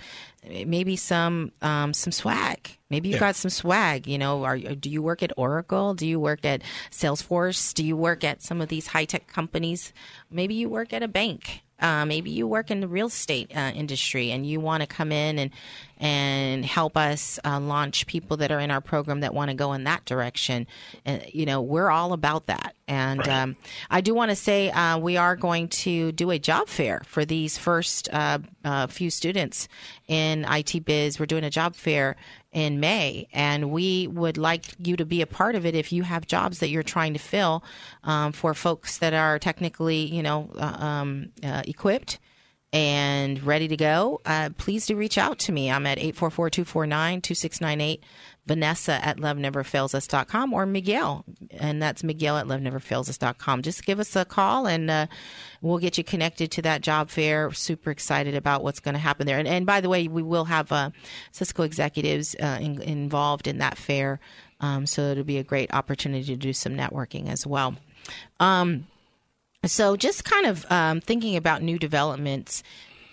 maybe 0.48 0.96
some 0.96 1.52
um, 1.62 1.94
some 1.94 2.12
swag. 2.12 2.78
Maybe 2.90 3.10
you 3.10 3.16
Yeah. 3.16 3.20
got 3.20 3.36
some 3.36 3.50
swag. 3.52 4.08
You 4.08 4.18
know, 4.18 4.44
are 4.44 4.58
do 4.58 4.90
you 4.90 5.02
work 5.02 5.22
at 5.24 5.32
Oracle? 5.38 5.94
Do 5.94 6.08
you 6.08 6.20
work 6.20 6.46
at 6.46 6.62
Salesforce? 6.92 7.74
Do 7.74 7.84
you 7.86 7.96
work 7.96 8.24
at 8.24 8.42
some 8.42 8.62
of 8.62 8.70
these 8.70 8.88
high 8.88 9.06
tech 9.06 9.28
companies? 9.28 9.94
Maybe 10.30 10.54
you 10.56 10.70
work 10.70 10.94
at 10.94 11.04
a 11.04 11.08
bank. 11.08 11.62
Uh, 11.82 12.06
maybe 12.06 12.30
you 12.30 12.46
work 12.46 12.70
in 12.72 12.82
the 12.82 12.90
real 12.90 13.08
estate 13.08 13.56
uh, 13.56 13.72
industry 13.74 14.32
and 14.32 14.46
you 14.46 14.60
want 14.60 14.82
to 14.82 14.88
come 14.88 15.14
in 15.14 15.40
and 15.40 15.50
and 16.00 16.66
help 16.66 16.96
us 16.96 17.40
uh, 17.44 17.60
launch 17.60 18.08
people 18.08 18.38
that 18.38 18.52
are 18.52 18.60
in 18.60 18.72
our 18.72 18.80
program 18.80 19.20
that 19.20 19.34
want 19.34 19.50
to 19.50 19.56
go 19.56 19.74
in 19.74 19.84
that 19.84 20.06
direction. 20.06 20.66
And 21.06 21.26
you 21.34 21.46
know, 21.46 21.62
we're 21.62 21.90
all 21.90 22.14
about 22.14 22.46
that. 22.46 22.76
And 22.88 23.28
um, 23.28 23.56
I 23.90 24.02
do 24.02 24.16
want 24.16 24.30
to 24.32 24.36
say 24.36 24.72
uh, 24.72 24.98
we 24.98 25.18
are 25.18 25.36
going 25.36 25.68
to 25.68 26.12
do 26.14 26.32
a 26.32 26.40
job 26.40 26.68
fair 26.68 27.02
for 27.06 27.26
these 27.26 27.58
first 27.58 28.10
uh, 28.12 28.40
uh, 28.64 28.88
few 28.88 29.10
students 29.10 29.68
in 30.08 30.46
IT 30.50 30.86
biz. 30.86 31.20
We're 31.20 31.26
doing 31.26 31.44
a 31.44 31.50
job 31.50 31.76
fair 31.76 32.16
in 32.52 32.80
May, 32.80 33.28
and 33.32 33.70
we 33.70 34.08
would 34.08 34.38
like 34.38 34.66
you 34.80 34.96
to 34.96 35.06
be 35.06 35.22
a 35.22 35.28
part 35.28 35.54
of 35.54 35.66
it 35.66 35.76
if 35.76 35.92
you 35.92 36.02
have 36.04 36.26
jobs 36.26 36.60
that 36.60 36.70
you're 36.70 36.82
trying 36.82 37.14
to 37.14 37.20
fill 37.20 37.64
um, 38.04 38.32
for 38.32 38.56
folks 38.56 38.98
that 39.00 39.14
are 39.14 39.38
technically, 39.38 40.06
you 40.06 40.24
know, 40.24 40.50
uh, 40.58 40.84
um, 40.84 41.30
uh, 41.44 41.62
equipped 41.68 42.18
and 42.72 43.44
ready 43.44 43.68
to 43.68 43.78
go. 43.78 44.22
Uh, 44.26 44.50
please 44.58 44.86
do 44.86 44.96
reach 44.96 45.18
out 45.18 45.40
to 45.40 45.52
me. 45.52 45.72
I'm 45.72 45.88
at 45.88 45.98
844-249-2698 45.98 48.02
Vanessa 48.46 49.06
at 49.06 49.18
loveneverfailsus.com 49.18 50.54
or 50.54 50.66
Miguel, 50.66 51.24
and 51.52 51.80
that's 51.80 52.04
Miguel 52.04 52.38
at 52.38 52.48
loveneverfailsus.com. 52.48 53.62
Just 53.62 53.86
give 53.86 54.00
us 54.00 54.16
a 54.16 54.26
call 54.26 54.66
and 54.66 54.90
uh, 54.90 55.06
we'll 55.62 55.78
get 55.78 56.00
you 56.00 56.04
connected 56.04 56.50
to 56.52 56.64
that 56.64 56.82
job 56.82 57.12
fair. 57.12 57.52
Super 57.52 57.92
excited 57.92 58.34
about 58.34 58.64
what's 58.64 58.80
going 58.80 58.94
to 58.94 59.00
happen 59.00 59.28
there. 59.28 59.38
And, 59.38 59.48
and 59.48 59.68
by 59.68 59.82
the 59.82 59.90
way, 59.90 60.08
we 60.08 60.24
will 60.24 60.46
have 60.46 60.72
uh, 60.72 60.90
Cisco 61.32 61.62
executives 61.62 62.36
uh, 62.42 62.58
in, 62.60 62.82
involved 62.82 63.48
in 63.48 63.60
that 63.60 63.78
fair. 63.78 64.20
Um, 64.62 64.88
so 64.88 65.04
it'll 65.04 65.24
be 65.24 65.38
a 65.38 65.44
great 65.44 65.72
opportunity 65.74 66.26
to 66.26 66.36
do 66.36 66.52
some 66.52 66.74
networking 66.74 67.30
as 67.30 67.46
well. 67.46 67.76
Um, 68.40 68.88
so 69.66 69.96
just 69.96 70.24
kind 70.24 70.46
of 70.46 70.66
um, 70.72 71.02
thinking 71.02 71.36
about 71.36 71.62
new 71.62 71.78
developments. 71.78 72.64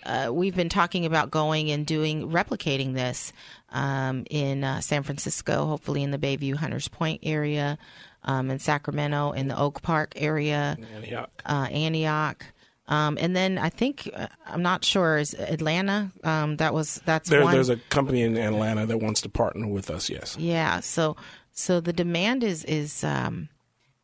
Uh, 0.05 0.29
we've 0.31 0.55
been 0.55 0.69
talking 0.69 1.05
about 1.05 1.29
going 1.31 1.69
and 1.69 1.85
doing 1.85 2.29
replicating 2.29 2.93
this 2.93 3.33
um, 3.71 4.23
in 4.29 4.63
uh, 4.63 4.79
San 4.79 5.03
Francisco, 5.03 5.65
hopefully 5.65 6.01
in 6.03 6.11
the 6.11 6.17
Bayview 6.17 6.55
Hunters 6.55 6.87
Point 6.87 7.19
area, 7.23 7.77
um, 8.23 8.49
in 8.49 8.59
Sacramento, 8.59 9.31
in 9.33 9.49
the 9.49 9.57
Oak 9.57 9.81
Park 9.81 10.13
area, 10.15 10.77
Antioch. 10.95 11.29
uh, 11.45 11.67
Antioch. 11.69 12.45
Um, 12.87 13.17
and 13.19 13.35
then 13.35 13.57
I 13.57 13.69
think 13.69 14.09
uh, 14.15 14.27
I'm 14.45 14.61
not 14.61 14.85
sure 14.85 15.17
is 15.17 15.33
Atlanta. 15.33 16.09
Um, 16.23 16.55
that 16.57 16.73
was 16.73 17.01
that's 17.05 17.29
There, 17.29 17.45
there's 17.45 17.67
a 17.67 17.75
company 17.75 18.21
in 18.21 18.37
Atlanta 18.37 18.85
that 18.85 18.99
wants 18.99 19.19
to 19.21 19.29
partner 19.29 19.67
with 19.67 19.89
us. 19.89 20.09
Yes. 20.09 20.37
Yeah. 20.39 20.79
So 20.79 21.17
so 21.51 21.81
the 21.81 21.91
demand 21.91 22.45
is 22.45 22.63
is 22.63 23.03
um, 23.03 23.49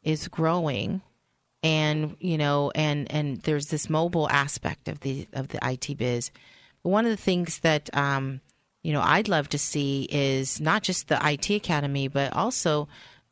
is 0.03 0.27
growing, 0.27 1.01
and 1.63 2.15
you 2.19 2.37
know, 2.37 2.71
and 2.75 3.09
and 3.11 3.41
there's 3.43 3.67
this 3.67 3.89
mobile 3.89 4.29
aspect 4.29 4.87
of 4.87 4.99
the 4.99 5.27
of 5.33 5.47
the 5.47 5.59
IT 5.63 5.97
biz. 5.97 6.29
But 6.83 6.89
one 6.89 7.05
of 7.05 7.11
the 7.11 7.17
things 7.17 7.59
that 7.59 7.89
um, 7.95 8.41
you 8.83 8.91
know 8.93 9.01
I'd 9.01 9.27
love 9.29 9.49
to 9.49 9.57
see 9.57 10.07
is 10.11 10.59
not 10.59 10.83
just 10.83 11.07
the 11.07 11.19
IT 11.25 11.49
academy, 11.49 12.07
but 12.09 12.33
also 12.33 12.87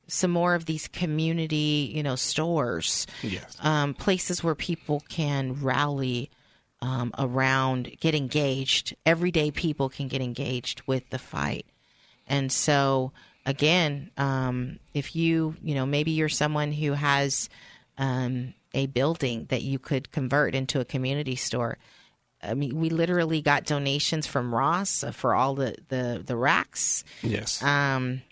some 0.08 0.32
more 0.32 0.56
of 0.56 0.66
these 0.66 0.88
community 0.88 1.92
you 1.94 2.02
know 2.04 2.16
stores, 2.16 3.06
Yes. 3.22 3.58
um, 3.60 3.94
places 3.94 4.44
where 4.44 4.56
people 4.56 5.04
can 5.10 5.62
rally. 5.62 6.30
Um, 6.84 7.12
around 7.20 7.96
get 8.00 8.16
engaged 8.16 8.96
everyday 9.06 9.52
people 9.52 9.88
can 9.88 10.08
get 10.08 10.20
engaged 10.20 10.82
with 10.88 11.08
the 11.12 11.20
fight 11.20 11.68
and 12.28 12.52
so 12.52 13.12
again, 13.46 14.10
um, 14.18 14.80
if 14.96 15.16
you, 15.16 15.56
you 15.64 15.76
know, 15.76 15.86
maybe 15.86 16.10
you're 16.10 16.28
someone 16.28 16.72
who 16.72 16.94
has 16.94 17.50
um, 18.02 18.54
a 18.74 18.88
building 18.88 19.46
that 19.50 19.62
you 19.62 19.80
could 19.80 20.12
convert 20.12 20.56
into 20.56 20.82
a 20.82 20.86
community 20.86 21.36
store. 21.38 21.78
I 22.44 22.56
mean, 22.56 22.76
we 22.76 22.90
literally 22.90 23.42
got 23.42 23.66
donations 23.66 24.26
from 24.26 24.54
Ross 24.54 25.04
for 25.14 25.36
all 25.36 25.54
the, 25.56 25.76
the, 25.90 26.24
the 26.26 26.36
racks. 26.36 27.04
Yes. 27.22 27.62
Um, 27.62 28.24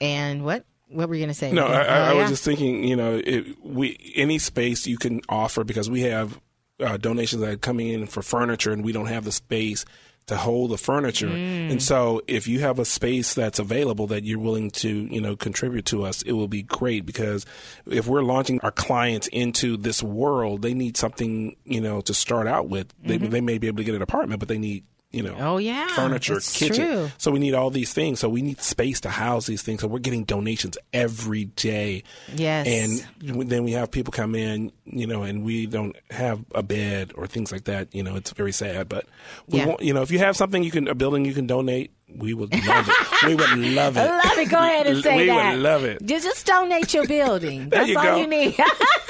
and 0.00 0.44
what, 0.44 0.64
what 0.88 1.08
were 1.08 1.14
you 1.14 1.22
going 1.22 1.28
to 1.28 1.34
say? 1.34 1.50
No, 1.50 1.66
I, 1.66 1.72
I, 1.72 1.80
Oh, 1.80 2.02
I 2.10 2.12
yeah? 2.14 2.20
was 2.20 2.30
just 2.30 2.44
thinking, 2.44 2.84
you 2.84 2.94
know, 2.96 3.20
it, 3.24 3.56
we 3.64 4.12
any 4.14 4.38
space 4.38 4.86
you 4.86 4.98
can 4.98 5.22
offer 5.30 5.64
because 5.64 5.88
we 5.88 6.02
have 6.02 6.38
uh, 6.78 6.98
donations 6.98 7.40
that 7.40 7.50
are 7.50 7.56
coming 7.56 7.88
in 7.88 8.06
for 8.06 8.20
furniture 8.22 8.72
and 8.72 8.84
we 8.84 8.92
don't 8.92 9.06
have 9.06 9.24
the 9.24 9.32
space 9.32 9.86
to 10.26 10.36
hold 10.36 10.70
the 10.70 10.78
furniture. 10.78 11.28
Mm. 11.28 11.70
And 11.72 11.82
so 11.82 12.22
if 12.26 12.48
you 12.48 12.60
have 12.60 12.78
a 12.78 12.84
space 12.84 13.34
that's 13.34 13.58
available 13.58 14.06
that 14.06 14.24
you're 14.24 14.38
willing 14.38 14.70
to, 14.70 14.88
you 14.88 15.20
know, 15.20 15.36
contribute 15.36 15.84
to 15.86 16.04
us, 16.04 16.22
it 16.22 16.32
will 16.32 16.48
be 16.48 16.62
great 16.62 17.04
because 17.04 17.44
if 17.86 18.06
we're 18.06 18.22
launching 18.22 18.60
our 18.60 18.70
clients 18.70 19.26
into 19.28 19.76
this 19.76 20.02
world, 20.02 20.62
they 20.62 20.72
need 20.72 20.96
something, 20.96 21.56
you 21.64 21.80
know, 21.80 22.00
to 22.02 22.14
start 22.14 22.46
out 22.46 22.68
with. 22.68 22.92
They, 23.02 23.18
they 23.18 23.40
may 23.40 23.58
be 23.58 23.66
able 23.66 23.78
to 23.78 23.84
get 23.84 23.94
an 23.94 24.02
apartment, 24.02 24.40
but 24.40 24.48
they 24.48 24.58
need, 24.58 24.84
you 25.14 25.22
know. 25.22 25.36
Oh, 25.38 25.58
yeah, 25.58 25.88
furniture, 25.94 26.34
that's 26.34 26.56
kitchen. 26.56 26.86
true. 26.86 27.10
So 27.18 27.30
we 27.30 27.38
need 27.38 27.54
all 27.54 27.70
these 27.70 27.92
things. 27.92 28.20
So 28.20 28.28
we 28.28 28.42
need 28.42 28.60
space 28.60 29.00
to 29.02 29.10
house 29.10 29.46
these 29.46 29.62
things. 29.62 29.80
So 29.80 29.88
we're 29.88 30.00
getting 30.00 30.24
donations 30.24 30.76
every 30.92 31.44
day. 31.44 32.02
Yes. 32.34 32.66
And 32.66 33.48
then 33.48 33.64
we 33.64 33.72
have 33.72 33.90
people 33.90 34.12
come 34.12 34.34
in, 34.34 34.72
you 34.84 35.06
know, 35.06 35.22
and 35.22 35.44
we 35.44 35.66
don't 35.66 35.96
have 36.10 36.44
a 36.54 36.62
bed 36.62 37.12
or 37.14 37.26
things 37.26 37.52
like 37.52 37.64
that. 37.64 37.94
You 37.94 38.02
know, 38.02 38.16
it's 38.16 38.32
very 38.32 38.52
sad. 38.52 38.88
But 38.88 39.06
we 39.46 39.58
Yeah. 39.58 39.66
want, 39.66 39.82
you 39.82 39.94
know, 39.94 40.02
if 40.02 40.10
you 40.10 40.18
have 40.18 40.36
something 40.36 40.62
you 40.62 40.70
can, 40.70 40.88
a 40.88 40.94
building 40.94 41.24
you 41.24 41.32
can 41.34 41.46
donate, 41.46 41.92
we 42.16 42.34
would 42.34 42.52
love 42.66 42.88
it. 42.88 43.26
we 43.26 43.34
would 43.34 43.58
love 43.58 43.96
it. 43.96 44.00
Love 44.00 44.38
it. 44.38 44.48
Go 44.48 44.58
ahead 44.58 44.86
and 44.86 45.02
say 45.02 45.16
we 45.16 45.26
that. 45.26 45.54
would 45.54 45.62
love 45.62 45.84
it. 45.84 46.04
Just, 46.04 46.24
just 46.24 46.46
donate 46.46 46.94
your 46.94 47.06
building. 47.06 47.68
That's 47.70 47.88
you 47.88 47.98
all 47.98 48.04
go. 48.04 48.16
you 48.16 48.26
need. 48.26 48.56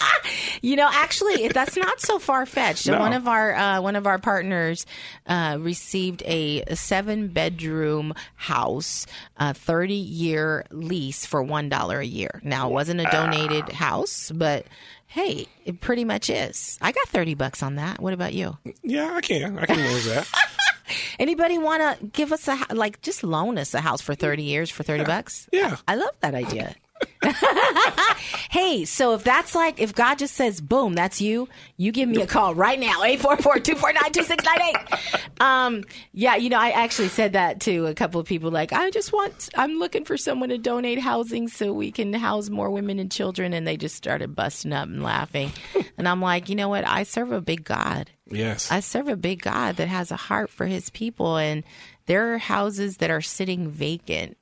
you 0.62 0.76
know, 0.76 0.88
actually, 0.92 1.48
that's 1.48 1.76
not 1.76 2.00
so 2.00 2.18
far 2.18 2.46
fetched. 2.46 2.86
No. 2.86 2.98
One 2.98 3.12
of 3.12 3.28
our 3.28 3.54
uh, 3.54 3.80
one 3.80 3.96
of 3.96 4.06
our 4.06 4.18
partners 4.18 4.86
uh, 5.26 5.58
received 5.60 6.22
a, 6.24 6.64
seven 6.74 7.28
bedroom 7.28 8.14
house, 8.36 9.06
a 9.36 9.54
thirty 9.54 9.94
year 9.94 10.64
lease 10.70 11.26
for 11.26 11.42
one 11.42 11.68
dollar 11.68 12.00
a 12.00 12.06
year. 12.06 12.40
Now, 12.42 12.68
it 12.68 12.72
wasn't 12.72 13.00
a 13.00 13.04
donated 13.04 13.70
house, 13.70 14.30
but. 14.34 14.66
Hey, 15.06 15.46
it 15.64 15.80
pretty 15.80 16.04
much 16.04 16.28
is. 16.28 16.76
I 16.82 16.90
got 16.90 17.06
30 17.06 17.34
bucks 17.34 17.62
on 17.62 17.76
that. 17.76 18.00
What 18.00 18.12
about 18.12 18.34
you? 18.34 18.58
Yeah, 18.82 19.12
I 19.14 19.20
can. 19.20 19.56
I 19.60 19.66
can 19.66 19.76
manage 19.76 20.06
that. 20.06 20.28
Anybody 21.18 21.58
want 21.58 21.82
to 21.82 22.06
give 22.06 22.32
us 22.32 22.48
a 22.48 22.58
like 22.74 23.00
just 23.02 23.22
loan 23.24 23.58
us 23.58 23.74
a 23.74 23.80
house 23.80 24.00
for 24.00 24.14
30 24.14 24.42
years 24.42 24.70
for 24.70 24.82
30 24.82 25.04
bucks? 25.04 25.48
Yeah. 25.52 25.76
I 25.86 25.94
love 25.96 26.14
that 26.20 26.34
idea. 26.34 26.74
hey, 28.50 28.84
so 28.84 29.14
if 29.14 29.24
that's 29.24 29.54
like 29.54 29.80
if 29.80 29.94
God 29.94 30.18
just 30.18 30.34
says 30.34 30.60
boom, 30.60 30.94
that's 30.94 31.20
you, 31.20 31.48
you 31.76 31.92
give 31.92 32.08
me 32.08 32.22
a 32.22 32.26
call 32.26 32.54
right 32.54 32.78
now. 32.78 33.00
844-249-2698. 33.02 35.40
Um 35.40 35.84
yeah, 36.12 36.36
you 36.36 36.50
know, 36.50 36.58
I 36.58 36.70
actually 36.70 37.08
said 37.08 37.32
that 37.32 37.60
to 37.62 37.86
a 37.86 37.94
couple 37.94 38.20
of 38.20 38.26
people 38.26 38.50
like 38.50 38.72
I 38.72 38.90
just 38.90 39.12
want 39.12 39.48
I'm 39.54 39.78
looking 39.78 40.04
for 40.04 40.16
someone 40.16 40.50
to 40.50 40.58
donate 40.58 40.98
housing 40.98 41.48
so 41.48 41.72
we 41.72 41.90
can 41.90 42.12
house 42.12 42.50
more 42.50 42.70
women 42.70 42.98
and 42.98 43.10
children 43.10 43.52
and 43.52 43.66
they 43.66 43.76
just 43.76 43.96
started 43.96 44.36
busting 44.36 44.72
up 44.72 44.88
and 44.88 45.02
laughing. 45.02 45.52
and 45.98 46.08
I'm 46.08 46.20
like, 46.20 46.48
"You 46.48 46.56
know 46.56 46.68
what? 46.68 46.86
I 46.86 47.02
serve 47.02 47.32
a 47.32 47.40
big 47.40 47.64
God. 47.64 48.10
Yes. 48.30 48.70
I 48.70 48.80
serve 48.80 49.08
a 49.08 49.16
big 49.16 49.42
God 49.42 49.76
that 49.76 49.88
has 49.88 50.10
a 50.10 50.16
heart 50.16 50.50
for 50.50 50.66
his 50.66 50.90
people, 50.90 51.36
and 51.36 51.64
there 52.06 52.34
are 52.34 52.38
houses 52.38 52.98
that 52.98 53.10
are 53.10 53.20
sitting 53.20 53.68
vacant 53.68 54.36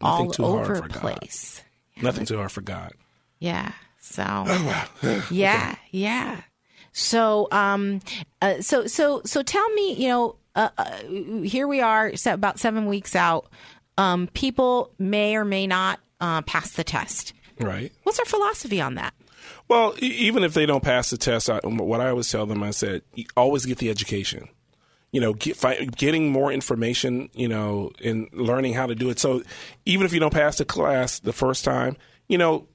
all 0.00 0.32
over 0.38 0.82
place. 0.88 1.58
God. 1.58 1.64
Nothing 2.02 2.26
too 2.26 2.36
hard 2.36 2.52
for 2.52 2.60
God. 2.60 2.92
Yeah. 3.38 3.72
So. 4.00 4.24
Oh, 4.26 4.88
yeah. 5.30 5.76
Yeah. 5.90 6.42
So, 6.92 7.48
um, 7.52 8.00
uh, 8.42 8.60
so, 8.60 8.86
so, 8.86 9.22
so, 9.24 9.42
tell 9.42 9.68
me, 9.70 9.94
you 9.94 10.08
know, 10.08 10.36
uh, 10.56 10.70
uh, 10.76 10.96
here 11.44 11.68
we 11.68 11.80
are, 11.80 12.12
about 12.26 12.58
seven 12.58 12.86
weeks 12.86 13.14
out. 13.14 13.46
Um, 13.96 14.28
people 14.34 14.92
may 14.98 15.36
or 15.36 15.44
may 15.44 15.66
not 15.66 16.00
uh, 16.20 16.42
pass 16.42 16.72
the 16.72 16.84
test. 16.84 17.32
Right. 17.60 17.92
What's 18.02 18.18
our 18.18 18.24
philosophy 18.24 18.80
on 18.80 18.94
that? 18.94 19.14
Well, 19.68 19.94
e- 20.02 20.06
even 20.06 20.42
if 20.44 20.54
they 20.54 20.66
don't 20.66 20.82
pass 20.82 21.10
the 21.10 21.18
test, 21.18 21.50
I, 21.50 21.60
what 21.64 22.00
I 22.00 22.08
always 22.08 22.30
tell 22.30 22.46
them, 22.46 22.62
I 22.62 22.70
said, 22.70 23.02
always 23.36 23.66
get 23.66 23.78
the 23.78 23.90
education. 23.90 24.48
You 25.10 25.20
know, 25.20 25.32
get, 25.32 25.96
getting 25.96 26.30
more 26.30 26.52
information, 26.52 27.30
you 27.32 27.48
know, 27.48 27.92
and 28.04 28.28
learning 28.32 28.74
how 28.74 28.86
to 28.86 28.94
do 28.94 29.08
it. 29.08 29.18
So 29.18 29.42
even 29.86 30.04
if 30.04 30.12
you 30.12 30.20
don't 30.20 30.32
pass 30.32 30.58
the 30.58 30.66
class 30.66 31.18
the 31.18 31.32
first 31.32 31.64
time, 31.64 31.96
you 32.28 32.36
know, 32.36 32.68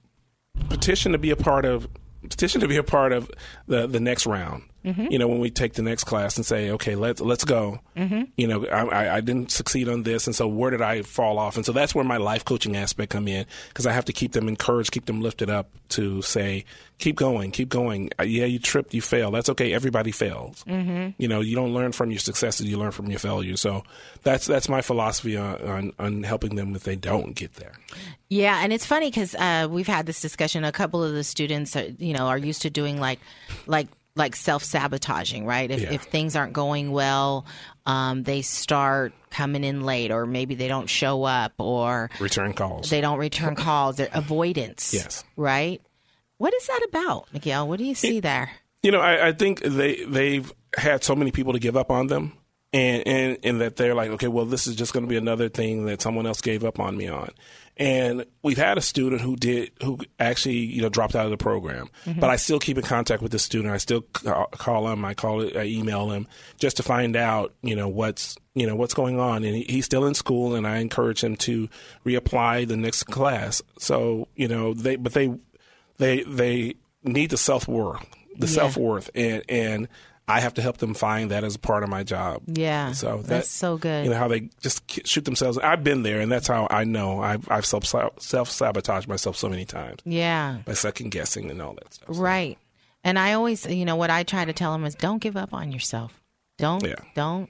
petition 0.69 1.11
to 1.11 1.17
be 1.17 1.29
a 1.29 1.35
part 1.35 1.65
of 1.65 1.87
petition 2.29 2.61
to 2.61 2.67
be 2.67 2.77
a 2.77 2.83
part 2.83 3.11
of 3.11 3.29
the 3.67 3.87
the 3.87 3.99
next 3.99 4.25
round. 4.25 4.63
You 4.83 5.17
know, 5.17 5.27
when 5.29 5.39
we 5.39 5.49
take 5.49 5.73
the 5.73 5.81
next 5.81 6.03
class 6.03 6.35
and 6.35 6.45
say, 6.45 6.71
okay, 6.71 6.95
let's 6.95 7.21
let's 7.21 7.45
go. 7.45 7.79
You 7.95 8.47
know, 8.47 8.65
I, 8.65 8.81
I, 8.81 9.15
I 9.17 9.21
didn't 9.21 9.51
succeed 9.51 9.87
on 9.87 10.03
this, 10.03 10.27
and 10.27 10.35
so 10.35 10.47
where 10.47 10.71
did 10.71 10.81
I 10.81 11.03
fall 11.03 11.39
off? 11.39 11.55
And 11.55 11.65
so 11.65 11.71
that's 11.71 11.95
where 11.95 12.03
my 12.03 12.17
life 12.17 12.43
coaching 12.43 12.75
aspect 12.75 13.11
come 13.11 13.27
in 13.27 13.45
because 13.69 13.85
I 13.85 13.93
have 13.93 14.05
to 14.05 14.13
keep 14.13 14.33
them 14.33 14.47
encouraged, 14.47 14.91
keep 14.91 15.05
them 15.05 15.21
lifted 15.21 15.49
up 15.49 15.69
to 15.89 16.21
say, 16.21 16.65
keep 16.97 17.15
going, 17.15 17.51
keep 17.51 17.69
going. 17.69 18.09
Uh, 18.19 18.23
Yeah, 18.23 18.45
you 18.45 18.59
tripped, 18.59 18.93
you 18.93 19.01
failed. 19.01 19.35
That's 19.35 19.49
okay. 19.49 19.73
Everybody 19.73 20.11
fails. 20.11 20.63
Mm-hmm. 20.67 21.11
You 21.17 21.27
know, 21.27 21.39
you 21.41 21.55
don't 21.55 21.73
learn 21.73 21.91
from 21.91 22.11
your 22.11 22.19
successes, 22.19 22.65
you 22.65 22.77
learn 22.77 22.91
from 22.91 23.07
your 23.09 23.19
failures. 23.19 23.61
So 23.61 23.83
that's 24.23 24.45
that's 24.47 24.67
my 24.67 24.81
philosophy 24.81 25.37
on 25.37 25.61
on, 25.61 25.93
on 25.99 26.23
helping 26.23 26.55
them 26.55 26.75
if 26.75 26.83
they 26.83 26.95
don't 26.95 27.35
get 27.35 27.53
there. 27.53 27.73
Yeah, 28.29 28.59
and 28.63 28.73
it's 28.73 28.85
funny 28.85 29.11
because 29.11 29.35
uh, 29.35 29.67
we've 29.69 29.87
had 29.87 30.07
this 30.07 30.19
discussion. 30.19 30.63
A 30.65 30.71
couple 30.71 31.03
of 31.03 31.13
the 31.13 31.23
students, 31.23 31.75
are, 31.75 31.85
you 31.99 32.13
know, 32.13 32.27
are 32.27 32.37
used 32.37 32.63
to 32.63 32.69
doing 32.69 32.99
like, 32.99 33.19
like, 33.67 33.87
like 34.15 34.35
self 34.35 34.63
sabotaging, 34.63 35.45
right? 35.45 35.69
If, 35.71 35.81
Yeah. 35.81 35.93
if 35.93 36.03
things 36.03 36.35
aren't 36.35 36.53
going 36.53 36.91
well, 36.91 37.45
um, 37.85 38.23
they 38.23 38.41
start 38.43 39.13
coming 39.31 39.63
in 39.63 39.83
late, 39.83 40.11
or 40.11 40.25
maybe 40.25 40.55
they 40.55 40.67
don't 40.67 40.87
show 40.89 41.23
up, 41.23 41.53
or 41.57 42.09
Return 42.19 42.53
calls. 42.53 42.89
they 42.89 43.01
don't 43.01 43.17
return 43.17 43.55
calls. 43.55 43.95
They're 43.97 44.09
avoidance. 44.13 44.93
Yes. 44.93 45.23
Right. 45.35 45.81
What 46.37 46.53
is 46.53 46.67
that 46.67 46.85
about, 46.89 47.27
Miguel? 47.33 47.67
What 47.67 47.79
do 47.79 47.85
you 47.85 47.95
see 47.95 48.19
there? 48.19 48.51
You 48.83 48.91
know, 48.91 48.99
I, 48.99 49.29
I 49.29 49.31
think 49.31 49.61
they 49.61 50.03
they've 50.05 50.51
had 50.77 51.03
so 51.03 51.15
many 51.15 51.31
people 51.31 51.53
to 51.53 51.59
give 51.59 51.77
up 51.77 51.89
on 51.89 52.07
them 52.07 52.33
and 52.73 53.07
and 53.07 53.37
and 53.43 53.61
that 53.61 53.77
they're 53.77 53.95
like, 53.95 54.09
okay, 54.11 54.27
well, 54.27 54.45
this 54.45 54.67
is 54.67 54.75
just 54.75 54.93
going 54.93 55.05
to 55.05 55.09
be 55.09 55.15
another 55.17 55.47
thing 55.49 55.85
that 55.85 56.01
someone 56.01 56.27
else 56.27 56.41
gave 56.41 56.63
up 56.63 56.79
on 56.79 56.97
me 56.97 57.07
on. 57.07 57.31
And 57.75 58.25
we've 58.43 58.57
had 58.57 58.77
a 58.77 58.81
student 58.81 59.21
who 59.21 59.35
did 59.35 59.71
who 59.83 59.97
actually 60.19 60.57
you 60.57 60.81
know 60.83 60.89
dropped 60.89 61.15
out 61.15 61.25
of 61.25 61.31
the 61.31 61.37
program, 61.37 61.89
Mhm. 62.05 62.19
but 62.19 62.29
I 62.29 62.35
still 62.35 62.59
keep 62.59 62.77
in 62.77 62.83
contact 62.83 63.23
with 63.23 63.31
the 63.31 63.39
student. 63.39 63.73
I 63.73 63.77
still 63.77 64.01
call, 64.13 64.45
call 64.51 64.87
him, 64.89 65.03
I 65.03 65.15
call 65.15 65.41
it, 65.41 65.55
I 65.57 65.63
email 65.63 66.11
him 66.11 66.27
just 66.59 66.77
to 66.77 66.83
find 66.83 67.15
out 67.15 67.53
you 67.63 67.75
know 67.75 67.87
what's 67.87 68.35
you 68.53 68.67
know 68.67 68.75
what's 68.75 68.93
going 68.93 69.19
on. 69.19 69.43
And 69.43 69.55
he, 69.55 69.63
he's 69.67 69.85
still 69.85 70.05
in 70.05 70.13
school, 70.13 70.53
and 70.53 70.67
I 70.67 70.77
encourage 70.77 71.23
him 71.23 71.35
to 71.37 71.67
reapply 72.05 72.67
the 72.67 72.77
next 72.77 73.03
class. 73.05 73.61
So 73.79 74.27
you 74.35 74.47
know 74.47 74.73
they, 74.75 74.95
but 74.95 75.13
they 75.13 75.33
they 75.97 76.21
they 76.23 76.75
need 77.03 77.31
the 77.31 77.37
self 77.37 77.67
worth, 77.67 78.05
the 78.37 78.45
Yeah. 78.45 78.53
self 78.53 78.77
worth, 78.77 79.09
and 79.15 79.41
and 79.49 79.87
I 80.27 80.39
have 80.39 80.53
to 80.53 80.61
help 80.61 80.77
them 80.77 80.93
find 80.93 81.31
that 81.31 81.43
as 81.43 81.57
part 81.57 81.83
of 81.83 81.89
my 81.89 82.03
job. 82.03 82.43
Yeah. 82.47 82.93
So 82.93 83.17
that, 83.17 83.27
that's 83.27 83.49
so 83.49 83.77
good. 83.77 84.05
You 84.05 84.11
know 84.11 84.17
how 84.17 84.29
they 84.29 84.49
just 84.61 85.05
shoot 85.05 85.25
themselves. 85.25 85.57
I've 85.57 85.83
been 85.83 86.03
there, 86.03 86.21
and 86.21 86.31
that's 86.31 86.47
how 86.47 86.67
I 86.69 86.85
know. 86.85 87.21
I've, 87.21 87.49
I've 87.51 87.65
self 87.65 87.85
self 87.85 88.49
sabotaged 88.49 89.07
myself 89.07 89.35
so 89.35 89.49
many 89.49 89.65
times 89.65 89.99
yeah. 90.05 90.59
by 90.65 90.73
second 90.73 91.11
guessing 91.11 91.51
and 91.51 91.61
all 91.61 91.73
that 91.73 91.93
stuff. 91.93 92.07
Right. 92.09 92.57
And 93.03 93.19
I 93.19 93.33
always, 93.33 93.65
you 93.65 93.83
know, 93.83 93.97
what 93.97 94.09
I 94.09 94.23
try 94.23 94.45
to 94.45 94.53
tell 94.53 94.71
them 94.71 94.85
is 94.85 94.95
don't 94.95 95.21
give 95.21 95.35
up 95.35 95.53
on 95.53 95.73
yourself. 95.73 96.21
Don't, 96.57 96.85
Yeah. 96.85 96.95
don't, 97.15 97.49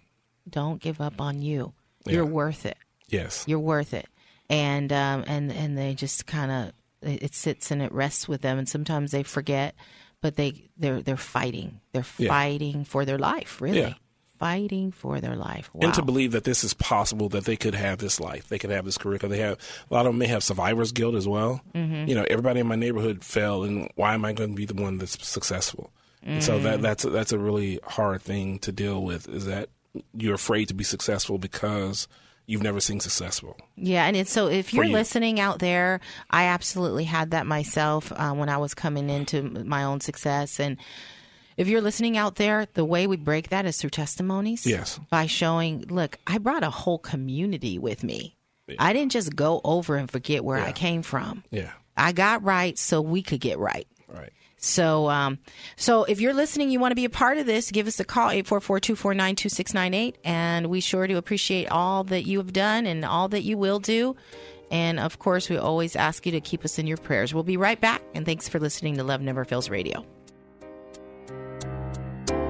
don't 0.49 0.81
give 0.81 0.99
up 0.99 1.21
on 1.21 1.43
you. 1.43 1.73
You're 2.07 2.25
Yeah. 2.25 2.31
worth 2.31 2.65
it. 2.65 2.77
Yes. 3.07 3.43
You're 3.47 3.59
worth 3.59 3.93
it. 3.93 4.07
And, 4.49 4.91
um, 4.91 5.23
and, 5.27 5.51
and 5.51 5.77
they 5.77 5.93
just 5.93 6.25
kind 6.25 6.51
of, 6.51 6.73
it 7.07 7.35
sits 7.35 7.69
and 7.69 7.83
it 7.83 7.91
rests 7.91 8.27
with 8.27 8.41
them. 8.41 8.57
And 8.57 8.67
sometimes 8.67 9.11
they 9.11 9.21
forget, 9.21 9.75
but 10.23 10.37
they, 10.37 10.63
they're, 10.77 11.01
they're 11.01 11.17
fighting. 11.17 11.81
They're 11.91 12.05
Yeah. 12.17 12.29
fighting 12.29 12.85
for 12.85 13.03
their 13.05 13.19
life, 13.19 13.61
really. 13.61 13.79
Yeah. 13.81 13.93
Fighting 14.39 14.91
for 14.91 15.21
their 15.21 15.35
life. 15.35 15.69
Wow. 15.73 15.81
And 15.85 15.93
to 15.93 16.01
believe 16.01 16.31
that 16.31 16.43
this 16.45 16.63
is 16.63 16.73
possible, 16.73 17.29
that 17.29 17.45
they 17.45 17.55
could 17.55 17.75
have 17.75 17.99
this 17.99 18.19
life, 18.19 18.47
they 18.47 18.57
could 18.57 18.71
have 18.71 18.85
this 18.85 18.97
career. 18.97 19.19
'cause 19.19 19.29
they 19.29 19.37
have 19.39 19.57
a 19.89 19.93
lot 19.93 20.05
of 20.05 20.11
them 20.13 20.17
may 20.19 20.27
have 20.27 20.43
survivor's 20.43 20.91
guilt 20.91 21.15
as 21.15 21.27
well. 21.27 21.61
Mhm. 21.75 22.07
You 22.07 22.15
know, 22.15 22.25
everybody 22.29 22.59
in 22.61 22.67
my 22.67 22.75
neighborhood 22.75 23.23
fell, 23.23 23.63
and 23.63 23.89
why 23.95 24.13
am 24.13 24.25
I 24.25 24.33
going 24.33 24.49
to 24.51 24.55
be 24.55 24.65
the 24.65 24.73
one 24.81 24.97
that's 24.97 25.23
successful? 25.25 25.91
And 26.25 26.41
so 26.41 26.57
that 26.59 26.81
that's 26.81 27.03
a, 27.03 27.09
that's 27.09 27.33
a 27.33 27.37
really 27.37 27.79
hard 27.85 28.21
thing 28.21 28.57
to 28.59 28.71
deal 28.71 29.03
with. 29.03 29.27
Is 29.27 29.45
that 29.45 29.67
you're 30.17 30.35
afraid 30.35 30.69
to 30.69 30.73
be 30.73 30.83
successful 30.85 31.37
because 31.37 32.07
you've 32.45 32.63
never 32.63 32.79
seen 32.79 32.99
successful. 32.99 33.57
Yeah, 33.75 34.05
and 34.05 34.15
it's, 34.15 34.31
so 34.31 34.47
if 34.47 34.73
you're 34.73 34.85
you. 34.85 34.93
listening 34.93 35.39
out 35.39 35.59
there, 35.59 35.99
I 36.29 36.45
absolutely 36.45 37.05
had 37.05 37.31
that 37.31 37.45
myself 37.45 38.11
uh, 38.11 38.31
when 38.33 38.49
I 38.49 38.57
was 38.57 38.73
coming 38.73 39.09
into 39.09 39.41
my 39.41 39.83
own 39.83 40.01
success. 40.01 40.59
And 40.59 40.77
if 41.57 41.67
you're 41.67 41.81
listening 41.81 42.17
out 42.17 42.35
there, 42.35 42.67
the 42.73 42.85
way 42.85 43.07
we 43.07 43.17
break 43.17 43.49
that 43.49 43.65
is 43.65 43.77
through 43.77 43.91
testimonies. 43.91 44.65
Yes. 44.65 44.99
By 45.09 45.27
showing, 45.27 45.85
look, 45.89 46.17
I 46.27 46.37
brought 46.37 46.63
a 46.63 46.69
whole 46.69 46.99
community 46.99 47.79
with 47.79 48.03
me. 48.03 48.35
I 48.79 48.93
didn't 48.93 49.11
just 49.11 49.35
go 49.35 49.61
over 49.63 49.97
and 49.97 50.09
forget 50.09 50.43
where 50.43 50.57
I 50.57 50.71
came 50.71 51.03
from. 51.03 51.43
Yeah. 51.51 51.71
I 51.97 52.11
got 52.11 52.43
right 52.43 52.77
so 52.77 53.01
we 53.01 53.21
could 53.21 53.41
get 53.41 53.59
right. 53.59 53.87
Right. 54.07 54.31
So, 54.63 55.09
um, 55.09 55.39
so 55.75 56.05
if 56.05 56.21
you're 56.21 56.33
listening, 56.33 56.69
you 56.69 56.79
want 56.79 56.91
to 56.91 56.95
be 56.95 57.03
a 57.03 57.09
part 57.09 57.37
of 57.37 57.45
this, 57.45 57.69
give 57.69 57.85
us 57.85 57.99
a 57.99 58.05
call, 58.05 58.29
844-249-2698. 58.29 60.15
And 60.23 60.67
we 60.67 60.79
sure 60.79 61.05
do 61.05 61.17
appreciate 61.17 61.69
all 61.69 62.05
that 62.05 62.25
you 62.25 62.37
have 62.37 62.53
done 62.53 62.85
and 62.85 63.03
all 63.03 63.27
that 63.27 63.43
you 63.43 63.57
will 63.57 63.79
do. 63.79 64.15
And 64.71 65.01
of 65.01 65.19
course, 65.19 65.49
we 65.49 65.57
always 65.57 65.97
ask 65.97 66.25
you 66.25 66.31
to 66.31 66.39
keep 66.39 66.63
us 66.63 66.79
in 66.79 66.87
your 66.87 66.95
prayers. 66.95 67.33
We'll 67.33 67.43
be 67.43 67.57
right 67.57 67.79
back. 67.79 68.01
And 68.15 68.25
thanks 68.25 68.47
for 68.47 68.57
listening 68.57 68.95
to 68.95 69.03
Love 69.03 69.19
Never 69.19 69.43
Fails 69.43 69.69
Radio. 69.69 70.05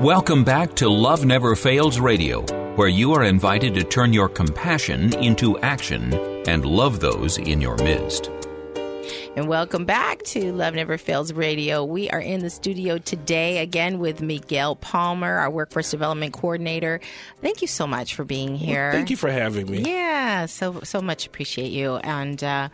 Welcome 0.00 0.44
back 0.44 0.74
to 0.74 0.90
Love 0.90 1.24
Never 1.24 1.56
Fails 1.56 1.98
Radio, 1.98 2.42
where 2.74 2.86
you 2.86 3.14
are 3.14 3.24
invited 3.24 3.72
to 3.76 3.82
turn 3.82 4.12
your 4.12 4.28
compassion 4.28 5.16
into 5.24 5.58
action 5.60 6.12
and 6.46 6.66
love 6.66 7.00
those 7.00 7.38
in 7.38 7.62
your 7.62 7.78
midst. 7.78 8.30
And 9.36 9.48
welcome 9.48 9.86
back 9.86 10.22
to 10.24 10.52
Love 10.52 10.74
Never 10.74 10.98
Fails 10.98 11.32
Radio. 11.32 11.82
We 11.82 12.10
are 12.10 12.20
in 12.20 12.40
the 12.40 12.50
studio 12.50 12.98
today 12.98 13.56
again 13.62 13.98
with 13.98 14.20
Miguel 14.20 14.76
Palmer, 14.76 15.38
our 15.38 15.48
Workforce 15.48 15.90
Development 15.90 16.30
Coordinator. 16.34 17.00
Thank 17.40 17.62
you 17.62 17.66
so 17.66 17.86
much 17.86 18.14
for 18.14 18.24
being 18.24 18.54
here. 18.54 18.92
Thank 18.92 19.08
you 19.08 19.16
for 19.16 19.30
having 19.30 19.70
me. 19.70 19.78
Yeah, 19.78 20.44
so 20.44 20.80
so 20.82 21.00
much 21.00 21.26
appreciate 21.26 21.72
you 21.72 21.96
and 21.96 22.44
uh, 22.44 22.68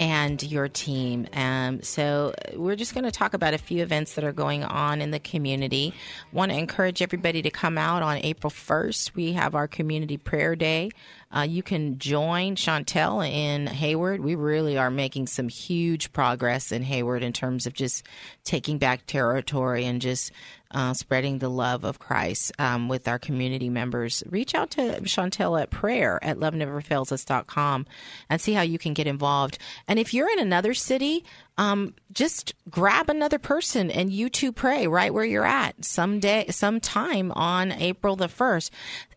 and 0.00 0.42
your 0.42 0.66
team. 0.66 1.26
Um, 1.34 1.82
so 1.82 2.34
we're 2.56 2.74
just 2.74 2.94
going 2.94 3.04
to 3.04 3.10
talk 3.10 3.34
about 3.34 3.52
a 3.52 3.58
few 3.58 3.82
events 3.82 4.14
that 4.14 4.24
are 4.24 4.32
going 4.32 4.64
on 4.64 5.02
in 5.02 5.10
the 5.10 5.20
community. 5.20 5.92
Want 6.32 6.50
to 6.50 6.58
encourage 6.58 7.02
everybody 7.02 7.42
to 7.42 7.50
come 7.50 7.76
out 7.76 8.02
on 8.02 8.16
April 8.16 8.50
first. 8.50 9.14
We 9.14 9.34
have 9.34 9.54
our 9.54 9.68
community 9.68 10.16
prayer 10.16 10.56
day. 10.56 10.90
Uh, 11.30 11.42
you 11.42 11.62
can 11.62 11.98
join 11.98 12.56
Chantel 12.56 13.28
in 13.28 13.66
Hayward. 13.66 14.24
We 14.24 14.34
really 14.34 14.78
are 14.78 14.90
making 14.90 15.26
some 15.26 15.48
huge 15.48 16.12
progress 16.12 16.72
in 16.72 16.82
Hayward 16.82 17.22
in 17.22 17.34
terms 17.34 17.66
of 17.66 17.74
just 17.74 18.04
taking 18.42 18.78
back 18.78 19.06
territory 19.06 19.84
and 19.84 20.00
just 20.00 20.32
uh, 20.72 20.94
spreading 20.94 21.38
the 21.38 21.48
love 21.48 21.84
of 21.84 21.98
Christ 21.98 22.52
um, 22.58 22.88
with 22.88 23.08
our 23.08 23.18
community 23.18 23.68
members. 23.68 24.22
Reach 24.28 24.54
out 24.54 24.70
to 24.72 25.00
Chantel 25.02 25.60
at 25.60 25.70
prayer 25.70 26.18
at 26.22 26.38
loveneverfailsus.com 26.38 27.86
and 28.28 28.40
see 28.40 28.52
how 28.52 28.62
you 28.62 28.78
can 28.78 28.94
get 28.94 29.06
involved. 29.06 29.58
And 29.88 29.98
if 29.98 30.14
you're 30.14 30.30
in 30.30 30.38
another 30.38 30.74
city, 30.74 31.24
um, 31.58 31.94
just 32.12 32.54
grab 32.70 33.10
another 33.10 33.38
person 33.38 33.90
and 33.90 34.10
you 34.10 34.30
two 34.30 34.52
pray 34.52 34.86
right 34.86 35.12
where 35.12 35.24
you're 35.24 35.44
at 35.44 35.84
someday, 35.84 36.46
sometime 36.50 37.32
on 37.32 37.72
April 37.72 38.16
the 38.16 38.28
1st 38.28 38.70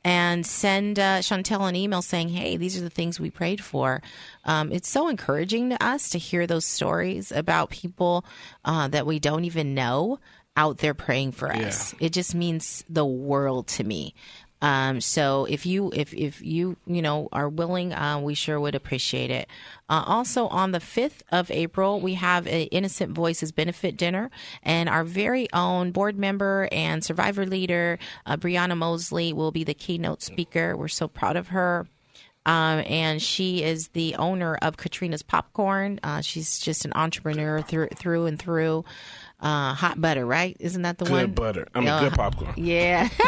and 0.03 0.45
send 0.45 0.99
uh, 0.99 1.19
Chantel 1.19 1.67
an 1.69 1.75
email 1.75 2.01
saying, 2.01 2.29
hey, 2.29 2.57
these 2.57 2.77
are 2.77 2.81
the 2.81 2.89
things 2.89 3.19
we 3.19 3.29
prayed 3.29 3.63
for. 3.63 4.01
Um, 4.43 4.71
it's 4.71 4.89
so 4.89 5.07
encouraging 5.07 5.69
to 5.69 5.81
us 5.81 6.09
to 6.09 6.17
hear 6.17 6.45
those 6.45 6.65
stories 6.65 7.31
about 7.31 7.69
people 7.69 8.25
uh, 8.65 8.89
that 8.89 9.05
we 9.05 9.19
don't 9.19 9.45
even 9.45 9.73
know 9.73 10.19
out 10.55 10.77
there 10.79 10.93
praying 10.93 11.31
for 11.31 11.51
us. 11.51 11.95
It 11.99 12.13
just 12.13 12.35
means 12.35 12.83
the 12.89 13.05
world 13.05 13.67
to 13.67 13.83
me. 13.83 14.13
Um, 14.63 15.01
so 15.01 15.43
if 15.49 15.65
you 15.65 15.91
if 15.93 16.13
if 16.13 16.41
you 16.41 16.77
you 16.87 17.01
know 17.01 17.27
are 17.33 17.49
willing, 17.49 17.91
uh, 17.93 18.19
we 18.19 18.33
sure 18.33 18.57
would 18.61 18.75
appreciate 18.75 19.29
it. 19.29 19.49
Uh, 19.89 20.05
also 20.07 20.47
on 20.47 20.71
the 20.71 20.79
fifth 20.79 21.21
of 21.33 21.51
April, 21.51 21.99
we 21.99 22.13
have 22.13 22.47
an 22.47 22.67
Innocent 22.71 23.11
Voices 23.11 23.51
benefit 23.51 23.97
dinner, 23.97 24.31
and 24.63 24.87
our 24.87 25.03
very 25.03 25.51
own 25.51 25.91
board 25.91 26.17
member 26.17 26.69
and 26.71 27.03
survivor 27.03 27.45
leader, 27.45 27.99
uh, 28.25 28.37
Brianna 28.37 28.77
Mosley, 28.77 29.33
will 29.33 29.51
be 29.51 29.65
the 29.65 29.73
keynote 29.73 30.21
speaker. 30.21 30.77
We're 30.77 30.87
so 30.87 31.09
proud 31.09 31.35
of 31.35 31.49
her. 31.49 31.85
Um, 32.45 32.83
and 32.87 33.21
she 33.21 33.63
is 33.63 33.89
the 33.89 34.15
owner 34.15 34.55
of 34.55 34.75
Katrina's 34.77 35.23
Popcorn. 35.23 35.99
Uh, 36.03 36.21
she's 36.21 36.59
just 36.59 36.85
an 36.85 36.91
entrepreneur 36.93 37.61
through 37.61 37.87
through 37.95 38.25
and 38.27 38.39
through. 38.39 38.85
Uh, 39.43 39.73
hot 39.75 40.01
butter, 40.01 40.25
right? 40.25 40.57
Isn't 40.59 40.81
that 40.83 40.97
the 40.97 41.05
Good 41.05 41.11
one? 41.13 41.31
butter. 41.33 41.67
I 41.75 41.79
mean, 41.79 41.87
Yeah. 41.87 41.99
good 41.99 42.13
popcorn. 42.13 42.53
Yeah. 42.57 43.09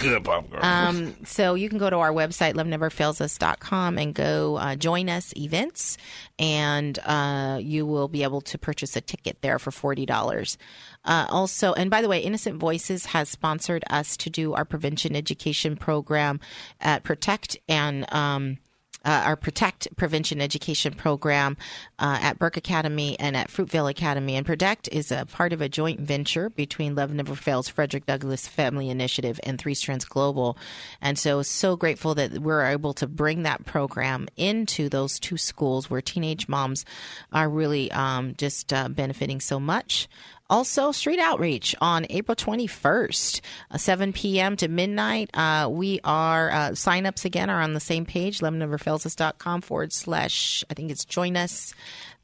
Good 0.00 0.24
popcorn. 0.24 0.60
Um, 0.64 1.14
so 1.26 1.54
you 1.54 1.68
can 1.68 1.78
go 1.78 1.88
to 1.90 1.96
our 1.96 2.10
website, 2.10 2.54
loveneverfailsus.com, 2.54 3.98
and 3.98 4.14
go 4.14 4.56
uh, 4.56 4.74
join 4.74 5.08
us 5.08 5.32
events, 5.36 5.96
and 6.38 6.98
uh, 7.04 7.58
you 7.60 7.84
will 7.86 8.08
be 8.08 8.22
able 8.22 8.40
to 8.42 8.58
purchase 8.58 8.96
a 8.96 9.00
ticket 9.00 9.42
there 9.42 9.58
for 9.58 9.70
$40. 9.70 10.56
Uh, 11.04 11.26
also, 11.30 11.72
and 11.74 11.90
by 11.90 12.02
the 12.02 12.08
way, 12.08 12.18
Innocent 12.20 12.58
Voices 12.58 13.06
has 13.06 13.28
sponsored 13.28 13.84
us 13.90 14.16
to 14.18 14.30
do 14.30 14.54
our 14.54 14.64
prevention 14.64 15.14
education 15.14 15.76
program 15.76 16.40
at 16.80 17.02
Protect 17.04 17.56
and. 17.68 18.10
Um, 18.12 18.58
uh, 19.04 19.22
our 19.24 19.36
Protect 19.36 19.88
Prevention 19.96 20.40
Education 20.40 20.94
Program 20.94 21.56
uh, 21.98 22.18
at 22.20 22.38
Burke 22.38 22.56
Academy 22.56 23.18
and 23.18 23.36
at 23.36 23.48
Fruitvale 23.48 23.90
Academy. 23.90 24.36
And 24.36 24.44
Protect 24.44 24.88
is 24.88 25.10
a 25.10 25.26
part 25.26 25.52
of 25.52 25.60
a 25.60 25.68
joint 25.68 26.00
venture 26.00 26.50
between 26.50 26.94
Love 26.94 27.12
Never 27.12 27.34
Fails, 27.34 27.68
Frederick 27.68 28.06
Douglass 28.06 28.46
Family 28.46 28.90
Initiative, 28.90 29.40
and 29.44 29.58
Three 29.58 29.74
Strands 29.74 30.04
Global. 30.04 30.58
And 31.00 31.18
so, 31.18 31.42
so 31.42 31.76
grateful 31.76 32.14
that 32.16 32.38
we're 32.38 32.64
able 32.64 32.94
to 32.94 33.06
bring 33.06 33.42
that 33.44 33.64
program 33.64 34.28
into 34.36 34.88
those 34.88 35.18
two 35.18 35.36
schools 35.36 35.88
where 35.88 36.02
teenage 36.02 36.48
moms 36.48 36.84
are 37.32 37.48
really 37.48 37.90
um, 37.92 38.34
just 38.36 38.72
uh, 38.72 38.88
benefiting 38.88 39.40
so 39.40 39.58
much. 39.58 40.08
Also, 40.50 40.90
street 40.90 41.20
outreach 41.20 41.76
on 41.80 42.04
April 42.10 42.34
21st, 42.34 43.40
uh, 43.70 43.78
7 43.78 44.12
p.m. 44.12 44.56
to 44.56 44.66
midnight. 44.66 45.30
Uh, 45.32 45.68
we 45.70 46.00
are, 46.02 46.50
uh, 46.50 46.70
signups 46.70 47.24
again 47.24 47.48
are 47.48 47.60
on 47.62 47.72
the 47.72 47.80
same 47.80 48.04
page, 48.04 48.40
loveneverfailsus.com 48.40 49.60
forward 49.60 49.92
slash, 49.92 50.64
I 50.68 50.74
think 50.74 50.90
it's 50.90 51.04
join 51.04 51.36
us 51.36 51.72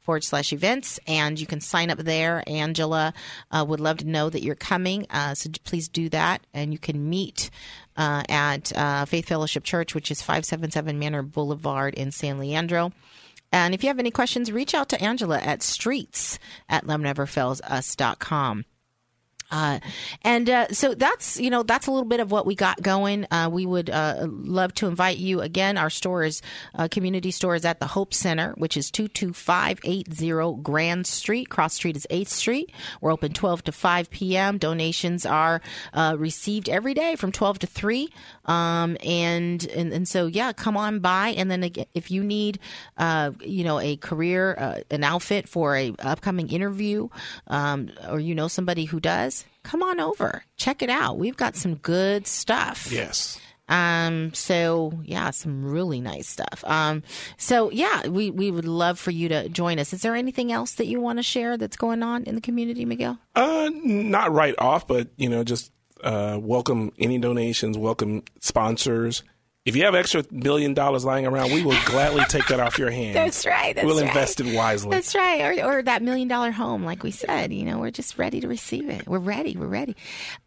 forward 0.01 0.25
slash 0.25 0.51
events, 0.51 0.99
and 1.07 1.39
you 1.39 1.47
can 1.47 1.61
sign 1.61 1.89
up 1.89 1.99
there. 1.99 2.43
Angela 2.47 3.13
uh, 3.51 3.65
would 3.67 3.79
love 3.79 3.97
to 3.97 4.05
know 4.05 4.29
that 4.29 4.43
you're 4.43 4.55
coming, 4.55 5.07
uh, 5.09 5.33
so 5.33 5.49
please 5.63 5.87
do 5.87 6.09
that. 6.09 6.45
And 6.53 6.73
you 6.73 6.79
can 6.79 7.09
meet 7.09 7.49
uh, 7.95 8.23
at 8.27 8.77
uh, 8.77 9.05
Faith 9.05 9.27
Fellowship 9.27 9.63
Church, 9.63 9.95
which 9.95 10.11
is 10.11 10.21
577 10.21 10.99
Manor 10.99 11.23
Boulevard 11.23 11.93
in 11.93 12.11
San 12.11 12.39
Leandro. 12.39 12.91
And 13.51 13.73
if 13.73 13.83
you 13.83 13.87
have 13.87 13.99
any 13.99 14.11
questions, 14.11 14.51
reach 14.51 14.73
out 14.73 14.89
to 14.89 15.01
Angela 15.01 15.39
at 15.39 15.63
streets 15.63 16.39
at 16.69 16.85
loveneverfailsus.com. 16.85 18.65
Uh, 19.49 19.79
and 20.23 20.49
uh, 20.49 20.67
so 20.69 20.93
that's 20.93 21.39
you 21.39 21.49
know 21.49 21.63
that's 21.63 21.87
a 21.87 21.91
little 21.91 22.07
bit 22.07 22.19
of 22.19 22.31
what 22.31 22.45
we 22.45 22.55
got 22.55 22.81
going. 22.81 23.25
Uh, 23.31 23.49
we 23.51 23.65
would 23.65 23.89
uh, 23.89 24.27
love 24.29 24.73
to 24.73 24.87
invite 24.87 25.17
you 25.17 25.41
again. 25.41 25.77
Our 25.77 25.89
store 25.89 26.23
is 26.23 26.41
uh, 26.75 26.87
community 26.89 27.31
store 27.31 27.55
is 27.55 27.63
at 27.63 27.79
the 27.79 27.87
Hope 27.87 28.13
Center, 28.13 28.53
which 28.57 28.75
is 28.75 28.91
two 28.91 29.07
two 29.07 29.31
five 29.31 29.79
eight 29.85 30.13
zero 30.13 30.53
Grand 30.53 31.07
Street. 31.07 31.49
Cross 31.49 31.75
Street 31.75 31.95
is 31.95 32.05
Eighth 32.09 32.29
Street. 32.29 32.71
We're 32.99 33.11
open 33.11 33.31
twelve 33.31 33.63
to 33.65 33.71
five 33.71 34.09
p.m. 34.09 34.57
Donations 34.57 35.25
are 35.25 35.61
uh, 35.93 36.15
received 36.17 36.67
every 36.67 36.93
day 36.93 37.15
from 37.15 37.31
twelve 37.31 37.59
to 37.59 37.67
three. 37.67 38.09
Um, 38.45 38.97
and, 39.03 39.65
and 39.67 39.93
and 39.93 40.07
so 40.07 40.25
yeah, 40.25 40.51
come 40.51 40.75
on 40.75 40.99
by. 40.99 41.29
And 41.29 41.49
then 41.49 41.71
if 41.93 42.11
you 42.11 42.23
need 42.23 42.59
you 42.99 43.63
know 43.63 43.79
a 43.79 43.95
career 43.97 44.83
an 44.91 45.03
outfit 45.03 45.47
for 45.47 45.77
a 45.77 45.93
upcoming 45.99 46.49
interview, 46.49 47.07
um, 47.47 47.91
or 48.09 48.19
you 48.19 48.35
know 48.35 48.47
somebody 48.49 48.85
who 48.85 48.99
does 48.99 49.36
come 49.63 49.83
on 49.83 49.99
over. 49.99 50.43
Check 50.55 50.81
it 50.81 50.89
out. 50.89 51.17
We've 51.17 51.37
got 51.37 51.55
some 51.55 51.75
good 51.75 52.27
stuff. 52.27 52.91
yes. 52.91 53.39
Um, 53.69 54.33
so 54.33 54.93
yeah, 55.03 55.31
some 55.31 55.65
really 55.65 55.99
nice 55.99 56.29
stuff. 56.29 56.63
Um, 56.65 57.03
so 57.37 57.69
yeah, 57.69 58.07
we, 58.07 58.31
we 58.31 58.49
would 58.49 58.65
love 58.65 58.97
for 58.97 59.11
you 59.11 59.27
to 59.27 59.49
join 59.49 59.77
us. 59.77 59.91
Is 59.91 60.01
there 60.03 60.15
anything 60.15 60.51
else 60.53 60.75
that 60.75 60.85
you 60.87 61.01
want 61.01 61.19
to 61.19 61.23
share 61.23 61.57
that's 61.57 61.75
going 61.75 62.01
on 62.01 62.23
in 62.23 62.35
the 62.35 62.41
community, 62.41 62.85
Miguel? 62.85 63.19
Uh, 63.35 63.69
not 63.73 64.31
right 64.31 64.55
off, 64.57 64.87
but 64.87 65.09
you 65.17 65.27
know, 65.27 65.43
just 65.43 65.71
uh, 66.01 66.37
welcome 66.41 66.93
any 66.97 67.17
donations, 67.17 67.77
welcome 67.77 68.23
sponsors. 68.39 69.23
If 69.67 69.75
you 69.75 69.83
have 69.83 69.95
extra 69.95 70.23
million 70.31 70.73
dollars 70.73 71.03
lying 71.03 71.25
around, 71.25 71.51
we 71.51 71.61
will 71.61 71.75
gladly 71.83 72.23
take 72.29 72.47
that 72.47 72.61
off 72.61 72.79
your 72.79 72.89
hands. 72.89 73.15
That's 73.15 73.45
right. 73.45 73.75
That's 73.75 73.85
we'll 73.85 73.97
right. 73.97 74.07
invest 74.07 74.39
it 74.39 74.55
wisely. 74.55 74.91
That's 74.91 75.13
right. 75.13 75.59
Or, 75.59 75.79
or 75.79 75.81
that 75.81 76.01
million 76.01 76.29
dollar 76.29 76.51
home, 76.51 76.85
like 76.85 77.03
we 77.03 77.11
said, 77.11 77.51
you 77.51 77.65
know, 77.65 77.77
we're 77.77 77.91
just 77.91 78.17
ready 78.17 78.39
to 78.39 78.47
receive 78.47 78.87
it. 78.87 79.05
We're 79.05 79.19
ready. 79.19 79.57
We're 79.57 79.67
ready. 79.67 79.97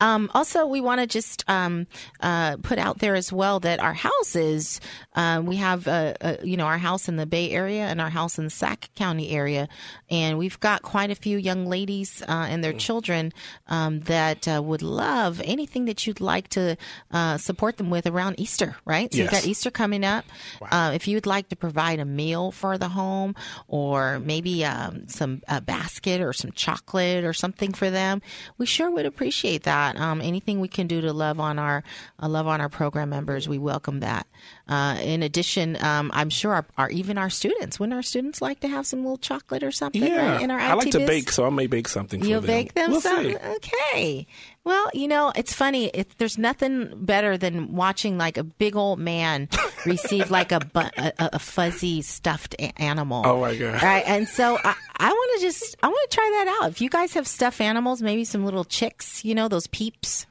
Um, 0.01 0.31
also, 0.33 0.65
we 0.65 0.81
want 0.81 1.03
to 1.03 1.07
just 1.07 1.45
um, 1.49 1.87
uh, 2.21 2.57
put 2.63 2.79
out 2.79 3.01
there 3.01 3.15
as 3.15 3.31
well 3.31 3.61
that 3.61 3.79
our 3.79 3.93
houses, 3.93 4.81
uh, 5.15 5.43
we 5.45 5.57
have, 5.57 5.87
uh, 5.87 6.15
uh, 6.23 6.37
you 6.43 6.57
know, 6.57 6.65
our 6.65 6.79
house 6.79 7.07
in 7.07 7.17
the 7.17 7.27
Bay 7.27 7.51
Area 7.51 7.83
and 7.89 8.01
our 8.01 8.09
house 8.09 8.39
in 8.39 8.45
the 8.45 8.51
Sac 8.51 8.89
County 8.95 9.33
area. 9.33 9.69
And 10.09 10.39
we've 10.39 10.59
got 10.61 10.81
quite 10.81 11.11
a 11.11 11.15
few 11.15 11.37
young 11.37 11.67
ladies 11.67 12.23
uh, 12.27 12.47
and 12.49 12.65
their 12.65 12.73
children 12.73 13.35
um, 13.67 14.01
that 14.01 14.49
uh, 14.49 14.63
would 14.63 14.81
love 14.81 15.43
anything 15.45 15.85
that 15.85 16.07
you'd 16.07 16.23
like 16.23 16.49
to 16.49 16.79
uh, 17.11 17.37
support 17.37 17.77
them 17.77 17.91
with 17.91 18.07
around 18.07 18.41
Easter, 18.41 18.77
right? 18.87 19.10
So 19.11 19.19
you've 19.19 19.31
got 19.31 19.45
Easter 19.45 19.71
coming 19.71 20.05
up. 20.05 20.25
Uh, 20.63 20.93
if 20.95 21.09
you'd 21.09 21.27
like 21.27 21.49
to 21.49 21.57
provide 21.57 21.99
a 21.99 22.05
meal 22.05 22.53
for 22.53 22.79
the 22.79 22.89
home, 22.89 23.35
or 23.69 24.21
maybe 24.21 24.65
um, 24.65 25.09
some 25.09 25.43
a 25.49 25.61
basket 25.61 26.21
or 26.21 26.33
some 26.33 26.53
chocolate 26.53 27.25
or 27.25 27.33
something 27.33 27.73
for 27.73 27.91
them, 27.91 28.23
we 28.59 28.67
sure 28.67 28.91
would 28.91 29.07
appreciate 29.07 29.65
that. 29.65 29.97
Um, 29.97 30.21
anything 30.21 30.61
we 30.61 30.69
can 30.69 30.87
do 30.87 31.01
to 31.01 31.13
love 31.13 31.41
on 31.41 31.59
our 31.59 31.83
uh, 32.23 32.29
love 32.29 32.47
on 32.47 32.61
our 32.61 32.69
program 32.69 33.11
members, 33.11 33.49
we 33.49 33.59
welcome 33.59 34.01
that. 34.01 34.27
Uh, 34.69 34.99
in 35.03 35.23
addition, 35.23 35.83
um, 35.83 36.11
I'm 36.15 36.31
sure 36.31 36.53
our, 36.55 36.67
our 36.79 36.91
even 36.91 37.19
our 37.19 37.31
students, 37.31 37.81
wouldn't 37.81 37.95
our 37.95 38.03
students 38.03 38.41
like 38.41 38.61
to 38.61 38.69
have 38.69 38.87
some 38.87 39.01
little 39.01 39.19
chocolate 39.19 39.63
or 39.63 39.73
something? 39.73 40.03
yeah, 40.03 40.35
right, 40.35 40.43
in 40.43 40.51
our 40.51 40.59
activities, 40.61 40.95
I 40.95 40.99
like 40.99 41.07
to 41.07 41.13
bake, 41.13 41.31
so 41.31 41.47
I 41.47 41.51
may 41.51 41.67
bake 41.67 41.89
something. 41.89 42.23
You'll 42.23 42.41
for 42.41 42.47
them. 42.47 42.57
bake 42.57 42.75
them 42.75 42.91
We'll 42.93 43.01
something? 43.01 43.37
Okay. 43.37 44.27
Well, 44.63 44.91
you 44.93 45.09
know, 45.09 45.33
it's 45.35 45.55
funny. 45.55 45.87
It, 45.87 46.11
there's 46.19 46.37
nothing 46.37 46.91
better 47.05 47.39
than 47.39 47.73
watching 47.75 48.19
like 48.19 48.37
a 48.37 48.45
big 48.45 48.77
old 48.77 48.99
man 48.99 49.49
receive 49.87 50.31
like 50.31 50.53
a, 50.53 50.61
bu- 50.61 50.81
a, 50.99 51.13
a 51.19 51.39
fuzzy 51.39 52.03
stuffed 52.03 52.55
a- 52.59 52.79
animal. 52.81 53.23
Oh, 53.25 53.41
my 53.41 53.57
God. 53.57 53.83
Right. 53.83 54.05
And 54.07 54.29
so 54.29 54.59
I, 54.63 54.75
I 54.99 55.09
want 55.09 55.41
to 55.41 55.47
just, 55.47 55.77
I 55.83 55.89
want 55.89 56.11
to 56.11 56.15
try 56.15 56.31
that 56.45 56.59
out. 56.61 56.71
If 56.71 56.81
you 56.83 56.91
guys 56.91 57.15
have 57.15 57.27
stuffed 57.27 57.61
animals, 57.61 58.03
maybe 58.03 58.25
some 58.25 58.45
little 58.45 58.65
chicks, 58.65 59.25
you 59.25 59.35
know, 59.35 59.49
those 59.49 59.67
peeps, 59.69 60.27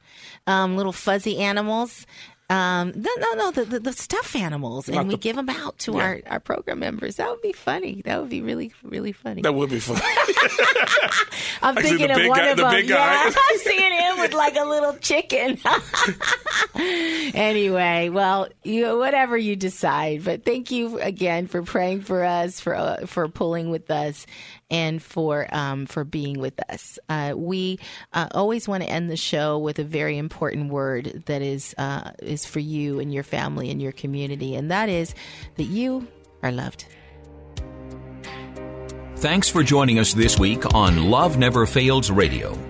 um, 0.46 0.76
little 0.76 0.92
fuzzy 0.92 1.38
animals. 1.38 2.06
Um, 2.50 2.92
no, 2.96 3.10
no, 3.18 3.32
no, 3.34 3.50
the, 3.52 3.64
the, 3.64 3.78
the 3.80 3.92
stuffed 3.92 4.34
animals, 4.34 4.88
and 4.88 4.96
Not 4.96 5.06
we 5.06 5.12
the- 5.12 5.18
give 5.18 5.36
them 5.36 5.48
out 5.48 5.78
to 5.80 5.92
Yeah. 5.92 5.98
our, 6.02 6.20
our 6.26 6.40
program 6.40 6.80
members. 6.80 7.16
That 7.16 7.30
would 7.30 7.40
be 7.42 7.52
funny. 7.52 8.02
That 8.04 8.20
would 8.20 8.28
be 8.28 8.42
really, 8.42 8.72
really 8.82 9.12
funny. 9.12 9.42
That 9.42 9.54
would 9.54 9.70
be 9.70 9.78
fun. 9.78 10.00
I'm 11.62 11.78
I 11.78 11.82
thinking 11.82 12.10
of 12.10 12.16
one 12.26 12.38
guy- 12.38 12.46
of 12.48 12.56
the 12.56 12.64
them. 12.64 12.84
Yeah, 12.86 13.30
I'm 13.50 13.58
seeing 13.58 13.92
him 13.92 14.18
with 14.18 14.32
like 14.34 14.56
a 14.56 14.64
little 14.64 14.94
chicken. 14.96 15.58
anyway, 17.34 18.08
well, 18.08 18.48
you 18.64 18.98
whatever 18.98 19.36
you 19.36 19.56
decide. 19.56 20.24
But 20.24 20.44
thank 20.44 20.70
you 20.70 20.98
again 20.98 21.46
for 21.46 21.62
praying 21.62 22.02
for 22.02 22.24
us, 22.24 22.60
for 22.60 22.74
uh, 22.74 23.06
for 23.06 23.28
pulling 23.28 23.70
with 23.70 23.90
us, 23.90 24.26
and 24.70 25.02
for 25.02 25.46
um, 25.50 25.86
for 25.86 26.04
being 26.04 26.38
with 26.38 26.58
us. 26.70 26.98
Uh, 27.08 27.34
we 27.36 27.78
uh, 28.12 28.28
always 28.32 28.68
want 28.68 28.82
to 28.82 28.88
end 28.88 29.10
the 29.10 29.16
show 29.16 29.58
with 29.58 29.78
a 29.78 29.84
very 29.84 30.18
important 30.18 30.70
word 30.70 31.22
that 31.26 31.42
is 31.42 31.74
uh, 31.78 32.12
is 32.22 32.46
for 32.46 32.60
you 32.60 33.00
and 33.00 33.12
your 33.12 33.24
family 33.24 33.70
and 33.70 33.82
your 33.82 33.92
community, 33.92 34.54
and 34.54 34.70
that 34.70 34.88
is 34.88 35.14
that 35.56 35.64
you 35.64 36.06
are 36.42 36.52
loved. 36.52 36.86
Thanks 39.16 39.50
for 39.50 39.62
joining 39.62 39.98
us 39.98 40.14
this 40.14 40.38
week 40.38 40.74
on 40.74 41.10
Love 41.10 41.36
Never 41.36 41.66
Fails 41.66 42.10
Radio. 42.10 42.69